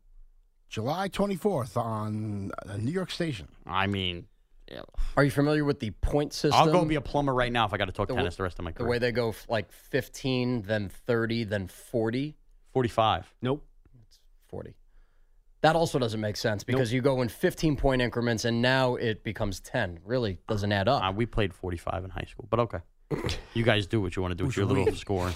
July 0.68 1.08
24th 1.08 1.76
on 1.76 2.50
uh, 2.68 2.76
New 2.76 2.90
York 2.90 3.10
Station. 3.10 3.48
I 3.66 3.86
mean. 3.86 4.26
Are 5.16 5.22
you 5.22 5.30
familiar 5.30 5.64
with 5.64 5.78
the 5.78 5.92
point 5.92 6.32
system? 6.32 6.60
I'll 6.60 6.72
go 6.72 6.80
and 6.80 6.88
be 6.88 6.96
a 6.96 7.00
plumber 7.00 7.32
right 7.32 7.52
now 7.52 7.64
if 7.66 7.72
I 7.72 7.76
got 7.76 7.84
to 7.84 7.92
talk 7.92 8.08
The 8.08 8.14
tennis 8.14 8.34
w- 8.34 8.36
the 8.38 8.42
rest 8.42 8.58
of 8.58 8.64
my 8.64 8.72
the 8.72 8.84
way 8.84 8.98
they 8.98 9.12
go 9.12 9.28
f- 9.28 9.46
like 9.48 9.70
15, 9.70 10.62
then 10.62 10.88
30, 10.88 11.44
then 11.44 11.68
40. 11.68 12.34
Forty-five. 12.72 13.32
Nope. 13.40 13.64
It's 14.08 14.18
40. 14.48 14.74
That 15.66 15.74
also 15.74 15.98
doesn't 15.98 16.20
make 16.20 16.36
sense 16.36 16.62
because 16.62 16.92
you 16.92 17.00
go 17.00 17.22
in 17.22 17.28
15 17.28 17.74
point 17.74 18.00
increments 18.00 18.44
and 18.44 18.62
now 18.62 18.94
it 18.94 19.24
becomes 19.24 19.58
10. 19.58 19.98
Really 20.04 20.38
doesn't 20.46 20.70
add 20.70 20.86
up. 20.86 21.02
Uh, 21.02 21.10
we 21.10 21.26
played 21.26 21.52
forty-five 21.52 22.04
in 22.04 22.10
high 22.10 22.26
school, 22.30 22.46
but 22.48 22.60
okay. 22.60 22.78
you 23.52 23.64
guys 23.64 23.88
do 23.88 24.00
what 24.00 24.14
you 24.14 24.22
want 24.22 24.30
to 24.30 24.36
do 24.36 24.46
with 24.46 24.56
your 24.56 24.64
little 24.64 24.94
score. 24.94 25.32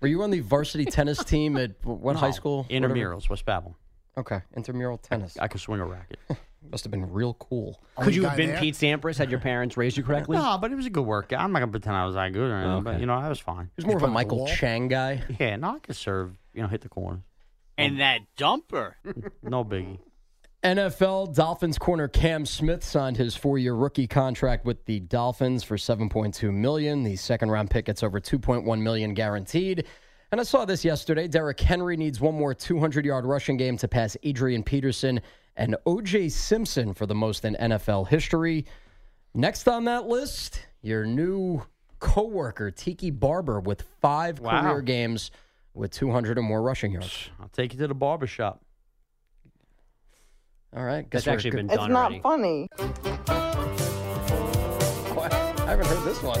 Were 0.00 0.06
you 0.06 0.22
on 0.22 0.30
the 0.30 0.38
varsity 0.38 0.84
tennis 0.84 1.24
team 1.24 1.56
at 1.56 1.80
w- 1.80 1.98
what 2.00 2.14
high 2.14 2.30
school? 2.30 2.68
Intramurals, 2.70 3.28
West 3.28 3.44
Babel. 3.46 3.76
Okay, 4.16 4.42
intramural 4.56 4.96
tennis. 4.96 5.36
I 5.40 5.48
could 5.48 5.60
swing 5.60 5.80
a 5.80 5.86
racket. 5.86 6.20
Must 6.70 6.84
have 6.84 6.92
been 6.92 7.10
real 7.10 7.34
cool. 7.34 7.80
Could 7.98 8.14
you 8.14 8.22
have 8.26 8.36
been 8.36 8.50
there? 8.50 8.60
Pete 8.60 8.76
Sampras 8.76 9.18
had 9.18 9.28
your 9.28 9.40
parents 9.50 9.76
raised 9.76 9.96
you 9.96 10.04
correctly? 10.04 10.36
no, 10.36 10.56
but 10.56 10.70
it 10.70 10.76
was 10.76 10.86
a 10.86 10.90
good 10.90 11.04
workout. 11.04 11.40
I'm 11.40 11.50
not 11.50 11.58
gonna 11.58 11.72
pretend 11.72 11.96
I 11.96 12.06
was 12.06 12.14
that 12.14 12.32
good 12.32 12.48
or 12.48 12.54
anything, 12.54 12.84
but 12.84 13.00
you 13.00 13.06
know, 13.06 13.14
I 13.14 13.28
was 13.28 13.40
fine. 13.40 13.70
He 13.74 13.82
was 13.82 13.86
more 13.86 13.96
of 13.96 14.02
a 14.02 14.06
put 14.06 14.06
on 14.06 14.10
the 14.10 14.14
Michael 14.14 14.38
wall? 14.38 14.46
Chang 14.46 14.86
guy. 14.86 15.24
Yeah, 15.40 15.56
no, 15.56 15.74
I 15.74 15.78
could 15.80 15.96
serve. 15.96 16.36
You 16.52 16.62
know, 16.62 16.68
hit 16.68 16.82
the 16.82 16.88
corner. 16.88 17.24
And 17.76 18.00
that 18.00 18.20
dumper. 18.36 18.94
No 19.42 19.64
biggie. 19.64 19.98
NFL 20.62 21.34
Dolphins 21.34 21.76
corner 21.78 22.08
Cam 22.08 22.46
Smith 22.46 22.82
signed 22.82 23.18
his 23.18 23.36
four-year 23.36 23.74
rookie 23.74 24.06
contract 24.06 24.64
with 24.64 24.82
the 24.86 25.00
Dolphins 25.00 25.62
for 25.62 25.76
7.2 25.76 26.50
million. 26.54 27.02
The 27.02 27.16
second-round 27.16 27.68
pick 27.70 27.84
gets 27.84 28.02
over 28.02 28.18
2.1 28.18 28.80
million 28.80 29.12
guaranteed. 29.12 29.84
And 30.32 30.40
I 30.40 30.44
saw 30.44 30.64
this 30.64 30.82
yesterday. 30.84 31.28
Derrick 31.28 31.60
Henry 31.60 31.98
needs 31.98 32.18
one 32.20 32.34
more 32.34 32.54
200-yard 32.54 33.26
rushing 33.26 33.58
game 33.58 33.76
to 33.76 33.86
pass 33.88 34.16
Adrian 34.22 34.62
Peterson 34.62 35.20
and 35.56 35.76
O.J. 35.84 36.30
Simpson 36.30 36.94
for 36.94 37.04
the 37.04 37.14
most 37.14 37.44
in 37.44 37.56
NFL 37.60 38.08
history. 38.08 38.64
Next 39.34 39.68
on 39.68 39.84
that 39.84 40.06
list, 40.06 40.60
your 40.80 41.04
new 41.04 41.62
coworker 42.00 42.70
Tiki 42.70 43.10
Barber 43.10 43.60
with 43.60 43.82
five 44.00 44.40
Wow. 44.40 44.62
career 44.62 44.80
games 44.80 45.30
with 45.74 45.90
200 45.90 46.38
or 46.38 46.42
more 46.42 46.62
rushing 46.62 46.92
yards. 46.92 47.30
I'll 47.40 47.48
take 47.48 47.72
you 47.74 47.78
to 47.80 47.88
the 47.88 47.94
barber 47.94 48.26
shop. 48.26 48.62
All 50.76 50.82
right, 50.84 51.08
guess 51.08 51.24
That's 51.24 51.34
actually 51.34 51.50
good- 51.50 51.68
been 51.68 51.76
done. 51.76 51.90
It's 51.90 51.92
not 51.92 52.22
funny. 52.22 52.68
I 55.66 55.70
haven't 55.70 55.86
heard 55.86 56.04
this 56.04 56.22
one. 56.22 56.40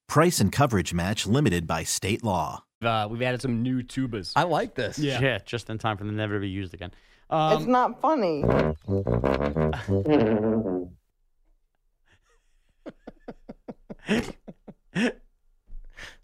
Price 0.11 0.41
and 0.41 0.51
coverage 0.51 0.93
match 0.93 1.25
limited 1.25 1.65
by 1.65 1.85
state 1.85 2.21
law. 2.21 2.65
uh, 2.81 3.07
we've 3.09 3.21
added 3.21 3.41
some 3.41 3.63
new 3.63 3.81
tubas. 3.81 4.33
I 4.35 4.43
like 4.43 4.75
this. 4.75 4.99
Yeah. 4.99 5.37
just 5.45 5.69
in 5.69 5.77
time 5.77 5.95
for 5.95 6.03
them 6.03 6.17
never 6.17 6.33
to 6.33 6.41
be 6.41 6.49
used 6.49 6.73
again. 6.73 6.91
it's 7.31 7.31
Um, 7.63 7.71
not 7.71 8.01
funny. 8.01 8.43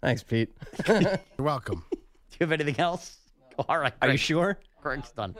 Thanks, 0.00 0.22
Pete. 0.22 0.50
You're 0.88 1.18
welcome. 1.38 1.84
Do 1.90 1.98
you 2.40 2.46
have 2.46 2.52
anything 2.52 2.78
else? 2.78 3.18
All 3.68 3.78
right. 3.78 3.92
Are 4.00 4.10
you 4.10 4.16
sure? 4.16 4.58
Greg's 4.82 5.10
done. 5.12 5.34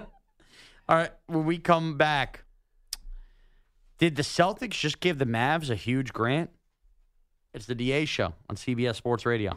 All 0.88 0.96
right. 0.96 1.11
When 1.26 1.44
we 1.44 1.59
come 1.59 1.96
back, 1.96 2.44
did 3.99 4.16
the 4.16 4.22
Celtics 4.22 4.70
just 4.72 5.01
give 5.01 5.18
the 5.18 5.24
Mavs 5.26 5.70
a 5.70 5.74
huge 5.76 6.12
grant? 6.12 6.51
It's 7.55 7.64
the 7.66 7.74
DA 7.74 8.05
show 8.05 8.34
on 8.51 8.57
CBS 8.57 8.96
Sports 8.96 9.24
Radio. 9.24 9.57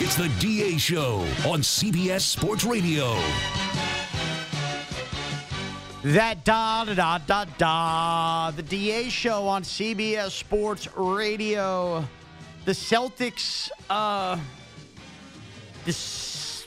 It's 0.00 0.16
the 0.16 0.30
DA 0.40 0.78
Show 0.78 1.18
on 1.46 1.60
CBS 1.60 2.22
Sports 2.22 2.64
Radio. 2.64 3.14
That 6.02 6.44
da 6.44 6.84
da 6.84 6.94
da 6.94 7.18
da 7.18 7.44
da. 7.58 8.50
The 8.52 8.62
DA 8.62 9.08
show 9.10 9.46
on 9.46 9.62
CBS 9.62 10.30
Sports 10.30 10.88
Radio. 10.96 12.04
The 12.64 12.72
Celtics, 12.72 13.70
uh, 13.90 14.38
this 15.84 16.66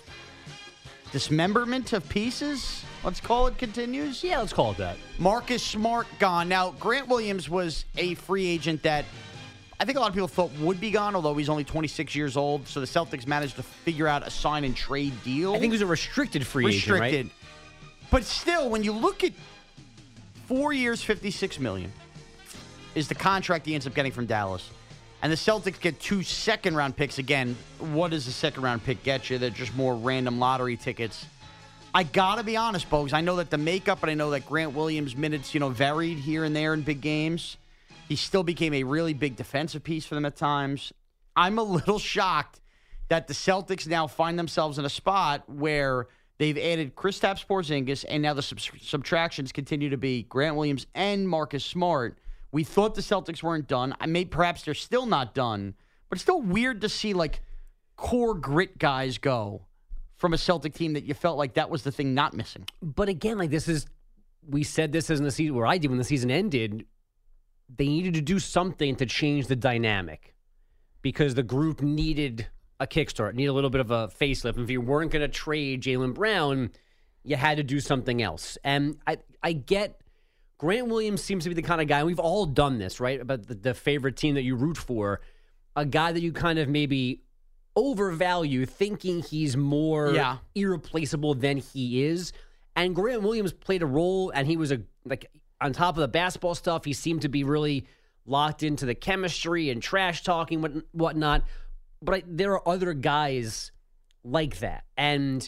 dismemberment 1.11 1.93
of 1.93 2.07
pieces. 2.07 2.84
Let's 3.06 3.22
call 3.22 3.45
it 3.45 3.60
continues. 3.60 4.24
Yeah, 4.24 4.39
let's 4.39 4.51
call 4.51 4.72
it 4.72 4.78
that. 4.78 4.97
Marcus 5.20 5.62
Smart 5.62 6.08
gone. 6.18 6.49
Now, 6.49 6.72
Grant 6.80 7.08
Williams 7.08 7.47
was 7.47 7.86
a 7.97 8.16
free 8.16 8.47
agent 8.47 8.82
that 8.82 9.06
I 9.80 9.86
think 9.86 9.99
a 9.99 10.01
lot 10.01 10.08
of 10.08 10.16
people 10.16 10.28
thought 10.28 10.51
would 10.53 10.82
be 10.82 10.89
gone, 10.89 11.16
although 11.16 11.36
he's 11.36 11.47
only 11.47 11.64
26 11.64 12.16
years 12.16 12.36
old. 12.36 12.68
So 12.68 12.80
the 12.80 12.88
Celtics 12.88 13.28
managed 13.28 13.58
to 13.58 13.64
figure 13.64 14.08
out 14.08 14.26
a 14.26 14.32
sign 14.32 14.64
and 14.64 14.76
trade 14.76 15.14
deal. 15.24 15.53
I 15.53 15.60
think 15.60 15.72
he 15.72 15.76
was 15.76 15.82
a 15.82 15.86
restricted 15.86 16.47
free 16.47 16.66
agent. 16.66 16.82
restricted. 16.82 17.14
agent, 17.14 17.32
But 18.10 18.24
still, 18.24 18.72
when 18.72 18.84
you 18.84 18.91
look 18.91 19.24
at 19.24 19.34
four 20.47 20.74
years, 20.74 21.03
56 21.03 21.60
million 21.60 21.93
is 22.95 23.08
the 23.08 23.16
contract 23.16 23.68
he 23.68 23.76
ends 23.76 23.86
up 23.86 23.93
getting 23.93 24.14
from 24.14 24.26
Dallas. 24.26 24.68
And 25.22 25.32
the 25.32 25.38
Celtics 25.38 25.80
get 25.80 25.99
two 25.99 26.24
second 26.24 26.76
round 26.76 26.97
picks 26.97 27.20
again. 27.20 27.56
What 27.80 28.12
does 28.12 28.26
a 28.28 28.32
second 28.32 28.64
round 28.64 28.84
pick 28.84 29.03
get 29.03 29.30
you? 29.30 29.38
They're 29.38 29.51
just 29.51 29.76
more 29.76 29.95
random 29.95 30.39
lottery 30.39 30.78
tickets. 30.78 31.26
I 31.95 32.03
gotta 32.03 32.43
be 32.43 32.57
honest, 32.57 32.89
Bogues. 32.89 33.13
I 33.13 33.21
know 33.21 33.37
that 33.37 33.49
the 33.49 33.57
makeup, 33.57 34.03
and 34.03 34.11
I 34.11 34.15
know 34.15 34.31
that 34.31 34.45
Grant 34.45 34.73
Williams' 34.73 35.15
minutes, 35.15 35.53
you 35.53 35.61
know, 35.61 35.69
varied 35.69 36.17
here 36.17 36.43
and 36.43 36.53
there 36.53 36.73
in 36.73 36.81
big 36.81 36.99
games. 36.99 37.55
He 38.09 38.17
still 38.17 38.43
became 38.43 38.73
a 38.73 38.83
really 38.83 39.13
big 39.13 39.37
defensive 39.37 39.81
piece 39.81 40.05
for 40.05 40.15
them 40.15 40.25
at 40.25 40.35
times. 40.35 40.91
I'm 41.37 41.57
a 41.57 41.63
little 41.63 41.97
shocked 42.13 42.59
that 43.07 43.29
the 43.29 43.33
Celtics 43.33 43.87
now 43.87 44.07
find 44.07 44.37
themselves 44.37 44.77
in 44.77 44.83
a 44.83 44.89
spot 44.89 45.49
where 45.49 46.07
they've 46.37 46.57
added 46.57 46.97
Kristaps 46.97 47.47
Porzingis, 47.47 48.03
and 48.09 48.21
now 48.21 48.33
the 48.33 48.41
sub- 48.41 48.59
subtractions 48.59 49.53
continue 49.53 49.89
to 49.89 49.97
be 49.97 50.23
Grant 50.23 50.57
Williams 50.57 50.87
and 50.95 51.29
Marcus 51.29 51.63
Smart. 51.63 52.17
We 52.51 52.65
thought 52.65 52.95
the 52.95 53.01
Celtics 53.01 53.41
weren't 53.41 53.69
done. 53.69 53.95
I 54.01 54.07
may 54.07 54.25
perhaps 54.25 54.63
they're 54.63 54.73
still 54.73 55.05
not 55.05 55.33
done, 55.33 55.75
but 56.09 56.17
it's 56.17 56.23
still 56.23 56.41
weird 56.41 56.81
to 56.81 56.89
see 56.89 57.13
like 57.13 57.39
core 57.95 58.33
grit 58.33 58.77
guys 58.79 59.17
go 59.17 59.61
from 60.18 60.34
a 60.34 60.38
Celtic 60.38 60.74
team 60.74 60.93
that 60.93 61.03
you 61.03 61.13
felt 61.13 61.38
like 61.38 61.55
that 61.55 61.70
was 61.70 61.84
the 61.84 61.91
thing 61.91 62.13
not 62.13 62.34
missing. 62.34 62.66
But 62.82 63.09
again, 63.09 63.38
like 63.38 63.49
this 63.49 63.68
is, 63.68 63.86
we 64.47 64.63
said 64.63 64.91
this 64.91 65.09
is 65.09 65.20
in 65.20 65.26
the 65.26 65.32
season 65.32 65.55
where 65.55 65.66
I 65.66 65.78
did 65.78 65.89
when 65.89 65.97
the 65.97 66.03
season 66.03 66.32
ended. 66.32 66.86
They 67.76 67.88
needed 67.88 68.13
to 68.13 68.22
do 68.22 68.39
something 68.39 68.95
to 68.97 69.05
change 69.05 69.47
the 69.47 69.55
dynamic 69.55 70.36
because 71.01 71.36
the 71.36 71.43
group 71.43 71.82
needed 71.82 72.47
a 72.80 72.88
kickstart, 72.88 73.34
needed 73.34 73.49
a 73.49 73.53
little 73.53 73.70
bit 73.70 73.82
of 73.82 73.91
a 73.91 74.07
facelift. 74.07 74.61
If 74.61 74.70
you 74.70 74.82
weren't 74.82 75.11
going 75.11 75.22
to 75.22 75.28
trade 75.28 75.82
Jaylen 75.82 76.13
Brown, 76.13 76.72
you 77.24 77.36
had 77.36 77.57
to 77.57 77.63
do 77.63 77.80
something 77.80 78.22
else. 78.22 78.57
And 78.63 78.97
I, 79.07 79.18
I 79.41 79.53
get 79.53 79.99
Grant 80.57 80.88
Williams 80.88 81.22
seems 81.22 81.43
to 81.43 81.49
be 81.49 81.55
the 81.55 81.61
kind 81.61 81.82
of 81.82 81.88
guy, 81.88 82.03
we've 82.03 82.20
all 82.20 82.45
done 82.45 82.78
this, 82.78 82.99
right? 82.99 83.20
About 83.20 83.47
the, 83.47 83.55
the 83.55 83.74
favorite 83.74 84.16
team 84.16 84.36
that 84.36 84.43
you 84.43 84.55
root 84.55 84.78
for, 84.78 85.22
a 85.76 85.86
guy 85.86 86.11
that 86.11 86.22
you 86.22 86.32
kind 86.32 86.59
of 86.59 86.70
maybe 86.70 87.22
overvalue, 87.76 88.65
thinking 88.65 89.21
he's 89.21 89.55
more 89.57 90.13
Yeah. 90.13 90.38
irreplaceable 90.55 91.34
than 91.36 91.57
he 91.57 92.03
is. 92.03 92.32
And 92.76 92.95
Grant 92.95 93.21
Williams 93.21 93.53
played 93.53 93.82
a 93.82 93.86
role, 93.86 94.30
and 94.32 94.47
he 94.47 94.57
was 94.57 94.71
a 94.71 94.82
like 95.05 95.30
on 95.61 95.71
top 95.73 95.95
of 95.95 96.01
the 96.01 96.07
basketball 96.07 96.55
stuff. 96.55 96.86
He 96.86 96.93
seemed 96.93 97.21
to 97.21 97.30
be 97.30 97.43
really 97.43 97.86
locked 98.26 98.63
into 98.63 98.86
the 98.86 98.95
chemistry 98.95 99.69
and 99.69 99.82
trash 99.82 100.23
talking, 100.23 100.61
what 100.61 100.71
whatnot. 100.91 101.43
But 102.01 102.15
I, 102.15 102.23
there 102.28 102.51
are 102.53 102.67
other 102.67 102.93
guys 102.93 103.71
like 104.23 104.59
that, 104.59 104.84
and 104.97 105.47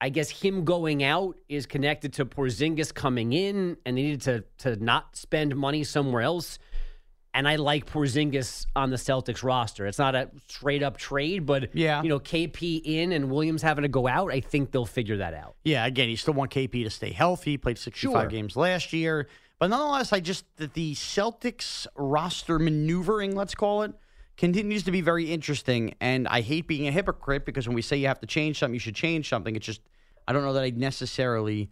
I 0.00 0.08
guess 0.08 0.28
him 0.30 0.64
going 0.64 1.02
out 1.04 1.36
is 1.48 1.66
connected 1.66 2.12
to 2.14 2.26
Porzingis 2.26 2.92
coming 2.92 3.32
in, 3.32 3.76
and 3.86 3.96
they 3.96 4.02
needed 4.02 4.22
to 4.22 4.44
to 4.58 4.76
not 4.82 5.16
spend 5.16 5.54
money 5.56 5.84
somewhere 5.84 6.22
else. 6.22 6.58
And 7.36 7.46
I 7.46 7.56
like 7.56 7.84
Porzingis 7.84 8.64
on 8.74 8.88
the 8.88 8.96
Celtics 8.96 9.42
roster. 9.42 9.86
It's 9.86 9.98
not 9.98 10.14
a 10.14 10.30
straight 10.48 10.82
up 10.82 10.96
trade, 10.96 11.44
but 11.44 11.68
Yeah. 11.74 12.02
you 12.02 12.08
know, 12.08 12.18
KP 12.18 12.80
in 12.82 13.12
and 13.12 13.30
Williams 13.30 13.60
having 13.60 13.82
to 13.82 13.88
go 13.88 14.08
out. 14.08 14.32
I 14.32 14.40
think 14.40 14.70
they'll 14.70 14.86
figure 14.86 15.18
that 15.18 15.34
out. 15.34 15.54
Yeah, 15.62 15.84
again, 15.84 16.08
you 16.08 16.16
still 16.16 16.32
want 16.32 16.50
KP 16.50 16.82
to 16.84 16.88
stay 16.90 17.10
healthy. 17.12 17.50
He 17.52 17.58
played 17.58 17.76
65 17.76 18.22
Sure. 18.22 18.26
games 18.30 18.56
last 18.56 18.94
year. 18.94 19.28
But 19.58 19.68
nonetheless, 19.68 20.14
I 20.14 20.20
just, 20.20 20.46
that 20.56 20.72
the 20.72 20.94
Celtics 20.94 21.86
roster 21.94 22.58
maneuvering, 22.58 23.36
let's 23.36 23.54
call 23.54 23.82
it, 23.82 23.92
continues 24.38 24.82
to 24.84 24.90
be 24.90 25.02
very 25.02 25.30
interesting. 25.30 25.94
And 26.00 26.26
I 26.28 26.40
hate 26.40 26.66
being 26.66 26.88
a 26.88 26.90
hypocrite 26.90 27.44
because 27.44 27.68
when 27.68 27.74
we 27.74 27.82
say 27.82 27.98
you 27.98 28.06
have 28.06 28.20
to 28.20 28.26
change 28.26 28.58
something, 28.58 28.72
you 28.74 28.80
should 28.80 28.94
change 28.94 29.28
something. 29.28 29.54
It's 29.54 29.66
just, 29.66 29.82
I 30.26 30.32
don't 30.32 30.42
know 30.42 30.54
that 30.54 30.62
I 30.62 30.70
necessarily 30.70 31.68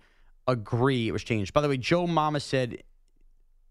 agree 0.46 1.08
it 1.08 1.12
was 1.12 1.24
changed. 1.24 1.54
By 1.54 1.62
the 1.62 1.70
way, 1.70 1.78
Joe 1.78 2.06
Mama 2.06 2.40
said 2.40 2.82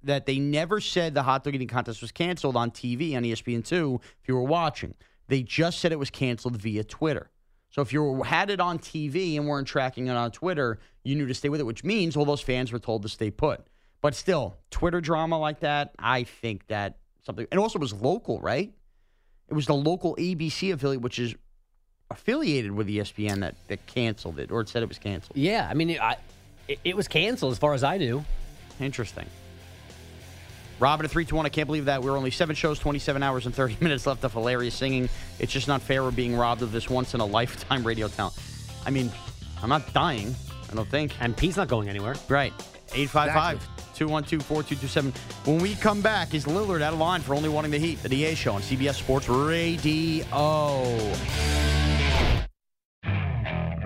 that 0.04 0.26
they 0.26 0.40
never 0.40 0.80
said 0.80 1.14
the 1.14 1.24
hot 1.24 1.44
dog 1.44 1.56
eating 1.56 1.68
contest 1.68 2.02
was 2.02 2.12
canceled 2.12 2.56
on 2.56 2.72
TV 2.72 3.16
on 3.16 3.26
E 3.26 3.34
ESPN2 3.34 4.02
if 4.22 4.28
you 4.28 4.36
were 4.36 4.44
watching. 4.44 4.94
They 5.28 5.44
just 5.44 5.80
said 5.80 5.92
it 5.92 6.00
was 6.00 6.10
canceled 6.10 6.58
via 6.58 6.84
Twitter. 6.84 7.30
So 7.70 7.82
if 7.82 7.92
you 7.92 8.22
had 8.22 8.50
it 8.50 8.60
on 8.60 8.78
TV 8.78 9.36
and 9.36 9.48
weren't 9.48 9.68
tracking 9.68 10.08
it 10.08 10.12
on 10.12 10.32
Twitter, 10.32 10.80
you 11.04 11.16
knew 11.16 11.26
to 11.26 11.34
stay 11.34 11.50
with 11.50 11.60
it, 11.60 11.64
which 11.64 11.84
means 11.84 12.16
all 12.16 12.26
those 12.26 12.42
fans 12.42 12.72
were 12.72 12.80
told 12.80 13.02
to 13.04 13.10
stay 13.10 13.32
put. 13.32 13.66
But 14.02 14.14
still, 14.14 14.58
Twitter 14.70 15.02
drama 15.02 15.40
like 15.40 15.62
that, 15.62 15.96
I 15.98 16.24
think 16.24 16.68
that 16.68 16.98
something, 17.24 17.48
and 17.52 17.60
also 17.60 17.80
it 17.80 17.82
was 17.82 17.94
local, 17.94 18.40
right? 18.42 18.72
It 19.48 19.54
was 19.54 19.66
the 19.66 19.74
local 19.74 20.16
ABC 20.18 20.74
affiliate, 20.74 21.02
which 21.02 21.18
is 21.18 21.36
affiliated 22.12 22.72
with 22.72 22.88
ESPN 22.88 23.40
that, 23.40 23.56
that 23.70 23.86
canceled 23.88 24.40
it 24.40 24.52
or 24.52 24.62
it 24.62 24.70
said 24.70 24.84
it 24.84 24.90
was 24.90 25.00
canceled. 25.00 25.36
Yeah, 25.36 25.68
I 25.70 25.74
mean, 25.74 25.92
it, 25.92 26.02
I, 26.02 26.18
it, 26.68 26.80
it 26.84 26.96
was 26.96 27.08
canceled 27.08 27.54
as 27.54 27.58
far 27.58 27.74
as 27.74 27.84
I 27.84 27.98
knew. 27.98 28.24
Interesting. 28.80 29.26
Robin 30.84 31.06
at 31.06 31.12
321, 31.12 31.46
I 31.46 31.50
can't 31.50 31.66
believe 31.66 31.86
that. 31.86 32.04
We're 32.04 32.18
only 32.18 32.30
seven 32.30 32.58
shows, 32.58 32.78
27 32.78 33.24
hours, 33.24 33.46
and 33.46 33.56
30 33.56 33.78
minutes 33.82 34.06
left 34.06 34.22
of 34.26 34.34
hilarious 34.34 34.76
singing. 34.76 35.08
It's 35.40 35.54
just 35.54 35.70
not 35.70 35.82
fair 35.82 36.04
we're 36.04 36.12
being 36.12 36.36
robbed 36.36 36.62
of 36.62 36.74
this 36.74 36.90
once 36.90 37.14
in 37.14 37.22
a 37.22 37.26
lifetime 37.26 37.84
radio 37.88 38.10
talent. 38.10 38.38
I 38.86 38.90
mean, 38.90 39.10
I'm 39.62 39.70
not 39.70 39.94
dying, 39.94 40.36
I 40.70 40.76
don't 40.76 40.90
think. 40.90 41.14
And 41.22 41.38
Pete's 41.38 41.56
not 41.56 41.70
going 41.70 41.88
anywhere. 41.88 42.16
Right. 42.28 42.52
855 42.94 43.66
212 43.96 44.44
4227. 44.44 45.14
When 45.46 45.64
we 45.64 45.76
come 45.76 46.02
back, 46.02 46.34
is 46.34 46.44
Lillard 46.46 46.82
out 46.82 46.92
of 46.92 47.00
line 47.00 47.22
for 47.22 47.34
only 47.34 47.48
wanting 47.48 47.72
the 47.72 47.80
Heat? 47.80 48.04
The 48.04 48.10
DA 48.10 48.36
show 48.36 48.54
on 48.54 48.62
CBS 48.62 48.96
Sports 48.96 49.30
Radio. 49.30 50.26